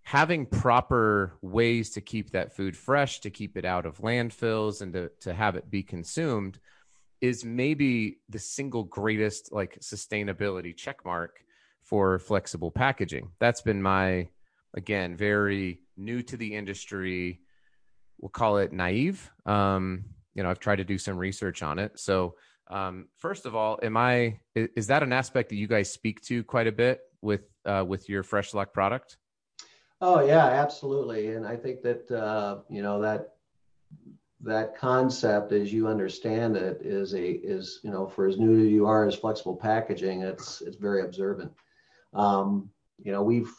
having 0.05 0.47
proper 0.47 1.37
ways 1.43 1.91
to 1.91 2.01
keep 2.01 2.31
that 2.31 2.55
food 2.55 2.77
fresh, 2.77 3.21
to 3.21 3.31
keep 3.31 3.57
it 3.57 3.65
out 3.65 3.87
of 3.87 3.99
landfills, 3.99 4.81
and 4.81 4.93
to 4.93 5.11
to 5.21 5.35
have 5.35 5.57
it 5.57 5.71
be 5.71 5.83
consumed 5.83 6.59
is 7.21 7.45
maybe 7.45 8.19
the 8.29 8.39
single 8.39 8.85
greatest 8.85 9.51
like 9.51 9.79
sustainability 9.81 10.77
check 10.77 11.05
mark 11.05 11.41
for 11.83 12.19
flexible 12.19 12.71
packaging. 12.71 13.31
That's 13.41 13.63
been 13.63 13.83
my 13.83 14.29
again 14.77 15.17
very 15.17 15.81
new 15.97 16.23
to 16.23 16.37
the 16.37 16.55
industry. 16.55 17.41
We'll 18.19 18.29
call 18.31 18.59
it 18.59 18.73
naive. 18.73 19.31
Um, 19.47 20.05
you 20.35 20.43
know, 20.43 20.51
I've 20.51 20.61
tried 20.61 20.77
to 20.77 20.85
do 20.85 20.99
some 20.99 21.17
research 21.17 21.63
on 21.63 21.79
it. 21.79 21.99
So, 21.99 22.35
um, 22.69 23.09
first 23.19 23.47
of 23.47 23.55
all, 23.55 23.79
am 23.83 23.97
I 23.97 24.41
is, 24.55 24.89
that 24.89 25.03
an 25.03 25.13
aspect 25.13 25.51
that 25.51 25.57
you 25.57 25.67
guys 25.67 25.91
speak 25.91 26.21
to 26.23 26.43
quite 26.45 26.67
a 26.67 26.73
bit 26.73 27.01
with 27.23 27.43
uh, 27.65 27.85
with 27.87 28.09
your 28.09 28.23
Fresh 28.23 28.53
Lock 28.53 28.73
product? 28.73 29.17
Oh 30.07 30.21
yeah, 30.21 30.45
absolutely. 30.45 31.29
And 31.29 31.47
I 31.47 31.57
think 31.57 31.81
that 31.81 32.11
uh, 32.11 32.59
you 32.69 32.83
know 32.83 33.01
that 33.01 33.37
that 34.43 34.77
concept, 34.77 35.53
as 35.53 35.73
you 35.73 35.89
understand 35.89 36.59
it, 36.59 36.83
is 36.83 37.15
a 37.15 37.27
is 37.27 37.81
you 37.83 37.91
know 37.91 38.07
for 38.07 38.27
as 38.27 38.37
new 38.37 38.67
as 38.67 38.71
you 38.71 38.85
are 38.87 39.07
as 39.07 39.15
flexible 39.15 39.57
packaging, 39.57 40.21
it's 40.21 40.61
it's 40.61 40.77
very 40.77 41.01
observant. 41.01 41.51
Um, 42.13 42.69
you 43.03 43.13
know, 43.13 43.23
we've 43.23 43.51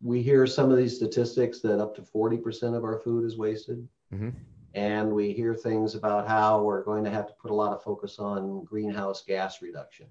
we 0.00 0.22
hear 0.22 0.46
some 0.46 0.70
of 0.70 0.76
these 0.78 0.94
statistics 0.94 1.58
that 1.62 1.80
up 1.80 1.96
to 1.96 2.02
40% 2.02 2.76
of 2.76 2.84
our 2.84 3.00
food 3.00 3.24
is 3.24 3.36
wasted. 3.36 3.86
Mm-hmm. 4.14 4.28
And 4.74 5.10
we 5.10 5.32
hear 5.32 5.52
things 5.52 5.96
about 5.96 6.28
how 6.28 6.62
we're 6.62 6.84
going 6.84 7.02
to 7.02 7.10
have 7.10 7.26
to 7.26 7.32
put 7.42 7.50
a 7.50 7.54
lot 7.54 7.72
of 7.72 7.82
focus 7.82 8.20
on 8.20 8.62
greenhouse 8.62 9.24
gas 9.24 9.60
reduction. 9.60 10.06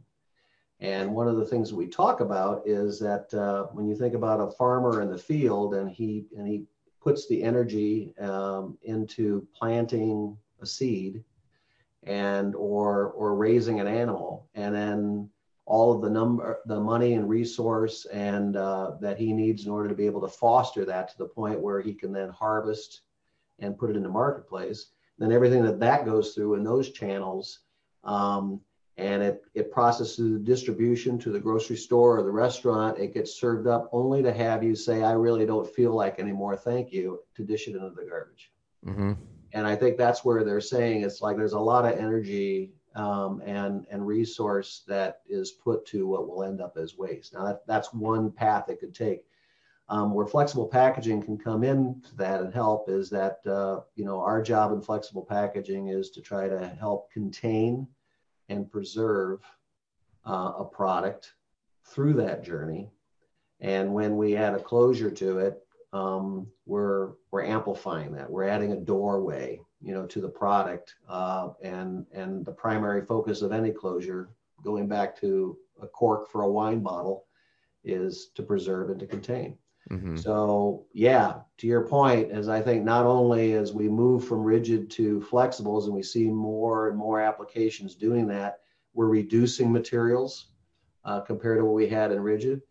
And 0.80 1.14
one 1.14 1.28
of 1.28 1.38
the 1.38 1.46
things 1.46 1.74
we 1.74 1.88
talk 1.88 2.20
about 2.20 2.62
is 2.68 3.00
that 3.00 3.34
uh, 3.34 3.66
when 3.74 3.88
you 3.88 3.96
think 3.96 4.14
about 4.14 4.40
a 4.40 4.52
farmer 4.52 5.02
in 5.02 5.10
the 5.10 5.18
field 5.18 5.74
and 5.74 5.90
he 5.90 6.26
and 6.38 6.48
he 6.48 6.66
puts 7.02 7.28
the 7.28 7.42
energy 7.42 8.14
um, 8.20 8.78
into 8.84 9.48
planting 9.56 10.38
a 10.62 10.66
seed 10.66 11.24
and 12.04 12.54
or 12.56 13.08
or 13.12 13.36
raising 13.36 13.80
an 13.80 13.88
animal, 13.88 14.48
and 14.54 14.76
then 14.76 15.30
all 15.66 15.92
of 15.92 16.02
the 16.02 16.10
number, 16.10 16.60
the 16.68 16.80
money 16.80 17.14
and 17.14 17.28
resource, 17.28 18.06
and 18.06 18.56
uh, 18.56 18.92
that 19.02 19.18
he 19.18 19.34
needs 19.34 19.66
in 19.66 19.72
order 19.72 19.90
to 19.90 19.96
be 19.96 20.06
able 20.06 20.22
to 20.22 20.28
foster 20.28 20.86
that 20.86 21.10
to 21.10 21.18
the 21.18 21.26
point 21.26 21.60
where 21.60 21.82
he 21.82 21.94
can 21.94 22.14
then 22.14 22.30
harvest 22.30 23.02
and 23.60 23.78
put 23.78 23.90
it 23.90 23.96
in 23.96 24.04
the 24.04 24.10
marketplace. 24.10 24.92
Then 25.18 25.32
everything 25.32 25.64
that 25.64 25.80
that 25.80 26.06
goes 26.06 26.34
through 26.34 26.54
in 26.54 26.64
those 26.64 26.92
channels, 26.92 27.60
um, 28.04 28.62
and 28.98 29.22
it 29.22 29.44
it 29.54 29.72
processes 29.72 30.34
the 30.34 30.40
distribution 30.40 31.20
to 31.20 31.32
the 31.32 31.40
grocery 31.40 31.76
store 31.76 32.18
or 32.18 32.24
the 32.24 32.32
restaurant. 32.32 32.98
It 32.98 33.14
gets 33.14 33.40
served 33.40 33.68
up 33.68 33.90
only 33.92 34.24
to 34.24 34.34
have 34.34 34.64
you 34.64 34.76
say, 34.76 35.04
"I 35.04 35.14
really 35.14 35.46
don't 35.46 35.70
feel 35.70 35.94
like 35.94 36.20
anymore. 36.20 36.56
Thank 36.56 36.92
you," 36.92 37.22
to 37.36 37.44
dish 37.44 37.68
it 37.68 37.76
into 37.76 37.92
the 37.92 38.06
garbage. 38.10 38.52
Mm-hmm. 38.86 39.14
And 39.54 39.68
I 39.68 39.76
think 39.76 39.98
that's 39.98 40.26
where 40.26 40.44
they're 40.44 40.62
saying 40.62 41.02
it's 41.02 41.22
like 41.22 41.38
there's 41.38 41.54
a 41.54 41.60
lot 41.60 41.86
of 41.86 41.98
energy 41.98 42.74
um, 42.96 43.42
and 43.46 43.86
and 43.92 44.06
resource 44.06 44.84
that 44.88 45.22
is 45.28 45.52
put 45.52 45.86
to 45.88 46.08
what 46.08 46.28
will 46.28 46.44
end 46.44 46.60
up 46.60 46.76
as 46.78 46.98
waste. 46.98 47.34
Now 47.34 47.46
that, 47.46 47.68
that's 47.68 47.94
one 47.94 48.32
path 48.32 48.70
it 48.70 48.80
could 48.80 48.96
take. 48.96 49.24
Um, 49.90 50.14
where 50.14 50.26
flexible 50.26 50.68
packaging 50.68 51.24
can 51.24 51.38
come 51.38 51.64
into 51.64 52.14
that 52.18 52.42
and 52.42 52.54
help 52.54 52.90
is 52.90 53.10
that 53.12 53.46
uh, 53.46 53.82
you 53.96 54.06
know 54.06 54.20
our 54.20 54.42
job 54.42 54.72
in 54.72 54.82
flexible 54.82 55.24
packaging 55.24 55.90
is 55.90 56.10
to 56.12 56.22
try 56.22 56.50
to 56.50 56.68
help 56.80 57.12
contain 57.12 57.88
and 58.50 58.72
preserve 58.72 59.42
uh, 60.26 60.54
a 60.60 60.66
product 60.66 61.34
through 61.86 62.14
that 62.14 62.44
journey. 62.44 62.90
And 63.60 63.94
when 63.94 64.18
we 64.18 64.36
add 64.36 64.54
a 64.54 64.60
closure 64.60 65.12
to 65.12 65.40
it, 65.40 65.64
um, 65.94 66.48
we're 66.66 67.14
we're 67.32 67.46
amplifying 67.46 68.12
that. 68.14 68.30
We're 68.30 68.48
adding 68.48 68.74
a 68.74 68.78
doorway 68.78 69.62
you 69.82 69.94
know, 69.94 70.06
to 70.08 70.22
the 70.22 70.30
product. 70.30 70.96
Uh, 71.08 71.50
and 71.62 72.06
and 72.14 72.46
the 72.46 72.52
primary 72.52 73.06
focus 73.06 73.42
of 73.42 73.52
any 73.52 73.72
closure, 73.72 74.30
going 74.64 74.88
back 74.88 75.20
to 75.20 75.58
a 75.82 75.88
cork 75.88 76.30
for 76.30 76.42
a 76.42 76.52
wine 76.52 76.82
bottle, 76.82 77.26
is 77.84 78.30
to 78.36 78.44
preserve 78.44 78.90
and 78.90 79.00
to 79.00 79.08
contain. 79.08 79.58
Mm-hmm. 79.90 80.18
So 80.18 80.86
yeah, 80.94 81.42
to 81.58 81.68
your 81.68 81.88
point, 81.88 82.32
as 82.32 82.50
I 82.50 82.62
think 82.62 82.84
not 82.84 83.06
only 83.06 83.54
as 83.54 83.74
we 83.74 83.88
move 83.88 84.28
from 84.28 84.44
rigid 84.44 84.90
to 84.92 85.26
flexibles 85.32 85.86
and 85.86 85.94
we 85.94 86.04
see 86.04 86.30
more 86.30 86.90
and 86.90 86.98
more 86.98 87.22
applications 87.22 87.96
doing 87.96 88.28
that, 88.28 88.60
we're 88.94 89.08
reducing 89.08 89.72
materials 89.72 90.48
uh, 91.06 91.22
compared 91.22 91.60
to 91.60 91.66
what 91.66 91.76
we 91.76 91.88
had 91.88 92.12
in 92.12 92.20
rigid. 92.20 92.62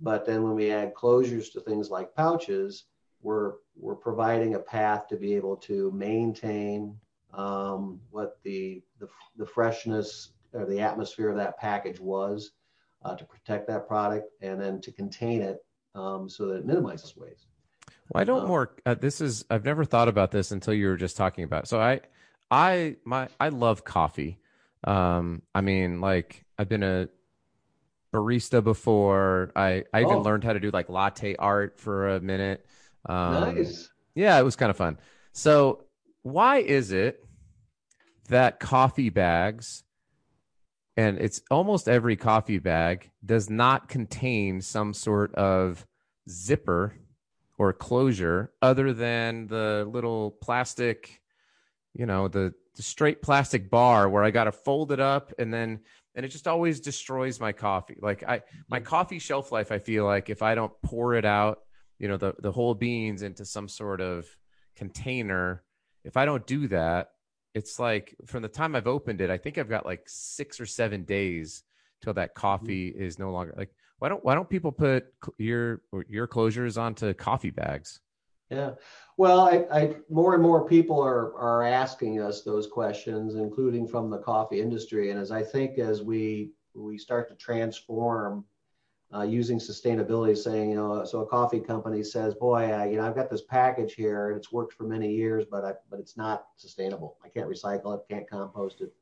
But 0.00 0.24
then 0.24 0.42
when 0.42 0.54
we 0.54 0.70
add 0.70 0.94
closures 0.94 1.52
to 1.52 1.60
things 1.60 1.90
like 1.90 2.14
pouches, 2.14 2.84
we're 3.22 3.54
we're 3.76 3.96
providing 3.96 4.54
a 4.54 4.58
path 4.58 5.08
to 5.08 5.16
be 5.16 5.34
able 5.34 5.56
to 5.56 5.90
maintain 5.92 6.96
um, 7.32 8.00
what 8.10 8.38
the, 8.42 8.82
the, 8.98 9.08
the 9.36 9.46
freshness 9.46 10.32
or 10.52 10.66
the 10.66 10.80
atmosphere 10.80 11.28
of 11.28 11.36
that 11.36 11.58
package 11.58 12.00
was 12.00 12.52
uh, 13.04 13.14
to 13.14 13.24
protect 13.24 13.66
that 13.68 13.86
product 13.86 14.30
and 14.42 14.60
then 14.60 14.80
to 14.80 14.92
contain 14.92 15.40
it 15.40 15.64
um, 15.94 16.28
so 16.28 16.46
that 16.46 16.56
it 16.56 16.66
minimizes 16.66 17.16
waste. 17.16 17.46
I 18.14 18.24
don't 18.24 18.42
um, 18.42 18.48
more. 18.48 18.74
Uh, 18.84 18.94
this 18.94 19.20
is 19.20 19.44
I've 19.50 19.64
never 19.64 19.84
thought 19.84 20.08
about 20.08 20.30
this 20.30 20.50
until 20.50 20.74
you 20.74 20.88
were 20.88 20.96
just 20.96 21.16
talking 21.16 21.44
about. 21.44 21.64
It. 21.64 21.68
So 21.68 21.80
I, 21.80 22.00
I 22.50 22.96
my 23.04 23.28
I 23.38 23.50
love 23.50 23.84
coffee. 23.84 24.38
Um, 24.84 25.42
I 25.54 25.60
mean, 25.60 26.00
like 26.00 26.44
I've 26.58 26.68
been 26.68 26.82
a 26.82 27.08
barista 28.12 28.62
before. 28.62 29.52
I 29.54 29.84
I 29.92 30.00
even 30.00 30.16
oh. 30.16 30.22
learned 30.22 30.44
how 30.44 30.52
to 30.52 30.60
do 30.60 30.70
like 30.70 30.88
latte 30.88 31.36
art 31.36 31.78
for 31.78 32.08
a 32.08 32.20
minute. 32.20 32.66
Um, 33.06 33.54
nice. 33.56 33.88
Yeah, 34.14 34.38
it 34.38 34.42
was 34.42 34.56
kind 34.56 34.70
of 34.70 34.76
fun. 34.76 34.98
So, 35.32 35.84
why 36.22 36.58
is 36.58 36.90
it 36.90 37.24
that 38.28 38.60
coffee 38.60 39.10
bags, 39.10 39.84
and 41.00 41.18
it's 41.18 41.40
almost 41.50 41.88
every 41.88 42.16
coffee 42.16 42.58
bag, 42.58 43.10
does 43.24 43.48
not 43.48 43.88
contain 43.88 44.60
some 44.60 44.92
sort 44.92 45.34
of 45.34 45.86
zipper 46.28 46.94
or 47.58 47.72
closure 47.72 48.52
other 48.60 48.92
than 48.92 49.46
the 49.46 49.88
little 49.90 50.32
plastic, 50.42 51.20
you 51.94 52.06
know, 52.06 52.28
the, 52.28 52.54
the 52.76 52.82
straight 52.82 53.22
plastic 53.22 53.70
bar 53.70 54.08
where 54.08 54.24
I 54.24 54.30
got 54.30 54.44
to 54.44 54.52
fold 54.52 54.92
it 54.92 55.00
up 55.00 55.32
and 55.38 55.52
then 55.52 55.80
and 56.16 56.26
it 56.26 56.30
just 56.30 56.48
always 56.48 56.80
destroys 56.80 57.38
my 57.38 57.52
coffee. 57.52 57.96
Like 58.00 58.24
I 58.26 58.42
my 58.68 58.80
mm. 58.80 58.84
coffee 58.84 59.20
shelf 59.20 59.52
life 59.52 59.70
I 59.70 59.78
feel 59.78 60.04
like 60.04 60.28
if 60.28 60.42
I 60.42 60.54
don't 60.54 60.72
pour 60.82 61.14
it 61.14 61.24
out 61.24 61.60
you 62.00 62.08
know 62.08 62.16
the 62.16 62.34
the 62.40 62.50
whole 62.50 62.74
beans 62.74 63.22
into 63.22 63.44
some 63.44 63.68
sort 63.68 64.00
of 64.00 64.26
container 64.74 65.62
if 66.02 66.16
i 66.16 66.24
don't 66.24 66.46
do 66.46 66.66
that 66.66 67.10
it's 67.54 67.78
like 67.78 68.14
from 68.26 68.42
the 68.42 68.48
time 68.48 68.74
i've 68.74 68.86
opened 68.86 69.20
it 69.20 69.30
i 69.30 69.36
think 69.36 69.58
i've 69.58 69.68
got 69.68 69.84
like 69.84 70.02
six 70.06 70.60
or 70.60 70.66
seven 70.66 71.04
days 71.04 71.64
till 72.02 72.14
that 72.14 72.34
coffee 72.34 72.90
mm-hmm. 72.90 73.02
is 73.02 73.18
no 73.18 73.30
longer 73.30 73.54
like 73.56 73.70
why 74.00 74.08
don't 74.08 74.24
why 74.24 74.34
don't 74.34 74.48
people 74.48 74.72
put 74.72 75.06
your 75.38 75.82
your 76.08 76.26
closures 76.26 76.80
onto 76.80 77.14
coffee 77.14 77.50
bags? 77.50 78.00
Yeah. 78.50 78.72
Well 79.16 79.40
I, 79.40 79.66
I 79.70 79.96
more 80.08 80.34
and 80.34 80.42
more 80.42 80.66
people 80.66 81.00
are 81.00 81.34
are 81.36 81.62
asking 81.62 82.20
us 82.20 82.42
those 82.42 82.66
questions 82.66 83.34
including 83.34 83.86
from 83.86 84.10
the 84.10 84.18
coffee 84.18 84.60
industry. 84.60 85.10
And 85.10 85.20
as 85.20 85.30
i 85.30 85.42
think 85.42 85.78
as 85.78 86.02
we 86.02 86.52
we 86.74 86.98
start 86.98 87.28
to 87.28 87.34
transform 87.34 88.44
uh, 89.14 89.22
using 89.22 89.58
sustainability, 89.58 90.36
saying, 90.36 90.70
you 90.70 90.76
know, 90.76 91.04
so 91.04 91.20
a 91.20 91.26
coffee 91.26 91.58
company 91.58 92.02
says, 92.02 92.34
boy, 92.34 92.72
I, 92.72 92.86
you 92.86 92.96
know, 92.96 93.06
I've 93.06 93.16
got 93.16 93.28
this 93.28 93.42
package 93.42 93.94
here 93.94 94.28
and 94.28 94.36
it's 94.36 94.52
worked 94.52 94.74
for 94.74 94.84
many 94.84 95.12
years, 95.12 95.44
but 95.50 95.64
I, 95.64 95.72
but 95.90 95.98
it's 95.98 96.16
not 96.16 96.46
sustainable. 96.56 97.16
I 97.24 97.28
can't 97.28 97.48
recycle 97.48 97.94
it, 97.96 98.04
can't 98.08 98.28
compost 98.28 98.80
it. 98.80 98.92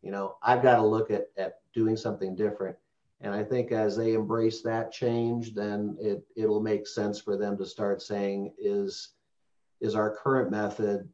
You 0.00 0.10
know, 0.10 0.36
I've 0.42 0.62
got 0.62 0.76
to 0.76 0.86
look 0.86 1.10
at, 1.10 1.28
at 1.36 1.60
doing 1.74 1.96
something 1.96 2.34
different. 2.34 2.76
And 3.20 3.32
I 3.32 3.44
think 3.44 3.70
as 3.70 3.96
they 3.96 4.14
embrace 4.14 4.62
that 4.62 4.90
change, 4.90 5.54
then 5.54 5.96
it, 6.00 6.24
it'll 6.34 6.62
make 6.62 6.86
sense 6.88 7.20
for 7.20 7.36
them 7.36 7.56
to 7.58 7.66
start 7.66 8.02
saying, 8.02 8.52
is, 8.58 9.10
is 9.80 9.94
our 9.94 10.16
current 10.16 10.50
method 10.50 11.08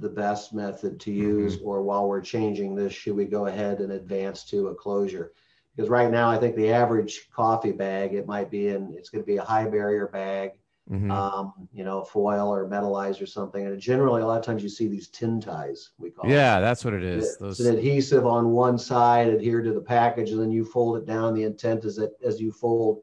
the 0.00 0.08
best 0.08 0.52
method 0.52 1.00
to 1.00 1.12
use? 1.12 1.56
Mm-hmm. 1.56 1.66
Or 1.66 1.82
while 1.82 2.08
we're 2.08 2.20
changing 2.20 2.74
this, 2.74 2.92
should 2.92 3.16
we 3.16 3.24
go 3.24 3.46
ahead 3.46 3.80
and 3.80 3.92
advance 3.92 4.44
to 4.46 4.68
a 4.68 4.74
closure? 4.74 5.32
Because 5.80 5.88
right 5.88 6.10
now 6.10 6.28
I 6.28 6.36
think 6.36 6.56
the 6.56 6.70
average 6.70 7.30
coffee 7.34 7.72
bag 7.72 8.12
it 8.12 8.26
might 8.26 8.50
be 8.50 8.68
in 8.68 8.92
it's 8.94 9.08
going 9.08 9.22
to 9.22 9.26
be 9.26 9.38
a 9.38 9.42
high 9.42 9.64
barrier 9.64 10.08
bag, 10.08 10.58
mm-hmm. 10.90 11.10
um, 11.10 11.54
you 11.72 11.84
know, 11.84 12.04
foil 12.04 12.52
or 12.52 12.68
metallized 12.68 13.22
or 13.22 13.26
something. 13.26 13.64
And 13.64 13.80
generally, 13.80 14.20
a 14.20 14.26
lot 14.26 14.38
of 14.38 14.44
times 14.44 14.62
you 14.62 14.68
see 14.68 14.88
these 14.88 15.08
tin 15.08 15.40
ties. 15.40 15.92
We 15.96 16.10
call 16.10 16.28
yeah, 16.28 16.56
them. 16.56 16.64
that's 16.64 16.84
what 16.84 16.92
it 16.92 17.02
is. 17.02 17.38
Those... 17.38 17.60
It's 17.60 17.66
an 17.66 17.78
adhesive 17.78 18.26
on 18.26 18.50
one 18.50 18.76
side 18.76 19.28
adhered 19.28 19.64
to 19.64 19.72
the 19.72 19.80
package, 19.80 20.32
and 20.32 20.40
then 20.40 20.50
you 20.50 20.66
fold 20.66 20.98
it 20.98 21.06
down. 21.06 21.32
The 21.32 21.44
intent 21.44 21.86
is 21.86 21.96
that 21.96 22.12
as 22.22 22.38
you 22.38 22.52
fold, 22.52 23.00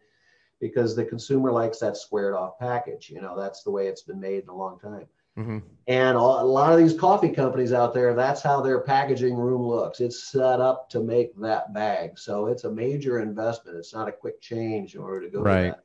because 0.61 0.95
the 0.95 1.05
consumer 1.05 1.51
likes 1.51 1.79
that 1.79 1.97
squared 1.97 2.35
off 2.35 2.59
package. 2.59 3.09
You 3.09 3.21
know, 3.21 3.35
that's 3.35 3.63
the 3.63 3.71
way 3.71 3.87
it's 3.87 4.03
been 4.03 4.19
made 4.19 4.43
in 4.43 4.49
a 4.49 4.55
long 4.55 4.79
time. 4.79 5.07
Mm-hmm. 5.37 5.59
And 5.87 6.17
a 6.17 6.21
lot 6.21 6.73
of 6.73 6.79
these 6.79 6.99
coffee 6.99 7.29
companies 7.29 7.71
out 7.71 7.93
there, 7.93 8.13
that's 8.13 8.41
how 8.41 8.59
their 8.59 8.81
packaging 8.81 9.35
room 9.35 9.61
looks. 9.61 10.01
It's 10.01 10.31
set 10.31 10.59
up 10.59 10.89
to 10.89 11.01
make 11.01 11.39
that 11.39 11.73
bag. 11.73 12.19
So 12.19 12.47
it's 12.47 12.65
a 12.65 12.71
major 12.71 13.19
investment. 13.19 13.77
It's 13.77 13.93
not 13.93 14.09
a 14.09 14.11
quick 14.11 14.41
change 14.41 14.95
in 14.95 15.01
order 15.01 15.21
to 15.21 15.29
go 15.31 15.41
right. 15.41 15.73
to. 15.73 15.79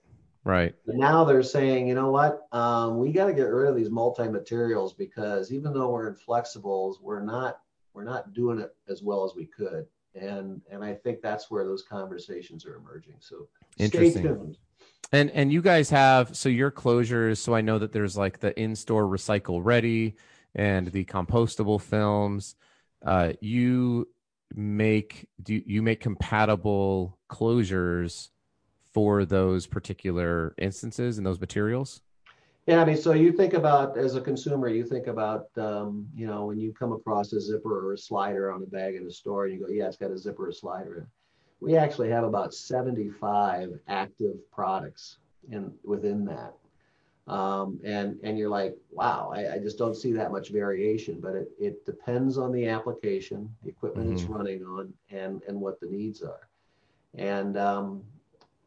Right. 0.45 0.75
But 0.87 0.97
now 0.97 1.23
they're 1.25 1.45
saying, 1.45 1.87
you 1.87 1.95
know 1.95 2.11
what? 2.11 2.49
Um, 2.51 2.99
we 2.99 3.13
got 3.13 3.27
to 3.27 3.33
get 3.33 3.43
rid 3.45 3.69
of 3.69 3.77
these 3.77 3.91
multi 3.91 4.27
materials 4.27 4.93
because 4.93 5.53
even 5.53 5.73
though 5.73 5.91
we're 5.91 6.09
in 6.09 6.17
flexibles, 6.17 6.97
we're 7.01 7.23
not 7.23 7.61
we're 7.95 8.05
not 8.05 8.33
doing 8.33 8.59
it 8.59 8.75
as 8.89 9.03
well 9.03 9.25
as 9.25 9.37
we 9.37 9.47
could. 9.47 9.87
And 10.15 10.61
and 10.69 10.83
I 10.83 10.95
think 10.95 11.23
that's 11.23 11.49
where 11.49 11.65
those 11.65 11.85
conversations 11.85 12.67
are 12.67 12.75
emerging. 12.75 13.17
So 13.21 13.49
stay 13.79 14.11
tuned. 14.11 14.59
And 15.13 15.31
and 15.31 15.53
you 15.53 15.61
guys 15.61 15.91
have 15.91 16.35
so 16.37 16.49
your 16.49 16.71
closures. 16.71 17.39
So 17.39 17.55
I 17.55 17.61
know 17.61 17.79
that 17.79 17.93
there's 17.93 18.17
like 18.17 18.41
the 18.41 18.59
in-store 18.59 19.05
recycle 19.05 19.61
ready, 19.63 20.17
and 20.55 20.89
the 20.89 21.05
compostable 21.05 21.81
films. 21.81 22.57
Uh, 23.05 23.33
you 23.41 24.09
make 24.55 25.27
do 25.43 25.63
you, 25.65 25.83
make 25.83 26.01
compatible 26.01 27.19
closures 27.31 28.29
for 28.93 29.25
those 29.25 29.67
particular 29.67 30.55
instances 30.59 31.19
and 31.19 31.27
those 31.27 31.41
materials? 31.41 32.01
Yeah, 32.67 32.81
I 32.81 32.85
mean, 32.85 32.97
so 32.97 33.13
you 33.13 33.33
think 33.33 33.55
about 33.55 33.99
as 33.99 34.15
a 34.15 34.21
consumer, 34.21 34.69
you 34.69 34.85
think 34.85 35.09
about, 35.09 35.47
um, 35.57 36.07
you 36.15 36.29
know, 36.29 36.45
when 36.45 36.61
you 36.61 36.73
come 36.73 36.93
across 36.93 37.33
a 37.33 37.41
zipper 37.41 37.89
or 37.89 37.95
a 37.95 37.99
slider 37.99 38.53
on 38.53 38.63
a 38.63 38.67
bag 38.67 38.95
in 38.95 39.05
a 39.05 39.11
store, 39.11 39.47
and 39.47 39.55
you 39.55 39.67
go, 39.67 39.73
yeah, 39.73 39.87
it's 39.87 39.97
got 39.97 40.13
a 40.13 40.19
zipper 40.19 40.47
or 40.47 40.51
a 40.51 40.55
slider 40.55 40.99
in. 40.99 41.07
We 41.63 41.77
actually 41.77 42.11
have 42.11 42.25
about 42.25 42.53
75 42.53 43.79
active 43.87 44.51
products 44.51 45.19
in 45.51 45.73
within 45.85 46.25
that, 46.25 46.55
um, 47.33 47.79
and 47.85 48.19
and 48.25 48.37
you're 48.37 48.51
like, 48.51 48.77
wow, 48.91 49.33
I, 49.33 49.55
I, 49.55 49.59
just 49.59 49.79
don't 49.79 49.95
see 49.95 50.13
that 50.13 50.33
much 50.33 50.51
variation. 50.51 51.21
But 51.21 51.37
it 51.37 51.51
it 51.61 51.87
depends 51.87 52.37
on 52.37 52.51
the 52.53 52.67
application, 52.67 53.49
the 53.63 53.69
equipment 53.71 54.09
mm-hmm. 54.09 54.17
it's 54.17 54.25
running 54.25 54.65
on, 54.65 54.93
and 55.11 55.41
and 55.47 55.61
what 55.61 55.79
the 55.79 55.87
needs 55.87 56.23
are, 56.23 56.49
and 57.15 57.57
um, 57.57 58.03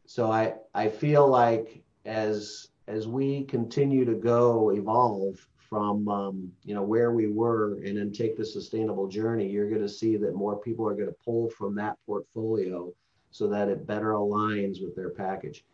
so 0.06 0.32
I 0.32 0.54
I 0.74 0.88
feel 0.88 1.28
like 1.28 1.82
as 2.06 2.68
as 2.88 3.06
we 3.06 3.44
continue 3.44 4.06
to 4.06 4.14
go 4.14 4.72
evolve 4.72 5.46
from 5.68 6.08
um, 6.08 6.52
you 6.64 6.74
know 6.74 6.82
where 6.82 7.12
we 7.12 7.26
were 7.26 7.74
and 7.84 7.96
then 7.96 8.12
take 8.12 8.36
the 8.36 8.44
sustainable 8.44 9.08
journey 9.08 9.48
you're 9.48 9.68
going 9.68 9.82
to 9.82 9.88
see 9.88 10.16
that 10.16 10.34
more 10.34 10.56
people 10.56 10.86
are 10.86 10.94
going 10.94 11.08
to 11.08 11.16
pull 11.24 11.48
from 11.50 11.74
that 11.74 11.96
portfolio 12.06 12.92
so 13.30 13.46
that 13.48 13.68
it 13.68 13.86
better 13.86 14.12
aligns 14.12 14.82
with 14.82 14.94
their 14.94 15.10
package 15.10 15.64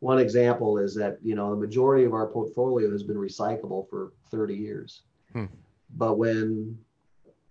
one 0.00 0.18
example 0.18 0.78
is 0.78 0.94
that 0.94 1.18
you 1.22 1.34
know 1.34 1.50
the 1.50 1.60
majority 1.60 2.04
of 2.04 2.14
our 2.14 2.26
portfolio 2.26 2.90
has 2.90 3.02
been 3.02 3.16
recyclable 3.16 3.88
for 3.88 4.12
30 4.30 4.54
years 4.54 5.02
hmm. 5.32 5.46
but 5.96 6.18
when 6.18 6.78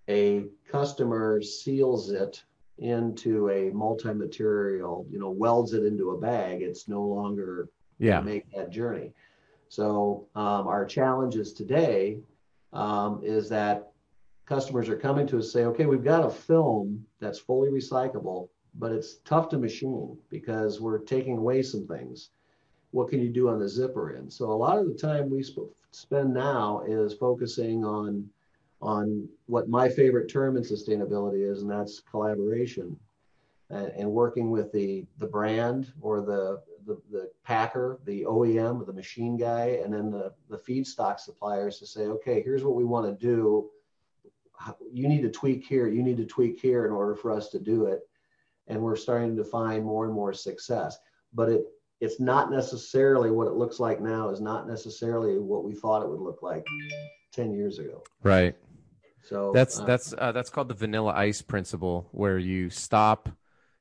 a 0.10 0.46
customer 0.70 1.42
seals 1.42 2.10
it 2.10 2.44
into 2.80 3.50
a 3.50 3.70
multi-material 3.72 5.06
you 5.12 5.20
know 5.20 5.30
welds 5.30 5.74
it 5.74 5.86
into 5.86 6.12
a 6.12 6.18
bag 6.18 6.62
it's 6.62 6.88
no 6.88 7.02
longer 7.02 7.70
yeah. 8.02 8.20
make 8.20 8.52
that 8.54 8.72
journey. 8.72 9.14
So 9.72 10.28
um, 10.36 10.68
our 10.68 10.84
challenges 10.84 11.54
today 11.54 12.20
um, 12.74 13.22
is 13.24 13.48
that 13.50 13.94
customers 14.46 14.90
are 14.90 14.98
coming 14.98 15.26
to 15.28 15.38
us 15.38 15.54
say, 15.54 15.64
okay, 15.64 15.86
we've 15.86 16.04
got 16.04 16.26
a 16.26 16.30
film 16.30 17.06
that's 17.22 17.40
fully 17.40 17.70
recyclable, 17.70 18.50
but 18.76 18.92
it's 18.92 19.20
tough 19.24 19.48
to 19.48 19.58
machine 19.58 20.18
because 20.30 20.82
we're 20.82 21.00
taking 21.00 21.38
away 21.38 21.64
some 21.64 21.88
things. 21.88 22.32
What 22.92 23.08
can 23.08 23.22
you 23.22 23.30
do 23.30 23.48
on 23.48 23.60
the 23.60 23.70
zipper 23.70 24.14
end? 24.14 24.34
So 24.34 24.52
a 24.52 24.62
lot 24.66 24.78
of 24.78 24.88
the 24.88 24.94
time 24.94 25.30
we 25.30 25.42
sp- 25.42 25.72
spend 25.92 26.34
now 26.34 26.84
is 26.86 27.14
focusing 27.14 27.86
on 27.86 28.30
on 28.82 29.30
what 29.46 29.70
my 29.70 29.88
favorite 29.88 30.28
term 30.28 30.58
in 30.58 30.64
sustainability 30.64 31.50
is, 31.50 31.62
and 31.62 31.72
that's 31.72 32.02
collaboration 32.02 33.00
and, 33.70 33.88
and 33.96 34.12
working 34.12 34.52
with 34.52 34.70
the 34.74 35.06
the 35.20 35.28
brand 35.28 35.94
or 36.02 36.20
the 36.20 36.62
the, 36.86 37.02
the 37.10 37.21
packer, 37.62 38.00
the 38.06 38.24
OEM, 38.24 38.86
the 38.86 38.94
machine 38.94 39.38
guy, 39.38 39.80
and 39.84 39.94
then 39.94 40.10
the, 40.10 40.34
the 40.50 40.58
feedstock 40.58 41.20
suppliers 41.20 41.78
to 41.80 41.86
say, 41.86 42.02
okay, 42.02 42.42
here's 42.42 42.64
what 42.64 42.76
we 42.76 42.84
want 42.84 43.06
to 43.06 43.26
do. 43.26 43.70
You 44.92 45.08
need 45.08 45.22
to 45.22 45.30
tweak 45.30 45.66
here, 45.66 45.88
you 45.88 46.02
need 46.02 46.18
to 46.18 46.26
tweak 46.26 46.60
here 46.60 46.86
in 46.86 46.92
order 46.92 47.16
for 47.16 47.32
us 47.32 47.50
to 47.50 47.60
do 47.60 47.86
it. 47.86 48.02
And 48.68 48.82
we're 48.82 48.96
starting 48.96 49.36
to 49.38 49.44
find 49.44 49.84
more 49.84 50.06
and 50.06 50.14
more 50.14 50.34
success. 50.34 50.98
But 51.34 51.50
it 51.50 51.66
it's 52.00 52.20
not 52.20 52.50
necessarily 52.50 53.30
what 53.30 53.48
it 53.48 53.54
looks 53.54 53.80
like 53.80 54.02
now 54.02 54.30
is 54.30 54.42
not 54.42 54.68
necessarily 54.68 55.38
what 55.38 55.64
we 55.64 55.76
thought 55.76 56.02
it 56.02 56.10
would 56.10 56.20
look 56.20 56.42
like 56.42 56.66
10 57.32 57.54
years 57.54 57.78
ago. 57.78 58.02
Right. 58.24 58.56
So 59.24 59.52
that's 59.54 59.80
uh, 59.80 59.86
that's 59.86 60.16
uh, 60.18 60.32
that's 60.32 60.50
called 60.50 60.68
the 60.68 60.74
Vanilla 60.74 61.14
Ice 61.14 61.44
principle 61.44 62.08
where 62.12 62.40
you 62.40 62.72
stop, 62.72 63.30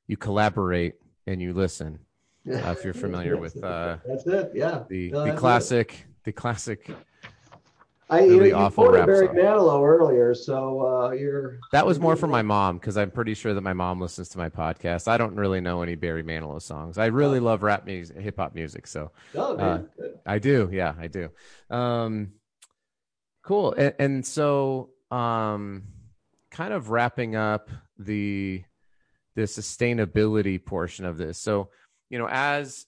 you 0.07 0.19
collaborate 0.19 0.97
and 1.27 1.40
you 1.40 1.55
listen 1.55 2.01
uh, 2.48 2.74
if 2.76 2.85
you're 2.85 2.94
familiar 3.07 3.37
with 3.37 3.62
uh, 3.62 3.96
that's 4.07 4.26
it 4.26 4.50
yeah 4.55 4.85
the 4.88 5.11
no, 5.11 5.24
the 5.24 5.33
classic 5.33 5.92
it. 5.92 6.24
the 6.24 6.33
classic 6.33 6.90
I 8.11 8.24
really 8.24 8.48
you, 8.48 8.55
awful 8.55 8.88
quoted 8.88 9.07
Barry. 9.07 9.29
Manilow 9.29 9.87
earlier, 9.87 10.35
so 10.35 10.85
uh, 10.85 11.11
you're. 11.12 11.61
That 11.70 11.87
was 11.87 12.00
more 12.00 12.16
for 12.16 12.26
my 12.26 12.42
mom 12.42 12.79
because 12.79 12.96
I'm 12.96 13.11
pretty 13.11 13.35
sure 13.35 13.55
that 13.55 13.61
my 13.61 13.72
mom 13.72 14.00
listens 14.00 14.29
to 14.31 14.38
my 14.38 14.48
podcast. 14.48 15.07
I 15.07 15.16
don't 15.16 15.37
really 15.37 15.61
know 15.61 15.83
any 15.83 15.94
Barry 15.94 16.24
Manilow 16.24 16.61
songs. 16.61 16.98
I 16.98 17.07
really 17.07 17.38
oh. 17.38 17.42
love 17.42 17.62
rap 17.62 17.87
music, 17.87 18.18
hip 18.18 18.37
hop 18.37 18.55
music. 18.55 18.88
So, 18.88 19.12
oh, 19.37 19.57
uh, 19.57 19.83
I 20.26 20.40
do. 20.40 20.68
Yeah, 20.72 20.94
I 20.98 21.07
do. 21.07 21.31
Um, 21.70 22.33
cool. 23.44 23.74
And, 23.74 23.94
and 24.00 24.26
so, 24.26 24.90
um, 25.12 25.85
kind 26.50 26.74
of 26.74 26.90
wrapping 26.90 27.37
up 27.37 27.70
the 27.96 28.64
the 29.37 29.42
sustainability 29.42 30.62
portion 30.62 31.05
of 31.05 31.16
this. 31.16 31.38
So, 31.38 31.68
you 32.11 32.18
know, 32.18 32.29
as 32.31 32.87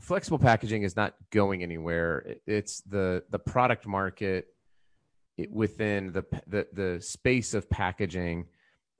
flexible 0.00 0.38
packaging 0.38 0.82
is 0.82 0.96
not 0.96 1.14
going 1.30 1.62
anywhere, 1.62 2.36
it's 2.46 2.80
the 2.80 3.22
the 3.30 3.38
product 3.38 3.86
market 3.86 4.48
within 5.50 6.12
the 6.12 6.24
the, 6.46 6.66
the 6.72 7.00
space 7.00 7.54
of 7.54 7.70
packaging. 7.70 8.46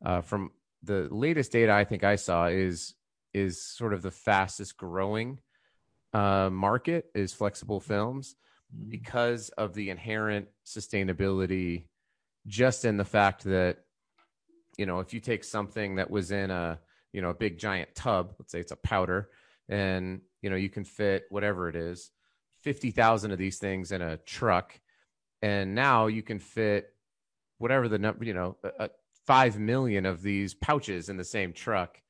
Uh, 0.04 0.20
from 0.20 0.52
the 0.84 1.08
latest 1.10 1.50
data 1.50 1.72
I 1.72 1.84
think 1.84 2.04
I 2.04 2.16
saw 2.16 2.46
is 2.46 2.94
is 3.34 3.62
sort 3.62 3.92
of 3.92 4.02
the 4.02 4.10
fastest 4.10 4.76
growing 4.76 5.40
uh, 6.12 6.48
market 6.50 7.06
is 7.14 7.32
flexible 7.32 7.80
films 7.80 8.36
mm-hmm. 8.74 8.88
because 8.90 9.50
of 9.50 9.74
the 9.74 9.90
inherent 9.90 10.48
sustainability 10.64 11.84
just 12.46 12.84
in 12.84 12.96
the 12.96 13.04
fact 13.04 13.44
that 13.44 13.78
you 14.76 14.86
know 14.86 15.00
if 15.00 15.12
you 15.12 15.20
take 15.20 15.44
something 15.44 15.96
that 15.96 16.10
was 16.10 16.30
in 16.30 16.50
a 16.50 16.78
you 17.12 17.22
know 17.22 17.30
a 17.30 17.34
big 17.34 17.58
giant 17.58 17.94
tub 17.94 18.34
let's 18.38 18.52
say 18.52 18.60
it's 18.60 18.72
a 18.72 18.76
powder 18.76 19.30
and 19.68 20.20
you 20.42 20.50
know 20.50 20.56
you 20.56 20.68
can 20.68 20.84
fit 20.84 21.24
whatever 21.30 21.68
it 21.68 21.76
is 21.76 22.10
50,000 22.62 23.30
of 23.30 23.38
these 23.38 23.58
things 23.58 23.92
in 23.92 24.02
a 24.02 24.16
truck 24.18 24.78
and 25.42 25.74
now 25.74 26.06
you 26.06 26.22
can 26.22 26.38
fit 26.38 26.92
whatever 27.58 27.88
the 27.88 27.98
number 27.98 28.24
you 28.24 28.34
know 28.34 28.56
uh, 28.78 28.88
5 29.28 29.58
million 29.58 30.06
of 30.06 30.22
these 30.22 30.54
pouches 30.54 31.10
in 31.10 31.18
the 31.18 31.24
same 31.24 31.52
truck 31.52 32.00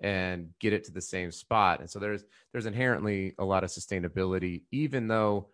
and 0.00 0.50
get 0.60 0.72
it 0.72 0.84
to 0.84 0.92
the 0.92 1.00
same 1.00 1.32
spot. 1.32 1.80
And 1.80 1.90
so 1.90 1.98
there's 1.98 2.24
there's 2.52 2.66
inherently 2.66 3.34
a 3.36 3.44
lot 3.44 3.64
of 3.64 3.70
sustainability 3.70 4.62
even 4.70 5.08
though 5.08 5.48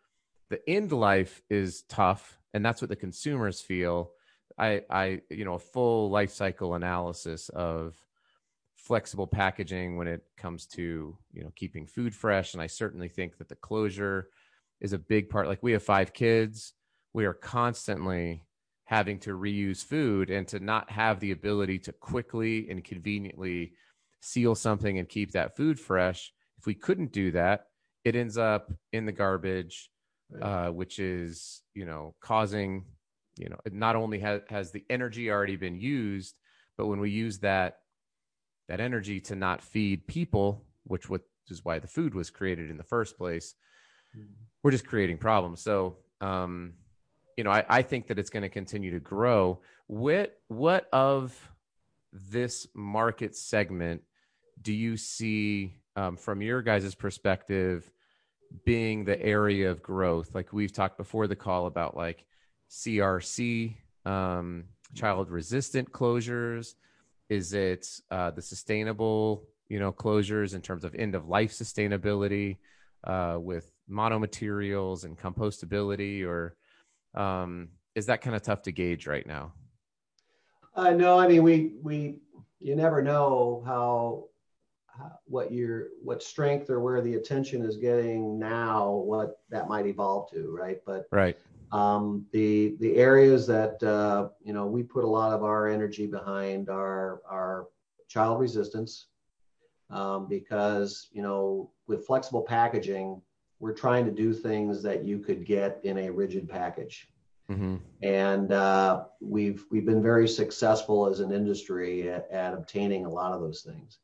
the 0.50 0.60
end 0.68 0.92
life 0.92 1.42
is 1.48 1.82
tough 1.88 2.38
and 2.52 2.64
that's 2.64 2.82
what 2.82 2.90
the 2.90 2.96
consumers 2.96 3.60
feel. 3.60 4.10
I 4.58 4.82
i 4.90 5.22
you 5.30 5.46
know 5.46 5.54
a 5.54 5.58
full 5.58 6.10
life 6.10 6.30
cycle 6.30 6.74
analysis 6.74 7.48
of 7.48 7.96
flexible 8.84 9.26
packaging 9.26 9.96
when 9.96 10.06
it 10.06 10.22
comes 10.36 10.66
to 10.66 11.16
you 11.32 11.42
know 11.42 11.50
keeping 11.56 11.86
food 11.86 12.14
fresh 12.14 12.52
and 12.52 12.62
i 12.62 12.66
certainly 12.66 13.08
think 13.08 13.38
that 13.38 13.48
the 13.48 13.54
closure 13.56 14.28
is 14.80 14.92
a 14.92 14.98
big 14.98 15.30
part. 15.30 15.48
Like 15.48 15.62
we 15.62 15.72
have 15.72 15.82
five 15.82 16.12
kids. 16.12 16.74
We 17.14 17.24
are 17.24 17.32
constantly 17.32 18.42
having 18.84 19.18
to 19.20 19.30
reuse 19.30 19.82
food 19.82 20.28
and 20.30 20.46
to 20.48 20.60
not 20.60 20.90
have 20.90 21.20
the 21.20 21.30
ability 21.30 21.78
to 21.78 21.92
quickly 21.92 22.68
and 22.68 22.84
conveniently 22.84 23.72
seal 24.20 24.54
something 24.54 24.98
and 24.98 25.08
keep 25.08 25.32
that 25.32 25.56
food 25.56 25.80
fresh. 25.80 26.32
If 26.58 26.66
we 26.66 26.74
couldn't 26.74 27.12
do 27.12 27.30
that 27.32 27.66
it 28.04 28.14
ends 28.14 28.36
up 28.36 28.70
in 28.92 29.06
the 29.06 29.12
garbage 29.12 29.90
uh, 30.40 30.68
which 30.68 30.98
is 30.98 31.62
you 31.74 31.84
know 31.84 32.14
causing 32.20 32.84
you 33.38 33.48
know 33.48 33.58
it 33.64 33.72
not 33.72 33.96
only 33.96 34.18
has, 34.18 34.42
has 34.48 34.70
the 34.72 34.84
energy 34.90 35.30
already 35.30 35.56
been 35.56 35.74
used 35.74 36.38
but 36.76 36.86
when 36.86 37.00
we 37.00 37.10
use 37.10 37.38
that 37.38 37.78
that 38.68 38.80
energy 38.80 39.20
to 39.20 39.34
not 39.34 39.62
feed 39.62 40.06
people, 40.06 40.64
which 40.84 41.08
what 41.08 41.22
is 41.48 41.64
why 41.64 41.78
the 41.78 41.86
food 41.86 42.14
was 42.14 42.30
created 42.30 42.70
in 42.70 42.76
the 42.76 42.84
first 42.84 43.18
place. 43.18 43.54
Mm-hmm. 44.16 44.32
We're 44.62 44.70
just 44.70 44.86
creating 44.86 45.18
problems. 45.18 45.60
So, 45.60 45.96
um, 46.20 46.74
you 47.36 47.44
know, 47.44 47.50
I, 47.50 47.64
I 47.68 47.82
think 47.82 48.06
that 48.08 48.18
it's 48.18 48.30
going 48.30 48.42
to 48.42 48.48
continue 48.48 48.92
to 48.92 49.00
grow. 49.00 49.60
What 49.86 50.38
what 50.48 50.88
of 50.92 51.36
this 52.12 52.66
market 52.74 53.36
segment 53.36 54.02
do 54.62 54.72
you 54.72 54.96
see 54.96 55.74
um, 55.96 56.16
from 56.16 56.40
your 56.40 56.62
guys' 56.62 56.94
perspective 56.94 57.90
being 58.64 59.04
the 59.04 59.20
area 59.20 59.70
of 59.70 59.82
growth? 59.82 60.34
Like 60.34 60.52
we've 60.52 60.72
talked 60.72 60.96
before 60.96 61.26
the 61.26 61.36
call 61.36 61.66
about 61.66 61.96
like 61.96 62.24
CRC, 62.70 63.74
um, 64.06 64.64
child 64.94 65.30
resistant 65.30 65.92
closures. 65.92 66.74
Is 67.34 67.52
it 67.52 67.88
uh, 68.12 68.30
the 68.30 68.40
sustainable, 68.40 69.42
you 69.68 69.80
know, 69.80 69.90
closures 69.90 70.54
in 70.54 70.60
terms 70.60 70.84
of 70.84 70.94
end 70.94 71.16
of 71.16 71.26
life 71.26 71.50
sustainability 71.50 72.58
uh, 73.02 73.38
with 73.40 73.72
monomaterials 73.90 75.04
and 75.04 75.18
compostability, 75.18 76.24
or 76.24 76.56
um, 77.20 77.70
is 77.96 78.06
that 78.06 78.20
kind 78.20 78.36
of 78.36 78.42
tough 78.42 78.62
to 78.62 78.72
gauge 78.72 79.08
right 79.08 79.26
now? 79.26 79.52
Uh, 80.76 80.90
no, 80.90 81.18
I 81.18 81.26
mean 81.26 81.42
we 81.42 81.74
we 81.82 82.18
you 82.60 82.76
never 82.76 83.02
know 83.02 83.64
how, 83.66 84.26
how 84.86 85.18
what 85.24 85.52
your 85.52 85.88
what 86.04 86.22
strength 86.22 86.70
or 86.70 86.78
where 86.78 87.02
the 87.02 87.14
attention 87.14 87.62
is 87.62 87.76
getting 87.76 88.38
now, 88.38 88.90
what 88.90 89.40
that 89.50 89.68
might 89.68 89.86
evolve 89.86 90.30
to, 90.30 90.56
right? 90.56 90.80
But 90.86 91.06
right 91.10 91.36
Um, 91.74 92.24
the 92.30 92.76
the 92.78 92.94
areas 92.94 93.48
that 93.48 93.82
uh, 93.82 94.28
you 94.44 94.52
know 94.52 94.64
we 94.64 94.84
put 94.84 95.02
a 95.02 95.08
lot 95.08 95.32
of 95.32 95.42
our 95.42 95.68
energy 95.68 96.06
behind 96.06 96.70
are 96.70 97.20
are 97.28 97.66
child 98.06 98.38
resistance, 98.38 99.06
um, 99.90 100.28
because 100.28 101.08
you 101.10 101.20
know 101.20 101.72
with 101.88 102.06
flexible 102.06 102.42
packaging, 102.42 103.20
we're 103.58 103.74
trying 103.74 104.04
to 104.04 104.12
do 104.12 104.32
things 104.32 104.84
that 104.84 105.04
you 105.04 105.18
could 105.18 105.44
get 105.44 105.80
in 105.82 105.98
a 105.98 106.10
rigid 106.10 106.48
package. 106.48 107.08
Mm-hmm. 107.50 107.76
And 108.04 108.52
uh, 108.52 109.06
we've 109.20 109.64
we've 109.72 109.84
been 109.84 110.02
very 110.02 110.28
successful 110.28 111.08
as 111.08 111.18
an 111.18 111.32
industry 111.32 112.08
at, 112.08 112.30
at 112.30 112.54
obtaining 112.54 113.04
a 113.04 113.10
lot 113.10 113.32
of 113.32 113.40
those 113.40 113.62
things. 113.62 113.98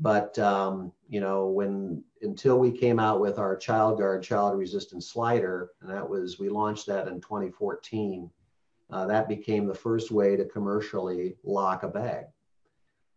But 0.00 0.38
um, 0.38 0.92
you 1.08 1.20
know, 1.20 1.46
when 1.46 2.02
until 2.22 2.58
we 2.58 2.70
came 2.70 2.98
out 2.98 3.20
with 3.20 3.38
our 3.38 3.56
Child 3.56 3.98
Guard 3.98 4.22
child 4.22 4.58
resistant 4.58 5.04
slider, 5.04 5.70
and 5.80 5.90
that 5.90 6.08
was 6.08 6.38
we 6.38 6.48
launched 6.48 6.86
that 6.86 7.08
in 7.08 7.20
2014. 7.20 8.30
Uh, 8.90 9.06
that 9.06 9.28
became 9.28 9.66
the 9.66 9.74
first 9.74 10.10
way 10.10 10.36
to 10.36 10.44
commercially 10.44 11.36
lock 11.42 11.84
a 11.84 11.88
bag, 11.88 12.26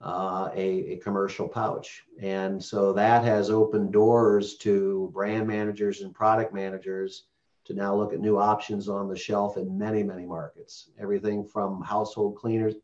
uh, 0.02 0.50
a, 0.56 0.94
a 0.94 0.98
commercial 0.98 1.48
pouch, 1.48 2.04
and 2.22 2.64
so 2.64 2.94
that 2.94 3.24
has 3.24 3.50
opened 3.50 3.92
doors 3.92 4.56
to 4.58 5.10
brand 5.14 5.48
managers 5.48 6.02
and 6.02 6.14
product 6.14 6.54
managers 6.54 7.24
to 7.66 7.74
now 7.74 7.94
look 7.94 8.14
at 8.14 8.22
new 8.22 8.38
options 8.38 8.88
on 8.88 9.10
the 9.10 9.18
shelf 9.18 9.58
in 9.58 9.78
many, 9.78 10.02
many 10.02 10.26
markets. 10.26 10.90
Everything 10.98 11.44
from 11.44 11.82
household 11.82 12.38
cleaners, 12.38 12.76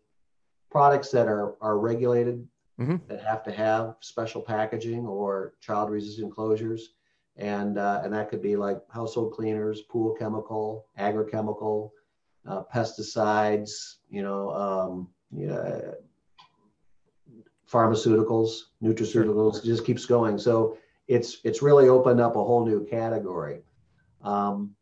products 0.70 1.10
that 1.10 1.28
are, 1.28 1.56
are 1.62 1.80
regulated, 1.80 2.46
mm-hmm. 2.80 2.98
that 3.08 3.24
have 3.24 3.44
to 3.44 3.52
have 3.52 3.96
special 4.00 4.42
packaging 4.42 5.06
or 5.06 5.54
child 5.60 5.90
resistant 5.90 6.34
closures. 6.36 6.82
And, 7.36 7.78
uh, 7.78 8.02
and 8.04 8.14
that 8.14 8.30
could 8.30 8.42
be 8.42 8.56
like 8.56 8.82
household 8.90 9.34
cleaners, 9.34 9.82
pool 9.82 10.16
chemical, 10.20 10.88
agrochemical, 11.00 11.92
uh, 12.48 12.64
pesticides, 12.74 13.96
you 14.10 14.22
know, 14.22 14.52
um, 14.52 15.08
yeah, 15.32 15.80
pharmaceuticals, 17.72 18.64
nutraceuticals, 18.84 19.64
just 19.64 19.86
keeps 19.86 20.06
going. 20.06 20.38
So 20.38 20.78
it's 21.08 21.40
it's 21.44 21.62
really 21.62 21.90
opened 21.90 22.22
up 22.22 22.36
a 22.36 22.44
whole 22.44 22.66
new 22.66 22.86
category. 22.86 23.62
Um, 24.22 24.76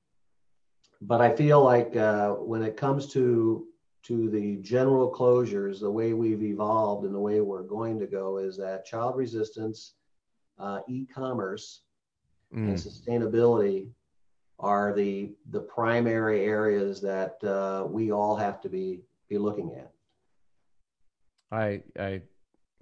but 1.02 1.22
I 1.22 1.36
feel 1.36 1.64
like 1.64 1.96
uh, 1.96 2.32
when 2.34 2.62
it 2.64 2.78
comes 2.78 3.08
to 3.14 3.66
to 4.04 4.30
the 4.30 4.58
general 4.58 5.14
closures, 5.14 5.80
the 5.80 5.92
way 5.92 6.14
we've 6.14 6.44
evolved 6.44 7.06
and 7.06 7.14
the 7.14 7.20
way 7.20 7.42
we're 7.42 7.64
going 7.64 8.00
to 8.00 8.08
go 8.08 8.38
is 8.38 8.58
that 8.58 8.86
child 8.86 9.16
resistance, 9.16 9.94
uh, 10.58 10.80
e-commerce, 10.88 11.82
mm. 12.54 12.68
and 12.68 12.76
sustainability 12.76 13.88
are 14.60 14.94
the 14.94 15.34
the 15.50 15.60
primary 15.60 16.46
areas 16.46 17.02
that 17.02 17.44
uh, 17.44 17.86
we 17.88 18.12
all 18.12 18.36
have 18.36 18.62
to 18.62 18.70
be 18.70 19.02
be 19.28 19.38
looking 19.38 19.74
at. 19.76 19.92
I 21.52 21.82
I 22.00 22.22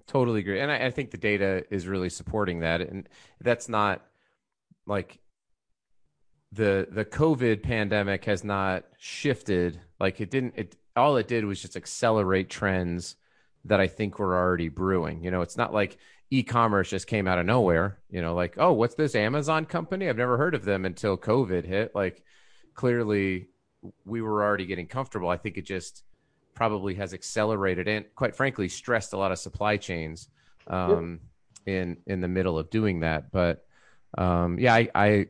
totally 0.08 0.42
agree, 0.42 0.60
and 0.60 0.72
I, 0.72 0.88
I 0.88 0.92
think 0.92 1.12
the 1.12 1.18
data 1.18 1.64
is 1.70 1.88
really 1.88 2.10
supporting 2.10 2.60
that, 2.60 2.82
and 2.82 3.08
that's 3.42 3.70
not 3.70 4.06
like 4.86 5.20
the 6.52 6.88
the 6.92 7.06
COVID 7.06 7.64
pandemic 7.64 8.26
has 8.26 8.44
not 8.44 8.86
shifted. 8.98 9.80
Like 10.00 10.20
it 10.20 10.30
didn't. 10.30 10.54
It 10.58 10.76
all 11.00 11.18
it 11.18 11.28
did 11.28 11.46
was 11.46 11.62
just 11.62 11.76
accelerate 11.76 12.50
trends 12.50 13.16
that 13.66 13.80
I 13.80 13.88
think 13.88 14.20
were 14.20 14.38
already 14.38 14.70
brewing. 14.70 15.24
You 15.24 15.32
know, 15.32 15.42
it's 15.42 15.58
not 15.58 15.74
like 15.74 15.98
e-commerce 16.30 16.90
just 16.90 17.08
came 17.08 17.28
out 17.28 17.40
of 17.40 17.46
nowhere. 17.46 18.00
You 18.10 18.22
know, 18.22 18.36
like 18.36 18.56
oh, 18.58 18.74
what's 18.74 18.96
this 18.96 19.16
Amazon 19.16 19.66
company? 19.66 20.08
I've 20.08 20.18
never 20.18 20.38
heard 20.38 20.56
of 20.56 20.64
them 20.64 20.86
until 20.86 21.18
COVID 21.18 21.66
hit. 21.66 21.96
Like 21.96 22.24
clearly, 22.76 23.48
we 24.06 24.22
were 24.22 24.44
already 24.44 24.66
getting 24.66 24.88
comfortable. 24.88 25.30
I 25.30 25.38
think 25.38 25.58
it 25.58 25.66
just 25.66 26.04
probably 26.54 26.96
has 26.96 27.14
accelerated 27.14 27.88
and, 27.88 28.06
quite 28.16 28.36
frankly, 28.36 28.68
stressed 28.68 29.14
a 29.14 29.18
lot 29.18 29.32
of 29.32 29.40
supply 29.40 29.78
chains 29.78 30.28
um, 30.68 31.22
yep. 31.66 31.76
in 31.76 31.98
in 32.06 32.22
the 32.22 32.28
middle 32.28 32.60
of 32.60 32.70
doing 32.70 33.00
that. 33.00 33.32
But 33.32 33.66
um, 34.18 34.60
yeah, 34.60 34.74
I, 34.74 34.90
I 34.94 35.28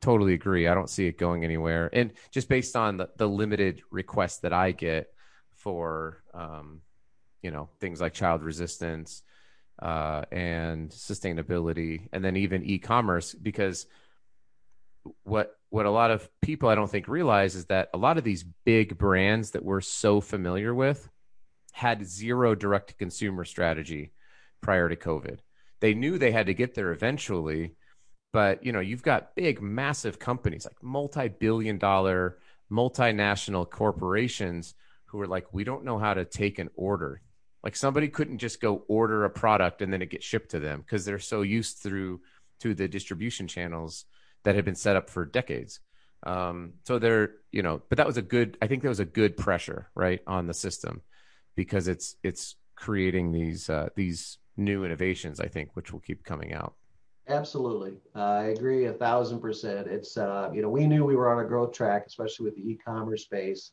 totally 0.00 0.34
agree. 0.34 0.68
I 0.68 0.74
don't 0.74 0.90
see 0.90 1.06
it 1.06 1.18
going 1.18 1.44
anywhere. 1.44 1.90
And 1.92 2.12
just 2.30 2.48
based 2.48 2.76
on 2.76 2.96
the, 2.96 3.08
the 3.16 3.28
limited 3.28 3.82
requests 3.90 4.38
that 4.40 4.52
I 4.52 4.72
get 4.72 5.08
for, 5.56 6.22
um, 6.34 6.80
you 7.42 7.50
know, 7.50 7.68
things 7.80 8.00
like 8.00 8.14
child 8.14 8.42
resistance 8.42 9.22
uh, 9.80 10.22
and 10.32 10.90
sustainability, 10.90 12.08
and 12.12 12.24
then 12.24 12.36
even 12.36 12.64
e-commerce, 12.64 13.34
because 13.34 13.86
what 15.22 15.54
what 15.70 15.86
a 15.86 15.90
lot 15.90 16.10
of 16.10 16.28
people 16.40 16.68
I 16.68 16.74
don't 16.74 16.90
think 16.90 17.08
realize 17.08 17.54
is 17.54 17.66
that 17.66 17.90
a 17.94 17.98
lot 17.98 18.18
of 18.18 18.24
these 18.24 18.44
big 18.64 18.98
brands 18.98 19.52
that 19.52 19.64
we're 19.64 19.82
so 19.82 20.20
familiar 20.20 20.74
with 20.74 21.08
had 21.72 22.06
zero 22.06 22.54
direct 22.54 22.88
to 22.88 22.94
consumer 22.94 23.44
strategy 23.44 24.12
prior 24.60 24.88
to 24.88 24.96
COVID. 24.96 25.38
They 25.80 25.94
knew 25.94 26.18
they 26.18 26.32
had 26.32 26.46
to 26.46 26.54
get 26.54 26.74
there 26.74 26.90
eventually, 26.90 27.76
but 28.32 28.64
you 28.64 28.72
know 28.72 28.80
you've 28.80 29.02
got 29.02 29.34
big 29.34 29.60
massive 29.60 30.18
companies 30.18 30.64
like 30.64 30.82
multi-billion 30.82 31.78
dollar 31.78 32.38
multinational 32.70 33.68
corporations 33.68 34.74
who 35.06 35.20
are 35.20 35.26
like 35.26 35.52
we 35.52 35.64
don't 35.64 35.84
know 35.84 35.98
how 35.98 36.14
to 36.14 36.24
take 36.24 36.58
an 36.58 36.70
order. 36.74 37.20
Like 37.64 37.76
somebody 37.76 38.08
couldn't 38.08 38.38
just 38.38 38.60
go 38.60 38.84
order 38.88 39.24
a 39.24 39.30
product 39.30 39.82
and 39.82 39.92
then 39.92 40.02
it 40.02 40.10
gets 40.10 40.24
shipped 40.24 40.50
to 40.50 40.60
them 40.60 40.80
because 40.80 41.04
they're 41.04 41.18
so 41.18 41.42
used 41.42 41.78
through 41.78 42.20
to 42.60 42.74
the 42.74 42.88
distribution 42.88 43.48
channels 43.48 44.04
that 44.44 44.54
had 44.54 44.64
been 44.64 44.74
set 44.74 44.96
up 44.96 45.10
for 45.10 45.24
decades. 45.24 45.80
Um, 46.24 46.74
so 46.84 46.98
they're 46.98 47.36
you 47.52 47.62
know 47.62 47.82
but 47.88 47.98
that 47.98 48.06
was 48.06 48.16
a 48.16 48.22
good 48.22 48.58
i 48.60 48.66
think 48.66 48.82
that 48.82 48.88
was 48.88 48.98
a 49.00 49.04
good 49.04 49.36
pressure 49.36 49.88
right 49.94 50.20
on 50.26 50.48
the 50.48 50.54
system 50.54 51.00
because 51.54 51.86
it's 51.86 52.16
it's 52.24 52.56
creating 52.74 53.30
these 53.32 53.70
uh, 53.70 53.88
these 53.94 54.38
new 54.56 54.84
innovations 54.84 55.38
i 55.38 55.46
think 55.46 55.70
which 55.74 55.92
will 55.92 56.00
keep 56.00 56.24
coming 56.24 56.52
out 56.52 56.74
Absolutely. 57.28 57.94
Uh, 58.16 58.22
I 58.22 58.44
agree 58.44 58.86
a 58.86 58.92
thousand 58.92 59.40
percent. 59.40 59.86
It's, 59.86 60.16
uh, 60.16 60.50
you 60.52 60.62
know, 60.62 60.70
we 60.70 60.86
knew 60.86 61.04
we 61.04 61.16
were 61.16 61.30
on 61.30 61.44
a 61.44 61.48
growth 61.48 61.72
track, 61.72 62.04
especially 62.06 62.44
with 62.44 62.56
the 62.56 62.70
e-commerce 62.70 63.22
space. 63.22 63.72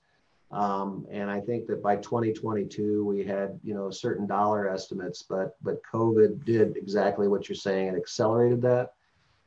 Um, 0.52 1.06
and 1.10 1.30
I 1.30 1.40
think 1.40 1.66
that 1.68 1.82
by 1.82 1.96
2022, 1.98 3.04
we 3.06 3.24
had, 3.24 3.60
you 3.64 3.74
know, 3.74 3.90
certain 3.90 4.28
dollar 4.28 4.70
estimates, 4.70 5.24
but, 5.24 5.56
but 5.64 5.82
COVID 5.84 6.46
did 6.46 6.78
exactly 6.78 7.28
what 7.28 7.50
you're 7.50 7.56
saying. 7.56 7.88
It 7.90 7.96
accelerated 7.96 8.62
that. 8.64 8.94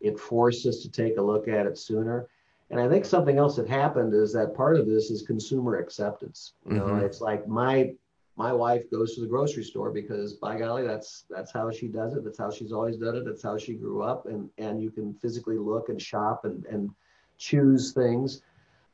It 0.01 0.19
forced 0.19 0.67
us 0.67 0.81
to 0.83 0.91
take 0.91 1.19
a 1.19 1.23
look 1.23 1.47
at 1.47 1.67
it 1.67 1.79
sooner. 1.79 2.29
And 2.71 2.81
I 2.81 2.89
think 2.89 3.05
something 3.05 3.39
else 3.39 3.57
that 3.57 3.69
happened 3.69 4.13
is 4.13 4.33
that 4.33 4.55
part 4.55 4.77
of 4.77 4.87
this 4.87 5.11
is 5.11 5.23
consumer 5.23 5.77
acceptance. 5.77 6.53
You 6.69 6.77
know, 6.77 6.87
mm-hmm. 6.87 7.05
it's 7.05 7.21
like 7.21 7.49
my 7.49 7.95
my 8.39 8.53
wife 8.53 8.89
goes 8.89 9.17
to 9.17 9.21
the 9.21 9.27
grocery 9.27 9.65
store 9.65 9.91
because 9.91 10.35
by 10.35 10.57
golly 10.57 10.87
that's 10.87 11.25
that's 11.29 11.53
how 11.53 11.73
she 11.73 11.89
does 11.89 12.15
it. 12.15 12.23
That's 12.25 12.39
how 12.39 12.53
she's 12.53 12.71
always 12.71 12.97
done 12.97 13.17
it. 13.17 13.25
That's 13.25 13.43
how 13.43 13.59
she 13.59 13.75
grew 13.75 14.03
up. 14.03 14.27
And 14.27 14.49
and 14.59 14.81
you 14.81 14.93
can 14.93 15.13
physically 15.15 15.59
look 15.59 15.89
and 15.89 16.01
shop 16.01 16.45
and 16.45 16.65
and 16.67 16.89
choose 17.37 17.93
things. 17.93 18.43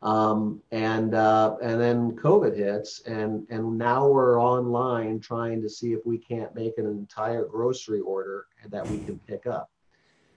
Um, 0.00 0.62
and 0.72 1.14
uh, 1.14 1.56
and 1.62 1.78
then 1.78 2.12
covid 2.12 2.56
hits 2.56 3.02
and 3.02 3.46
and 3.50 3.76
now 3.76 4.08
we're 4.08 4.40
online 4.40 5.20
trying 5.20 5.60
to 5.60 5.68
see 5.68 5.92
if 5.92 6.00
we 6.06 6.16
can't 6.16 6.54
make 6.54 6.78
an 6.78 6.86
entire 6.86 7.44
grocery 7.44 8.00
order 8.00 8.46
that 8.70 8.88
we 8.88 8.98
can 8.98 9.18
pick 9.28 9.46
up. 9.46 9.70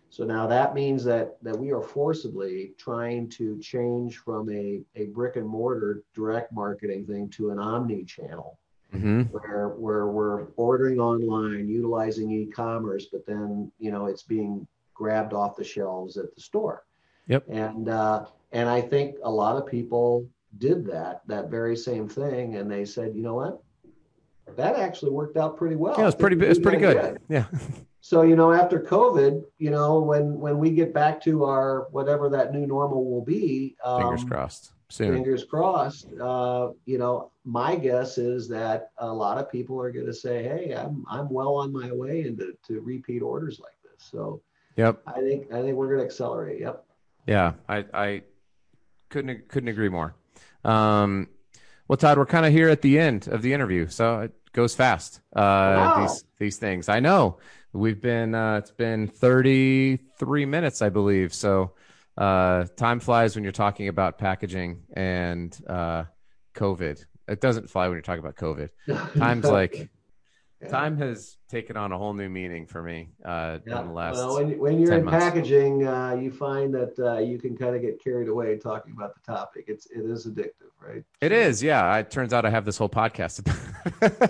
So 0.09 0.25
now 0.25 0.47
that 0.47 0.73
means 0.73 1.05
that 1.05 1.41
that 1.43 1.57
we 1.57 1.71
are 1.71 1.81
forcibly 1.81 2.73
trying 2.77 3.29
to 3.29 3.57
change 3.59 4.17
from 4.17 4.49
a, 4.49 4.81
a 4.95 5.05
brick 5.07 5.37
and 5.37 5.47
mortar 5.47 6.03
direct 6.13 6.51
marketing 6.51 7.05
thing 7.05 7.29
to 7.29 7.51
an 7.51 7.59
omni 7.59 8.03
channel 8.03 8.59
mm-hmm. 8.93 9.21
where 9.23 9.69
where 9.69 10.07
we're 10.07 10.47
ordering 10.55 10.99
online, 10.99 11.67
utilizing 11.67 12.31
e-commerce, 12.31 13.07
but 13.11 13.25
then 13.25 13.71
you 13.79 13.91
know 13.91 14.05
it's 14.05 14.23
being 14.23 14.67
grabbed 14.93 15.33
off 15.33 15.55
the 15.55 15.63
shelves 15.63 16.17
at 16.17 16.33
the 16.33 16.41
store. 16.41 16.83
Yep. 17.27 17.45
And 17.49 17.89
uh, 17.89 18.25
and 18.51 18.69
I 18.69 18.81
think 18.81 19.17
a 19.23 19.31
lot 19.31 19.57
of 19.57 19.67
people 19.67 20.27
did 20.57 20.85
that 20.87 21.21
that 21.27 21.49
very 21.49 21.75
same 21.75 22.07
thing, 22.07 22.55
and 22.55 22.71
they 22.71 22.85
said, 22.85 23.15
you 23.15 23.21
know 23.21 23.35
what, 23.35 23.61
that 24.55 24.77
actually 24.77 25.11
worked 25.11 25.37
out 25.37 25.57
pretty 25.57 25.75
well. 25.75 25.95
Yeah, 25.97 26.07
it's 26.07 26.15
pretty. 26.15 26.43
It's 26.45 26.59
pretty 26.59 26.79
good. 26.79 26.97
good. 26.97 27.21
Yeah. 27.29 27.45
So 27.99 28.21
you 28.21 28.37
know, 28.37 28.53
after 28.53 28.79
COVID, 28.79 29.43
you 29.57 29.69
know, 29.69 29.99
when 29.99 30.39
when 30.39 30.59
we 30.59 30.69
get 30.69 30.93
back 30.93 31.21
to 31.23 31.43
our 31.43 31.87
whatever 31.91 32.29
that 32.29 32.53
new 32.53 32.65
normal 32.65 33.03
will 33.03 33.25
be, 33.25 33.75
um, 33.83 34.01
fingers 34.01 34.23
crossed 34.23 34.71
soon. 34.89 35.13
Fingers 35.13 35.43
crossed. 35.43 36.07
Uh, 36.19 36.71
you 36.85 36.97
know, 36.97 37.31
my 37.45 37.75
guess 37.75 38.17
is 38.17 38.47
that 38.49 38.91
a 38.97 39.11
lot 39.11 39.37
of 39.37 39.51
people 39.51 39.79
are 39.81 39.91
going 39.91 40.05
to 40.05 40.13
say, 40.13 40.43
"Hey, 40.43 40.73
I'm 40.73 41.05
I'm 41.09 41.29
well 41.29 41.55
on 41.55 41.71
my 41.71 41.91
way 41.91 42.21
into 42.21 42.53
to 42.67 42.81
repeat 42.81 43.21
orders 43.21 43.59
like 43.59 43.77
this." 43.83 44.07
So, 44.09 44.41
yep. 44.75 45.01
I 45.05 45.19
think 45.21 45.51
I 45.51 45.61
think 45.61 45.75
we're 45.75 45.87
going 45.87 45.99
to 45.99 46.05
accelerate. 46.05 46.59
Yep. 46.61 46.85
Yeah, 47.25 47.53
I 47.67 47.85
I 47.93 48.21
couldn't 49.09 49.47
couldn't 49.47 49.69
agree 49.69 49.89
more. 49.89 50.15
Um, 50.63 51.27
well, 51.87 51.97
Todd, 51.97 52.17
we're 52.17 52.25
kind 52.25 52.45
of 52.45 52.51
here 52.51 52.69
at 52.69 52.81
the 52.81 52.99
end 52.99 53.27
of 53.27 53.41
the 53.41 53.53
interview, 53.53 53.87
so 53.87 54.21
it 54.21 54.33
goes 54.51 54.75
fast. 54.75 55.21
Uh, 55.35 55.39
wow. 55.39 56.01
These 56.01 56.23
these 56.37 56.57
things, 56.57 56.89
I 56.89 56.99
know. 56.99 57.37
We've 57.73 58.01
been 58.01 58.33
uh, 58.33 58.57
it's 58.57 58.71
been 58.71 59.07
33 59.07 60.45
minutes, 60.45 60.81
I 60.81 60.89
believe. 60.89 61.33
So 61.33 61.73
Uh, 62.17 62.65
time 62.75 62.99
flies 62.99 63.35
when 63.35 63.43
you're 63.43 63.51
talking 63.53 63.87
about 63.87 64.17
packaging 64.17 64.83
and 64.93 65.57
uh, 65.67 66.03
COVID. 66.55 67.03
It 67.27 67.41
doesn't 67.41 67.69
fly 67.69 67.87
when 67.87 67.95
you're 67.95 68.01
talking 68.01 68.23
about 68.23 68.35
COVID. 68.35 68.69
Time's 69.17 69.45
like 69.45 69.89
Yeah. 70.61 70.69
time 70.69 70.97
has 70.97 71.37
taken 71.49 71.77
on 71.77 71.91
a 71.91 71.97
whole 71.97 72.13
new 72.15 72.29
meaning 72.29 72.65
for 72.65 72.81
me 72.81 73.09
uh, 73.23 73.59
Yeah. 73.67 73.81
in 73.81 73.87
the 73.87 73.93
last. 73.93 74.15
well, 74.15 74.35
when, 74.35 74.57
when 74.57 74.79
you're 74.79 74.89
10 74.89 74.99
in 74.99 75.05
months. 75.05 75.23
packaging, 75.25 75.85
uh, 75.85 76.15
you 76.19 76.31
find 76.31 76.73
that 76.73 76.97
uh, 76.97 77.19
you 77.19 77.37
can 77.37 77.55
kind 77.55 77.75
of 77.75 77.81
get 77.83 78.03
carried 78.03 78.29
away 78.29 78.57
talking 78.57 78.93
about 78.97 79.13
the 79.13 79.21
topic. 79.31 79.65
It's 79.67 79.85
it 79.87 80.05
is 80.05 80.25
addictive, 80.25 80.71
right? 80.81 81.03
it 81.21 81.31
is, 81.31 81.61
yeah. 81.61 81.95
It 81.97 82.09
turns 82.09 82.33
out 82.33 82.45
I 82.45 82.49
have 82.49 82.65
this 82.65 82.77
whole 82.77 82.89
podcast. 82.89 83.45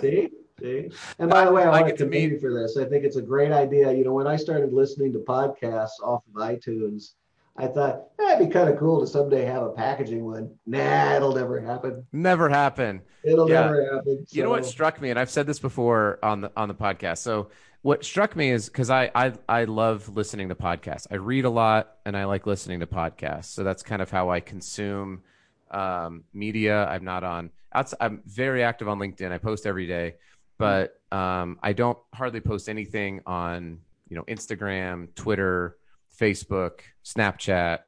See, 0.00 0.28
see. 0.60 0.90
And 1.18 1.30
by 1.30 1.44
the 1.46 1.52
way, 1.52 1.62
I, 1.62 1.66
I 1.66 1.70
want 1.70 1.84
to 1.86 1.90
get 1.92 1.98
to 1.98 2.04
continue 2.04 2.30
meet- 2.32 2.40
for 2.42 2.52
this. 2.52 2.76
I 2.76 2.84
think 2.84 3.04
it's 3.04 3.16
a 3.16 3.22
great 3.22 3.52
idea. 3.52 3.90
You 3.92 4.04
know, 4.04 4.12
when 4.12 4.26
I 4.26 4.36
started 4.36 4.72
listening 4.74 5.12
to 5.14 5.20
podcasts 5.20 5.98
off 6.02 6.24
of 6.26 6.34
iTunes, 6.34 7.12
I 7.58 7.66
thought 7.66 8.04
eh, 8.20 8.34
it'd 8.36 8.46
be 8.48 8.52
kind 8.52 8.68
of 8.68 8.78
cool 8.78 9.00
to 9.00 9.06
someday 9.06 9.44
have 9.44 9.62
a 9.64 9.70
packaging 9.70 10.24
one. 10.24 10.54
Nah, 10.66 11.14
it'll 11.16 11.34
never 11.34 11.60
happen. 11.60 12.06
Never 12.12 12.48
happen. 12.48 13.02
It'll 13.24 13.48
Yeah. 13.48 13.62
never 13.62 13.94
happen. 13.94 14.24
You 14.30 14.44
know 14.44 14.50
what 14.50 14.64
struck 14.64 15.00
me, 15.00 15.10
and 15.10 15.18
I've 15.18 15.30
said 15.30 15.46
this 15.46 15.58
before 15.58 16.18
on 16.22 16.42
the 16.42 16.52
on 16.56 16.68
the 16.68 16.74
podcast. 16.74 17.18
So 17.18 17.48
what 17.82 18.04
struck 18.04 18.36
me 18.36 18.50
is 18.50 18.66
because 18.68 18.90
I, 18.90 19.10
I 19.14 19.32
I 19.48 19.64
love 19.64 20.08
listening 20.14 20.48
to 20.50 20.54
podcasts. 20.54 21.06
I 21.10 21.16
read 21.16 21.44
a 21.44 21.50
lot, 21.50 21.96
and 22.06 22.16
I 22.16 22.24
like 22.24 22.46
listening 22.46 22.80
to 22.80 22.86
podcasts. 22.86 23.46
So 23.46 23.64
that's 23.64 23.82
kind 23.82 24.02
of 24.02 24.10
how 24.10 24.30
I 24.30 24.40
consume 24.40 25.22
um, 25.70 26.24
media. 26.32 26.86
I'm 26.86 27.04
not 27.04 27.24
on. 27.24 27.50
Outside, 27.72 27.98
I'm 28.00 28.22
very 28.24 28.62
active 28.62 28.88
on 28.88 28.98
LinkedIn. 28.98 29.30
I 29.32 29.38
post 29.38 29.66
every 29.66 29.86
day, 29.86 30.14
but 30.58 30.94
um, 31.12 31.58
I 31.62 31.72
don't 31.72 31.98
hardly 32.14 32.40
post 32.40 32.68
anything 32.68 33.20
on 33.26 33.80
you 34.08 34.16
know 34.16 34.22
Instagram, 34.24 35.14
Twitter, 35.14 35.76
Facebook, 36.20 36.80
Snapchat. 37.04 37.78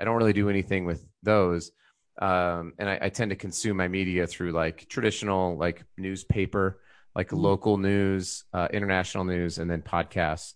I 0.00 0.04
don't 0.04 0.16
really 0.16 0.32
do 0.32 0.48
anything 0.50 0.84
with 0.84 1.04
those. 1.22 1.72
Um, 2.20 2.72
and 2.78 2.88
I, 2.88 2.98
I 3.02 3.08
tend 3.10 3.30
to 3.30 3.36
consume 3.36 3.76
my 3.76 3.88
media 3.88 4.26
through 4.26 4.52
like 4.52 4.88
traditional 4.88 5.56
like 5.58 5.84
newspaper 5.98 6.80
like 7.14 7.28
Mhm. 7.28 7.40
local 7.42 7.76
news 7.78 8.44
uh, 8.54 8.68
international 8.72 9.24
news 9.24 9.58
and 9.58 9.70
then 9.70 9.82
podcasts. 9.82 10.54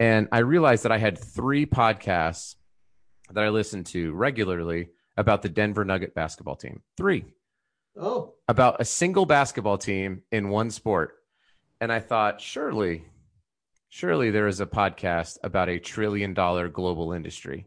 And 0.00 0.28
i 0.32 0.38
realized 0.38 0.82
that 0.84 0.92
i 0.92 0.98
had 0.98 1.16
three 1.18 1.64
podcasts 1.64 2.56
that 3.30 3.44
i 3.44 3.48
listened 3.48 3.86
to 3.86 4.12
regularly 4.12 4.88
about 5.16 5.42
the 5.42 5.48
denver 5.48 5.84
nugget 5.84 6.14
basketball 6.14 6.56
team. 6.56 6.82
Three. 6.96 7.24
Oh, 7.98 8.34
about 8.48 8.80
a 8.80 8.84
single 8.84 9.26
basketball 9.26 9.78
team 9.78 10.22
in 10.32 10.48
one 10.48 10.70
sport. 10.70 11.14
And 11.80 11.92
i 11.92 12.00
thought 12.00 12.40
surely 12.40 13.04
surely 13.88 14.30
there 14.30 14.46
is 14.46 14.60
a 14.60 14.66
podcast 14.66 15.38
about 15.42 15.68
a 15.68 15.78
trillion 15.78 16.34
dollar 16.34 16.68
global 16.68 17.12
industry. 17.12 17.66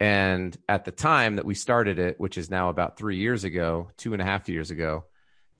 And 0.00 0.56
at 0.68 0.84
the 0.84 0.90
time 0.90 1.36
that 1.36 1.44
we 1.44 1.54
started 1.54 1.98
it 1.98 2.18
which 2.20 2.36
is 2.36 2.50
now 2.50 2.68
about 2.68 2.96
three 2.96 3.16
years 3.16 3.44
ago 3.44 3.90
two 3.96 4.12
and 4.12 4.20
a 4.20 4.24
half 4.24 4.48
years 4.48 4.70
ago 4.70 5.04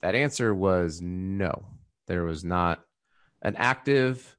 that 0.01 0.13
answer 0.15 0.53
was 0.53 1.01
no. 1.01 1.65
There 2.07 2.23
was 2.23 2.43
not 2.43 2.83
an 3.41 3.55
active 3.55 4.37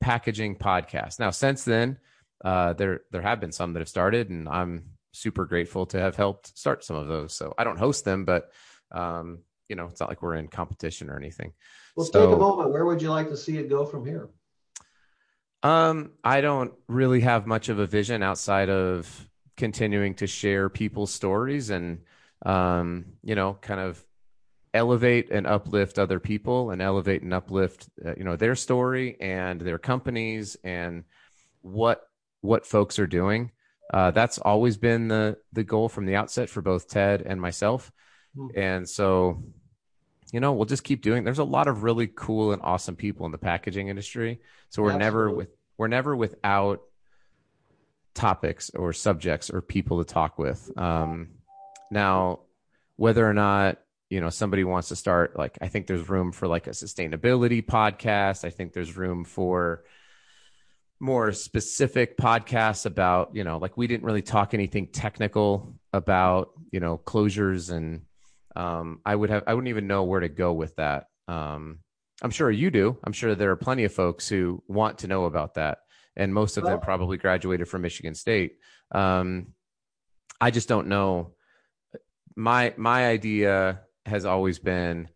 packaging 0.00 0.56
podcast. 0.56 1.18
Now 1.18 1.30
since 1.30 1.64
then 1.64 1.98
uh, 2.44 2.72
there 2.74 3.00
there 3.10 3.22
have 3.22 3.40
been 3.40 3.52
some 3.52 3.72
that 3.72 3.80
have 3.80 3.88
started 3.88 4.28
and 4.30 4.48
i'm 4.48 4.90
super 5.12 5.46
grateful 5.46 5.86
to 5.86 5.98
have 5.98 6.14
helped 6.16 6.56
start 6.56 6.84
some 6.84 6.96
of 6.96 7.08
those. 7.08 7.34
So 7.34 7.54
i 7.58 7.64
don't 7.64 7.78
host 7.78 8.04
them 8.04 8.24
but 8.24 8.50
um, 8.92 9.38
you 9.68 9.74
know 9.76 9.86
it's 9.86 9.98
not 10.00 10.08
like 10.08 10.22
we're 10.22 10.36
in 10.36 10.48
competition 10.48 11.10
or 11.10 11.16
anything. 11.16 11.52
Well, 11.96 12.06
So- 12.06 12.26
take 12.26 12.36
a 12.36 12.38
moment. 12.38 12.70
Where 12.70 12.84
would 12.86 13.02
you 13.02 13.10
like 13.10 13.28
to 13.30 13.36
see 13.36 13.58
it 13.58 13.68
go 13.68 13.84
from 13.84 14.06
here? 14.06 14.28
Um, 15.66 16.12
I 16.22 16.42
don't 16.42 16.72
really 16.86 17.20
have 17.22 17.46
much 17.46 17.68
of 17.68 17.80
a 17.80 17.86
vision 17.86 18.22
outside 18.22 18.70
of 18.70 19.28
continuing 19.56 20.14
to 20.16 20.26
share 20.28 20.68
people's 20.68 21.12
stories 21.12 21.70
and, 21.70 22.02
um, 22.44 23.06
you 23.24 23.34
know, 23.34 23.58
kind 23.60 23.80
of 23.80 24.04
elevate 24.72 25.30
and 25.32 25.44
uplift 25.44 25.98
other 25.98 26.20
people 26.20 26.70
and 26.70 26.80
elevate 26.80 27.22
and 27.22 27.34
uplift, 27.34 27.88
uh, 28.04 28.14
you 28.16 28.22
know, 28.22 28.36
their 28.36 28.54
story 28.54 29.16
and 29.20 29.60
their 29.60 29.78
companies 29.78 30.56
and 30.62 31.02
what 31.62 32.08
what 32.42 32.64
folks 32.64 33.00
are 33.00 33.08
doing. 33.08 33.50
Uh, 33.92 34.12
that's 34.12 34.38
always 34.38 34.76
been 34.76 35.08
the 35.08 35.36
the 35.52 35.64
goal 35.64 35.88
from 35.88 36.06
the 36.06 36.14
outset 36.14 36.48
for 36.48 36.62
both 36.62 36.86
Ted 36.86 37.22
and 37.22 37.40
myself, 37.40 37.90
Hmm. 38.36 38.48
and 38.54 38.88
so. 38.88 39.42
You 40.32 40.40
know, 40.40 40.54
we'll 40.54 40.64
just 40.64 40.82
keep 40.82 41.02
doing. 41.02 41.22
There's 41.22 41.38
a 41.38 41.44
lot 41.44 41.68
of 41.68 41.84
really 41.84 42.08
cool 42.08 42.52
and 42.52 42.60
awesome 42.60 42.96
people 42.96 43.26
in 43.26 43.32
the 43.32 43.38
packaging 43.38 43.86
industry. 43.86 44.40
So 44.70 44.82
we're 44.82 44.98
never 44.98 45.30
with 45.30 45.50
we're 45.78 45.88
never 45.88 46.14
without 46.14 46.82
topics 48.14 48.70
or 48.70 48.92
subjects 48.92 49.50
or 49.50 49.60
people 49.60 50.02
to 50.02 50.12
talk 50.12 50.38
with. 50.38 50.70
Um, 50.78 51.28
now, 51.90 52.40
whether 52.96 53.28
or 53.28 53.34
not 53.34 53.78
you 54.08 54.20
know 54.20 54.30
somebody 54.30 54.64
wants 54.64 54.88
to 54.88 54.96
start, 54.96 55.38
like 55.38 55.58
I 55.60 55.68
think 55.68 55.86
there's 55.86 56.08
room 56.08 56.32
for 56.32 56.48
like 56.48 56.66
a 56.66 56.70
sustainability 56.70 57.64
podcast. 57.64 58.44
I 58.44 58.50
think 58.50 58.72
there's 58.72 58.96
room 58.96 59.24
for 59.24 59.84
more 60.98 61.30
specific 61.32 62.16
podcasts 62.16 62.86
about 62.86 63.34
you 63.34 63.44
know 63.44 63.58
like 63.58 63.76
we 63.76 63.86
didn't 63.86 64.04
really 64.04 64.22
talk 64.22 64.54
anything 64.54 64.86
technical 64.86 65.74
about 65.92 66.52
you 66.70 66.80
know 66.80 66.96
closures 66.96 67.70
and 67.70 68.02
um, 68.56 69.00
I 69.04 69.14
would 69.14 69.28
have 69.30 69.44
I 69.46 69.54
wouldn't 69.54 69.68
even 69.68 69.86
know 69.86 70.04
where 70.04 70.20
to 70.20 70.28
go 70.28 70.52
with 70.52 70.74
that. 70.76 71.08
Um, 71.28 71.80
I'm 72.22 72.30
sure 72.30 72.50
you 72.50 72.70
do. 72.70 72.98
I'm 73.04 73.12
sure 73.12 73.34
there 73.34 73.50
are 73.50 73.56
plenty 73.56 73.84
of 73.84 73.92
folks 73.92 74.28
who 74.28 74.62
want 74.68 74.98
to 74.98 75.08
know 75.08 75.26
about 75.26 75.54
that, 75.54 75.78
and 76.16 76.32
most 76.32 76.56
of 76.56 76.64
them 76.64 76.80
probably 76.80 77.18
graduated 77.18 77.68
from 77.68 77.82
Michigan 77.82 78.14
State. 78.14 78.56
Um, 78.90 79.48
I 80.40 80.50
just 80.50 80.68
don't 80.68 80.88
know. 80.88 81.34
My 82.34 82.74
my 82.76 83.06
idea 83.06 83.80
has 84.06 84.24
always 84.24 84.58
been 84.58 85.08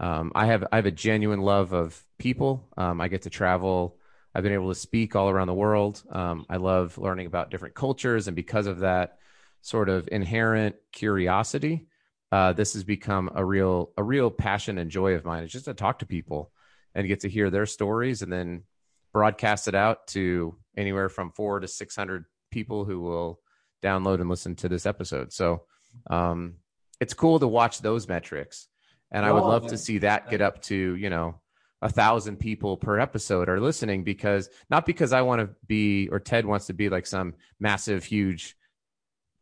um, 0.00 0.32
I 0.34 0.46
have 0.46 0.64
I 0.70 0.76
have 0.76 0.86
a 0.86 0.90
genuine 0.90 1.40
love 1.40 1.72
of 1.72 2.02
people. 2.18 2.68
Um, 2.76 3.00
I 3.00 3.08
get 3.08 3.22
to 3.22 3.30
travel. 3.30 3.98
I've 4.34 4.42
been 4.42 4.52
able 4.52 4.68
to 4.68 4.78
speak 4.78 5.16
all 5.16 5.28
around 5.28 5.48
the 5.48 5.54
world. 5.54 6.02
Um, 6.10 6.46
I 6.48 6.56
love 6.56 6.98
learning 6.98 7.26
about 7.26 7.50
different 7.50 7.74
cultures, 7.74 8.28
and 8.28 8.36
because 8.36 8.66
of 8.66 8.80
that 8.80 9.18
sort 9.62 9.88
of 9.88 10.08
inherent 10.12 10.76
curiosity, 10.92 11.87
uh, 12.30 12.52
this 12.52 12.74
has 12.74 12.84
become 12.84 13.30
a 13.34 13.44
real 13.44 13.92
a 13.96 14.02
real 14.02 14.30
passion 14.30 14.78
and 14.78 14.90
joy 14.90 15.14
of 15.14 15.24
mine. 15.24 15.44
It's 15.44 15.52
just 15.52 15.64
to 15.66 15.74
talk 15.74 16.00
to 16.00 16.06
people 16.06 16.50
and 16.94 17.08
get 17.08 17.20
to 17.20 17.28
hear 17.28 17.50
their 17.50 17.66
stories, 17.66 18.22
and 18.22 18.32
then 18.32 18.64
broadcast 19.12 19.68
it 19.68 19.74
out 19.74 20.06
to 20.08 20.56
anywhere 20.76 21.08
from 21.08 21.32
four 21.32 21.60
to 21.60 21.68
six 21.68 21.96
hundred 21.96 22.24
people 22.50 22.84
who 22.84 23.00
will 23.00 23.40
download 23.82 24.20
and 24.20 24.28
listen 24.28 24.56
to 24.56 24.68
this 24.68 24.86
episode. 24.86 25.32
So 25.32 25.62
um, 26.10 26.54
it's 27.00 27.14
cool 27.14 27.38
to 27.38 27.48
watch 27.48 27.80
those 27.80 28.08
metrics, 28.08 28.68
and 29.10 29.24
I 29.24 29.32
would 29.32 29.42
Oh, 29.44 29.48
love 29.48 29.64
yeah. 29.64 29.70
to 29.70 29.78
see 29.78 29.98
that 29.98 30.28
get 30.30 30.40
up 30.42 30.60
to 30.62 30.74
you 30.74 31.08
know 31.10 31.40
a 31.80 31.88
thousand 31.88 32.38
people 32.38 32.76
per 32.76 32.98
episode 32.98 33.48
are 33.48 33.60
listening 33.60 34.02
because 34.02 34.50
not 34.68 34.84
because 34.84 35.12
I 35.12 35.22
want 35.22 35.40
to 35.40 35.54
be 35.66 36.08
or 36.10 36.18
Ted 36.18 36.44
wants 36.44 36.66
to 36.66 36.72
be 36.74 36.88
like 36.88 37.06
some 37.06 37.34
massive 37.60 38.04
huge 38.04 38.56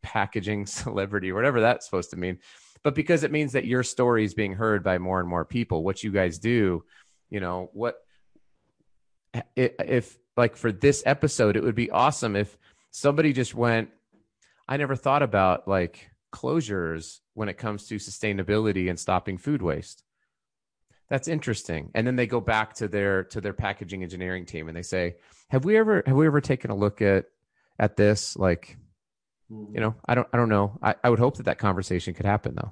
packaging 0.03 0.65
celebrity 0.67 1.31
or 1.31 1.35
whatever 1.35 1.61
that's 1.61 1.85
supposed 1.85 2.11
to 2.11 2.15
mean 2.17 2.37
but 2.83 2.95
because 2.95 3.23
it 3.23 3.31
means 3.31 3.53
that 3.53 3.65
your 3.65 3.83
story 3.83 4.23
is 4.23 4.33
being 4.33 4.53
heard 4.53 4.83
by 4.83 4.97
more 4.97 5.19
and 5.19 5.29
more 5.29 5.45
people 5.45 5.83
what 5.83 6.03
you 6.03 6.11
guys 6.11 6.39
do 6.39 6.83
you 7.29 7.39
know 7.39 7.69
what 7.73 7.95
if 9.55 10.17
like 10.35 10.55
for 10.55 10.71
this 10.71 11.03
episode 11.05 11.55
it 11.55 11.63
would 11.63 11.75
be 11.75 11.91
awesome 11.91 12.35
if 12.35 12.57
somebody 12.91 13.33
just 13.33 13.53
went 13.53 13.89
i 14.67 14.77
never 14.77 14.95
thought 14.95 15.21
about 15.21 15.67
like 15.67 16.09
closures 16.31 17.19
when 17.33 17.49
it 17.49 17.57
comes 17.57 17.87
to 17.87 17.95
sustainability 17.95 18.89
and 18.89 18.99
stopping 18.99 19.37
food 19.37 19.61
waste. 19.61 20.03
That's 21.09 21.27
interesting. 21.27 21.91
And 21.95 22.05
then 22.05 22.15
they 22.15 22.27
go 22.27 22.41
back 22.41 22.73
to 22.75 22.87
their 22.87 23.23
to 23.25 23.39
their 23.39 23.53
packaging 23.53 24.03
engineering 24.03 24.45
team 24.45 24.67
and 24.67 24.75
they 24.75 24.83
say 24.83 25.15
have 25.49 25.63
we 25.63 25.77
ever 25.77 26.03
have 26.05 26.15
we 26.15 26.27
ever 26.27 26.41
taken 26.41 26.69
a 26.69 26.75
look 26.75 27.01
at 27.01 27.25
at 27.79 27.95
this? 27.95 28.35
Like 28.35 28.77
you 29.49 29.79
know 29.79 29.95
i 30.05 30.15
don't 30.15 30.27
i 30.33 30.37
don't 30.37 30.49
know 30.49 30.77
i, 30.81 30.93
I 31.03 31.09
would 31.09 31.19
hope 31.19 31.37
that 31.37 31.43
that 31.43 31.57
conversation 31.57 32.13
could 32.13 32.25
happen 32.25 32.55
though 32.55 32.71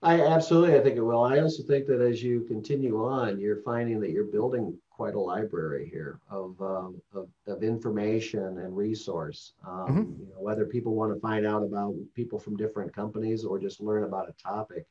I 0.00 0.20
absolutely, 0.20 0.76
I 0.76 0.80
think 0.80 0.96
it 0.96 1.02
will. 1.02 1.24
I 1.24 1.40
also 1.40 1.64
think 1.64 1.86
that 1.86 2.00
as 2.00 2.22
you 2.22 2.42
continue 2.42 3.04
on, 3.04 3.40
you're 3.40 3.62
finding 3.62 3.98
that 4.00 4.10
you're 4.10 4.24
building 4.24 4.78
quite 4.90 5.14
a 5.14 5.20
library 5.20 5.88
here 5.92 6.20
of 6.30 6.60
um, 6.62 7.02
of, 7.12 7.28
of 7.48 7.64
information 7.64 8.58
and 8.58 8.76
resource. 8.76 9.54
Um, 9.66 10.16
You 10.20 10.26
know, 10.26 10.40
whether 10.40 10.66
people 10.66 10.94
want 10.94 11.12
to 11.12 11.20
find 11.20 11.44
out 11.44 11.64
about 11.64 11.96
people 12.14 12.38
from 12.38 12.56
different 12.56 12.94
companies 12.94 13.44
or 13.44 13.58
just 13.58 13.80
learn 13.80 14.04
about 14.04 14.28
a 14.28 14.32
topic, 14.40 14.86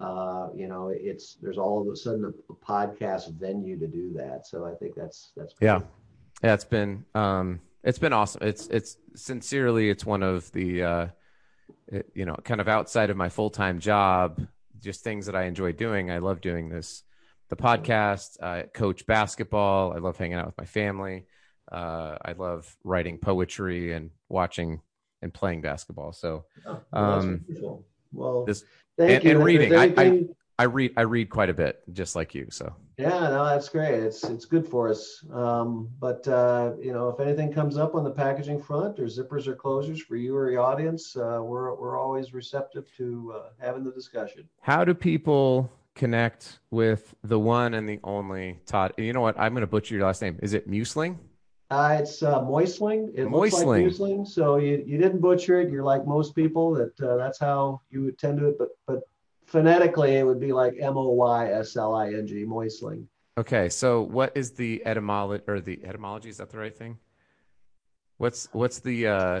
uh, 0.00 0.48
you 0.54 0.68
know, 0.68 0.88
it's 0.88 1.36
there's 1.40 1.56
all 1.58 1.80
of 1.80 1.88
a 1.88 1.96
sudden 1.96 2.26
a, 2.26 2.52
a 2.52 2.56
podcast 2.56 3.32
venue 3.32 3.78
to 3.78 3.86
do 3.86 4.12
that. 4.12 4.46
So 4.46 4.66
I 4.66 4.74
think 4.74 4.94
that's 4.94 5.32
that's 5.34 5.54
Yeah. 5.60 5.80
yeah 6.42 6.52
it's 6.52 6.64
been 6.64 7.06
um 7.14 7.60
it's 7.86 7.98
been 7.98 8.12
awesome 8.12 8.42
it's 8.42 8.66
it's 8.66 8.98
sincerely 9.14 9.88
it's 9.88 10.04
one 10.04 10.22
of 10.22 10.50
the 10.52 10.82
uh 10.82 11.06
it, 11.88 12.10
you 12.14 12.26
know 12.26 12.34
kind 12.44 12.60
of 12.60 12.68
outside 12.68 13.08
of 13.10 13.16
my 13.16 13.28
full-time 13.30 13.78
job 13.80 14.46
just 14.80 15.02
things 15.02 15.24
that 15.26 15.34
i 15.34 15.44
enjoy 15.44 15.72
doing 15.72 16.10
i 16.10 16.18
love 16.18 16.40
doing 16.42 16.68
this 16.68 17.02
the 17.48 17.56
podcast 17.56 18.42
i 18.42 18.62
coach 18.74 19.06
basketball 19.06 19.92
i 19.94 19.98
love 19.98 20.16
hanging 20.18 20.36
out 20.38 20.46
with 20.46 20.58
my 20.58 20.64
family 20.66 21.24
uh 21.72 22.16
i 22.24 22.32
love 22.36 22.76
writing 22.84 23.16
poetry 23.18 23.92
and 23.94 24.10
watching 24.28 24.80
and 25.22 25.32
playing 25.32 25.62
basketball. 25.62 26.12
So 26.12 26.44
Oh, 26.66 26.80
Um. 26.92 27.44
Well, 28.12 28.44
this- 28.44 28.64
thank 28.98 29.10
and- 29.12 29.24
you. 29.24 29.30
and 29.30 29.44
reading. 29.44 29.74
I- 29.74 29.94
I- 29.96 30.24
I 30.58 30.64
read 30.64 30.92
I 30.96 31.02
read 31.02 31.28
quite 31.28 31.50
a 31.50 31.54
bit, 31.54 31.82
just 31.92 32.16
like 32.16 32.34
you. 32.34 32.46
So 32.50 32.74
Yeah, 32.96 33.08
no, 33.08 33.44
that's 33.44 33.68
great. 33.68 33.94
It's 33.94 34.24
it's 34.24 34.46
good 34.46 34.66
for 34.66 34.88
us. 34.88 35.22
Um, 35.32 35.88
but 36.00 36.26
uh, 36.26 36.72
you 36.80 36.92
know, 36.92 37.08
if 37.10 37.20
anything 37.20 37.52
comes 37.52 37.76
up 37.76 37.94
on 37.94 38.04
the 38.04 38.10
packaging 38.10 38.62
front 38.62 38.98
or 38.98 39.04
zippers 39.04 39.46
or 39.46 39.54
closures 39.54 40.00
for 40.00 40.16
you 40.16 40.34
or 40.34 40.50
your 40.50 40.62
audience, 40.62 41.14
uh, 41.16 41.40
we're 41.42 41.74
we're 41.74 41.98
always 41.98 42.32
receptive 42.32 42.90
to 42.96 43.34
uh, 43.36 43.48
having 43.60 43.84
the 43.84 43.92
discussion. 43.92 44.48
how 44.60 44.84
do 44.84 44.94
people 44.94 45.70
connect 45.94 46.58
with 46.70 47.14
the 47.24 47.38
one 47.38 47.74
and 47.74 47.88
the 47.88 48.00
only 48.04 48.58
Todd? 48.66 48.94
You 48.96 49.12
know 49.12 49.20
what? 49.20 49.38
I'm 49.38 49.52
going 49.52 49.60
to 49.62 49.66
butcher 49.66 49.94
your 49.94 50.06
last 50.06 50.22
name. 50.22 50.38
Is 50.42 50.54
it 50.54 50.70
Musling? 50.70 51.18
Uh, 51.70 51.98
it's 52.00 52.22
uh, 52.22 52.40
moistling. 52.42 53.12
It 53.14 53.30
looks 53.30 53.52
like 53.54 53.66
muesling. 53.66 54.24
So 54.24 54.56
you, 54.56 54.82
you 54.86 54.98
didn't 54.98 55.20
butcher 55.20 55.60
it. 55.60 55.70
You're 55.70 55.82
like 55.82 56.06
most 56.06 56.34
people 56.34 56.72
that 56.74 57.00
uh, 57.00 57.16
that's 57.16 57.40
how 57.40 57.80
you 57.90 58.04
would 58.04 58.18
tend 58.18 58.38
to 58.38 58.48
it. 58.48 58.58
But 58.58 58.68
but 58.86 59.00
phonetically, 59.46 60.16
it 60.16 60.24
would 60.26 60.40
be 60.40 60.52
like 60.52 60.74
M 60.80 60.96
O 60.96 61.10
Y 61.10 61.50
S 61.52 61.76
L 61.76 61.94
I 61.94 62.08
N 62.08 62.26
G, 62.26 62.44
moistling. 62.44 63.08
Okay, 63.38 63.68
so 63.68 64.02
what 64.02 64.32
is 64.34 64.52
the 64.52 64.82
etymology 64.86 65.44
or 65.46 65.60
the 65.60 65.80
etymology? 65.84 66.28
Is 66.30 66.38
that 66.38 66.50
the 66.50 66.58
right 66.58 66.76
thing? 66.76 66.98
What's 68.18 68.48
what's 68.52 68.78
the 68.80 69.06
uh 69.06 69.40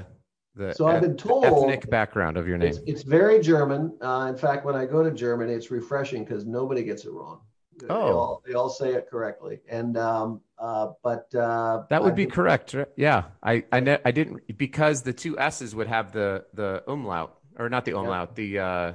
the 0.54 0.74
So 0.74 0.86
I've 0.86 1.00
been 1.00 1.16
told 1.16 1.44
ethnic 1.44 1.88
background 1.88 2.36
of 2.36 2.46
your 2.46 2.58
name? 2.58 2.68
It's, 2.68 2.78
it's 2.86 3.02
very 3.02 3.40
German. 3.40 3.96
Uh, 4.02 4.26
in 4.28 4.36
fact, 4.36 4.64
when 4.64 4.74
I 4.74 4.84
go 4.84 5.02
to 5.02 5.10
Germany, 5.10 5.52
it's 5.52 5.70
refreshing 5.70 6.24
because 6.24 6.44
nobody 6.46 6.82
gets 6.82 7.04
it 7.04 7.10
wrong. 7.12 7.40
They 7.78 7.86
Oh. 7.90 8.18
all, 8.18 8.42
they 8.46 8.54
all 8.54 8.70
say 8.70 8.94
it 8.94 9.06
correctly. 9.10 9.60
And 9.68 9.98
um, 9.98 10.40
uh, 10.58 10.92
but 11.02 11.34
uh, 11.34 11.84
That 11.90 12.02
would 12.02 12.10
I've 12.12 12.16
be 12.16 12.26
correct. 12.26 12.72
right? 12.74 12.88
Yeah, 12.96 13.24
I 13.42 13.64
I, 13.72 13.80
ne- 13.80 13.98
I 14.04 14.10
didn't 14.10 14.56
because 14.56 15.02
the 15.02 15.12
two 15.12 15.38
S's 15.38 15.74
would 15.74 15.86
have 15.86 16.12
the 16.12 16.44
the 16.54 16.82
umlaut 16.88 17.38
or 17.58 17.68
not 17.68 17.84
the 17.84 17.92
umlaut. 17.96 18.34
The 18.34 18.58
uh, 18.58 18.92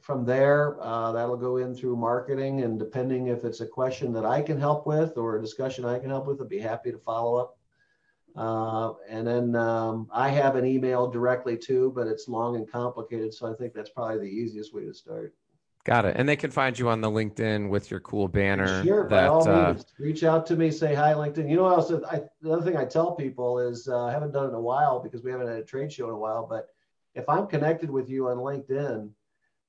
from 0.01 0.25
there, 0.25 0.79
uh, 0.81 1.13
that'll 1.13 1.37
go 1.37 1.59
in 1.59 1.75
through 1.75 1.97
marketing. 1.97 2.63
And 2.63 2.79
depending 2.79 3.29
if 3.29 3.45
it's 3.45 3.61
a 3.61 3.67
question 3.67 4.13
that 4.15 4.25
I 4.25 4.43
can 4.43 4.59
help 4.59 4.87
with 4.87 5.17
or 5.17 5.37
a 5.37 5.41
discussion 5.41 5.85
I 5.85 5.99
can 5.99 6.11
help 6.11 6.27
with, 6.27 6.41
I'd 6.41 6.49
be 6.49 6.59
happy 6.59 6.91
to 6.91 6.99
follow 6.99 7.37
up. 7.37 7.59
Uh, 8.37 8.95
and 9.09 9.27
then 9.27 9.55
um, 9.57 10.09
I 10.13 10.29
have 10.31 10.57
an 10.57 10.65
email 10.65 11.09
directly 11.11 11.57
too, 11.57 11.93
but 11.95 12.07
it's 12.07 12.29
long 12.29 12.57
and 12.57 12.71
complicated. 12.71 13.35
So 13.35 13.51
I 13.51 13.55
think 13.55 13.75
that's 13.75 13.91
probably 13.91 14.19
the 14.19 14.25
easiest 14.25 14.73
way 14.75 14.85
to 14.85 14.95
start. 14.95 15.35
Got 15.89 16.05
it. 16.05 16.17
And 16.19 16.29
they 16.29 16.37
can 16.37 16.51
find 16.51 16.79
you 16.79 16.91
on 16.91 17.01
the 17.01 17.11
LinkedIn 17.11 17.71
with 17.71 17.91
your 17.91 18.01
cool 18.01 18.29
banner. 18.29 18.85
Sure, 18.85 19.05
by 19.05 19.25
all 19.25 19.49
uh, 19.49 19.73
means, 19.73 19.87
reach 19.99 20.23
out 20.23 20.45
to 20.49 20.57
me, 20.57 20.71
say 20.71 20.95
hi, 20.95 21.15
LinkedIn. 21.15 21.49
You 21.49 21.57
know 21.57 21.67
else? 21.67 21.91
I, 21.91 22.21
the 22.43 22.53
other 22.53 22.63
thing 22.63 22.77
I 22.77 22.85
tell 22.85 23.13
people 23.13 23.59
is 23.59 23.89
uh, 23.89 24.05
I 24.05 24.13
haven't 24.13 24.33
done 24.33 24.45
it 24.45 24.49
in 24.49 24.55
a 24.55 24.61
while 24.61 25.01
because 25.01 25.23
we 25.23 25.31
haven't 25.31 25.49
had 25.49 25.57
a 25.57 25.65
trade 25.65 25.91
show 25.91 26.05
in 26.09 26.15
a 26.15 26.19
while. 26.19 26.47
But 26.47 26.69
if 27.15 27.27
I'm 27.27 27.47
connected 27.47 27.89
with 27.89 28.11
you 28.11 28.29
on 28.29 28.37
LinkedIn 28.37 29.09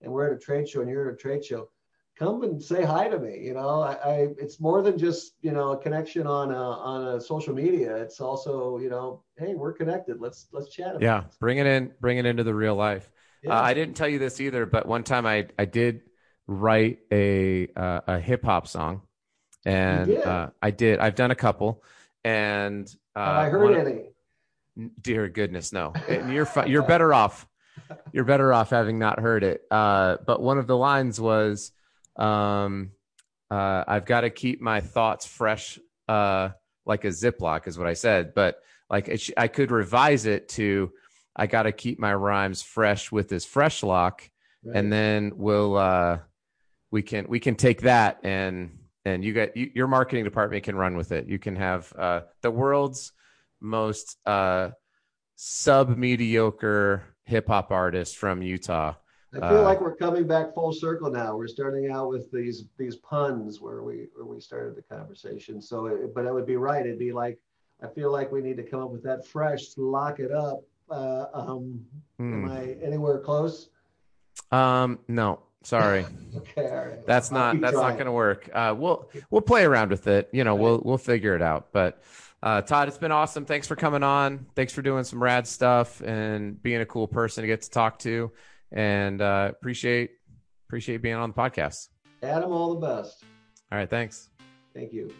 and 0.01 0.11
we're 0.11 0.27
at 0.27 0.33
a 0.35 0.39
trade 0.39 0.67
show 0.67 0.81
and 0.81 0.89
you're 0.89 1.07
at 1.07 1.13
a 1.13 1.17
trade 1.17 1.45
show, 1.45 1.69
come 2.17 2.43
and 2.43 2.61
say 2.61 2.83
hi 2.83 3.07
to 3.07 3.17
me. 3.17 3.39
You 3.39 3.53
know, 3.53 3.81
I, 3.81 3.93
I 3.93 4.13
it's 4.37 4.59
more 4.59 4.81
than 4.81 4.97
just 4.97 5.35
you 5.41 5.53
know 5.53 5.71
a 5.71 5.77
connection 5.77 6.27
on 6.27 6.51
a, 6.51 6.61
on 6.61 7.15
a 7.15 7.21
social 7.21 7.55
media. 7.55 7.95
It's 7.95 8.19
also 8.19 8.77
you 8.79 8.89
know, 8.89 9.23
hey, 9.37 9.55
we're 9.55 9.71
connected. 9.71 10.19
Let's 10.19 10.47
let's 10.51 10.69
chat. 10.69 10.89
About 10.89 11.01
yeah, 11.01 11.21
this. 11.21 11.37
bring 11.37 11.59
it 11.59 11.65
in, 11.65 11.93
bring 12.01 12.17
it 12.17 12.25
into 12.25 12.43
the 12.43 12.53
real 12.53 12.75
life. 12.75 13.09
Yeah. 13.41 13.57
Uh, 13.57 13.61
I 13.61 13.73
didn't 13.73 13.95
tell 13.95 14.09
you 14.09 14.19
this 14.19 14.41
either, 14.41 14.65
but 14.65 14.85
one 14.85 15.05
time 15.05 15.25
I 15.25 15.47
I 15.57 15.63
did 15.63 16.01
write 16.53 16.99
a 17.11 17.67
uh, 17.75 18.01
a 18.07 18.19
hip 18.19 18.43
hop 18.43 18.67
song, 18.67 19.03
and? 19.65 20.11
Uh, 20.17 20.49
I 20.61 20.71
did. 20.71 20.99
I've 20.99 21.15
done 21.15 21.31
a 21.31 21.35
couple, 21.35 21.83
and 22.23 22.93
uh, 23.15 23.25
Have 23.25 23.35
I 23.37 23.49
heard 23.49 23.71
of- 23.77 23.87
any? 23.87 24.89
Dear 25.01 25.27
goodness, 25.29 25.73
no. 25.73 25.93
And 26.07 26.31
you're 26.33 26.47
you're 26.65 26.83
better 26.83 27.13
off. 27.13 27.45
You're 28.13 28.23
better 28.23 28.53
off 28.53 28.69
having 28.69 28.97
not 28.97 29.19
heard 29.19 29.43
it. 29.43 29.61
Uh, 29.69 30.17
but 30.25 30.41
one 30.41 30.57
of 30.57 30.67
the 30.67 30.77
lines 30.77 31.19
was, 31.19 31.71
um, 32.15 32.91
uh, 33.51 33.83
"I've 33.87 34.05
got 34.05 34.21
to 34.21 34.29
keep 34.29 34.61
my 34.61 34.79
thoughts 34.79 35.25
fresh, 35.27 35.77
uh, 36.07 36.49
like 36.85 37.03
a 37.03 37.09
Ziploc," 37.09 37.67
is 37.67 37.77
what 37.77 37.87
I 37.87 37.93
said. 37.93 38.33
But 38.33 38.61
like 38.89 39.07
it 39.09 39.19
sh- 39.21 39.31
I 39.35 39.49
could 39.49 39.69
revise 39.71 40.25
it 40.25 40.47
to, 40.49 40.91
"I 41.35 41.47
got 41.47 41.63
to 41.63 41.71
keep 41.73 41.99
my 41.99 42.13
rhymes 42.13 42.61
fresh 42.61 43.11
with 43.11 43.27
this 43.27 43.45
fresh 43.45 43.83
lock," 43.83 44.29
Right. 44.63 44.77
and 44.77 44.93
then 44.93 45.33
we'll 45.35 45.75
uh, 45.77 46.19
we 46.91 47.01
can 47.01 47.25
we 47.27 47.39
can 47.39 47.55
take 47.55 47.81
that 47.81 48.19
and 48.23 48.77
and 49.05 49.23
you 49.23 49.33
got 49.33 49.55
you, 49.55 49.71
your 49.73 49.87
marketing 49.87 50.23
department 50.23 50.63
can 50.63 50.75
run 50.75 50.95
with 50.97 51.11
it. 51.11 51.27
You 51.27 51.39
can 51.39 51.55
have 51.55 51.93
uh, 51.97 52.21
the 52.41 52.51
world's 52.51 53.11
most 53.61 54.17
uh, 54.25 54.69
sub 55.35 55.97
mediocre 55.97 57.03
hip 57.23 57.47
hop 57.47 57.71
artist 57.71 58.17
from 58.17 58.41
Utah. 58.41 58.93
I 59.33 59.37
feel 59.49 59.59
Uh, 59.59 59.63
like 59.63 59.79
we're 59.79 59.95
coming 59.95 60.25
back 60.25 60.55
full 60.55 60.73
circle 60.73 61.11
now. 61.11 61.35
We're 61.37 61.47
starting 61.47 61.91
out 61.91 62.09
with 62.09 62.31
these 62.31 62.65
these 62.77 62.95
puns 62.97 63.61
where 63.61 63.83
we 63.83 64.07
where 64.15 64.25
we 64.25 64.39
started 64.41 64.75
the 64.75 64.81
conversation. 64.81 65.61
So, 65.61 65.85
it, 65.85 66.15
but 66.15 66.25
it 66.25 66.33
would 66.33 66.47
be 66.47 66.55
right. 66.57 66.85
It'd 66.85 66.97
be 66.99 67.13
like 67.13 67.39
I 67.81 67.87
feel 67.87 68.11
like 68.11 68.31
we 68.31 68.41
need 68.41 68.57
to 68.57 68.63
come 68.63 68.81
up 68.81 68.89
with 68.91 69.03
that 69.03 69.25
fresh, 69.25 69.77
lock 69.77 70.19
it 70.19 70.31
up. 70.31 70.63
Uh, 70.89 71.27
um, 71.33 71.85
Hmm. 72.17 72.45
Am 72.45 72.51
I 72.51 72.75
anywhere 72.83 73.19
close? 73.19 73.69
Um, 74.51 74.99
no, 75.07 75.43
sorry, 75.63 76.05
Okay, 76.35 76.69
right. 76.71 77.05
that's 77.05 77.31
not 77.31 77.59
that's 77.59 77.75
not 77.75 77.93
going 77.93 78.05
to 78.05 78.11
work. 78.11 78.49
Uh, 78.53 78.75
we'll 78.77 79.09
we'll 79.29 79.41
play 79.41 79.63
around 79.63 79.89
with 79.89 80.07
it. 80.07 80.29
You 80.31 80.43
know, 80.43 80.55
we'll 80.55 80.81
we'll 80.83 80.97
figure 80.97 81.35
it 81.35 81.41
out. 81.41 81.69
But 81.71 82.01
uh, 82.41 82.61
Todd, 82.61 82.87
it's 82.87 82.97
been 82.97 83.11
awesome. 83.11 83.45
Thanks 83.45 83.67
for 83.67 83.75
coming 83.75 84.03
on. 84.03 84.45
Thanks 84.55 84.71
for 84.73 84.81
doing 84.81 85.03
some 85.03 85.21
rad 85.21 85.47
stuff 85.47 86.01
and 86.01 86.61
being 86.61 86.81
a 86.81 86.85
cool 86.85 87.07
person 87.07 87.41
to 87.41 87.47
get 87.47 87.61
to 87.63 87.69
talk 87.69 87.99
to. 87.99 88.31
And 88.71 89.21
uh, 89.21 89.47
appreciate 89.51 90.11
appreciate 90.67 91.01
being 91.01 91.15
on 91.15 91.29
the 91.31 91.35
podcast. 91.35 91.89
Adam, 92.23 92.51
all 92.51 92.75
the 92.75 92.85
best. 92.87 93.23
All 93.71 93.77
right, 93.77 93.89
thanks. 93.89 94.29
Thank 94.73 94.93
you. 94.93 95.11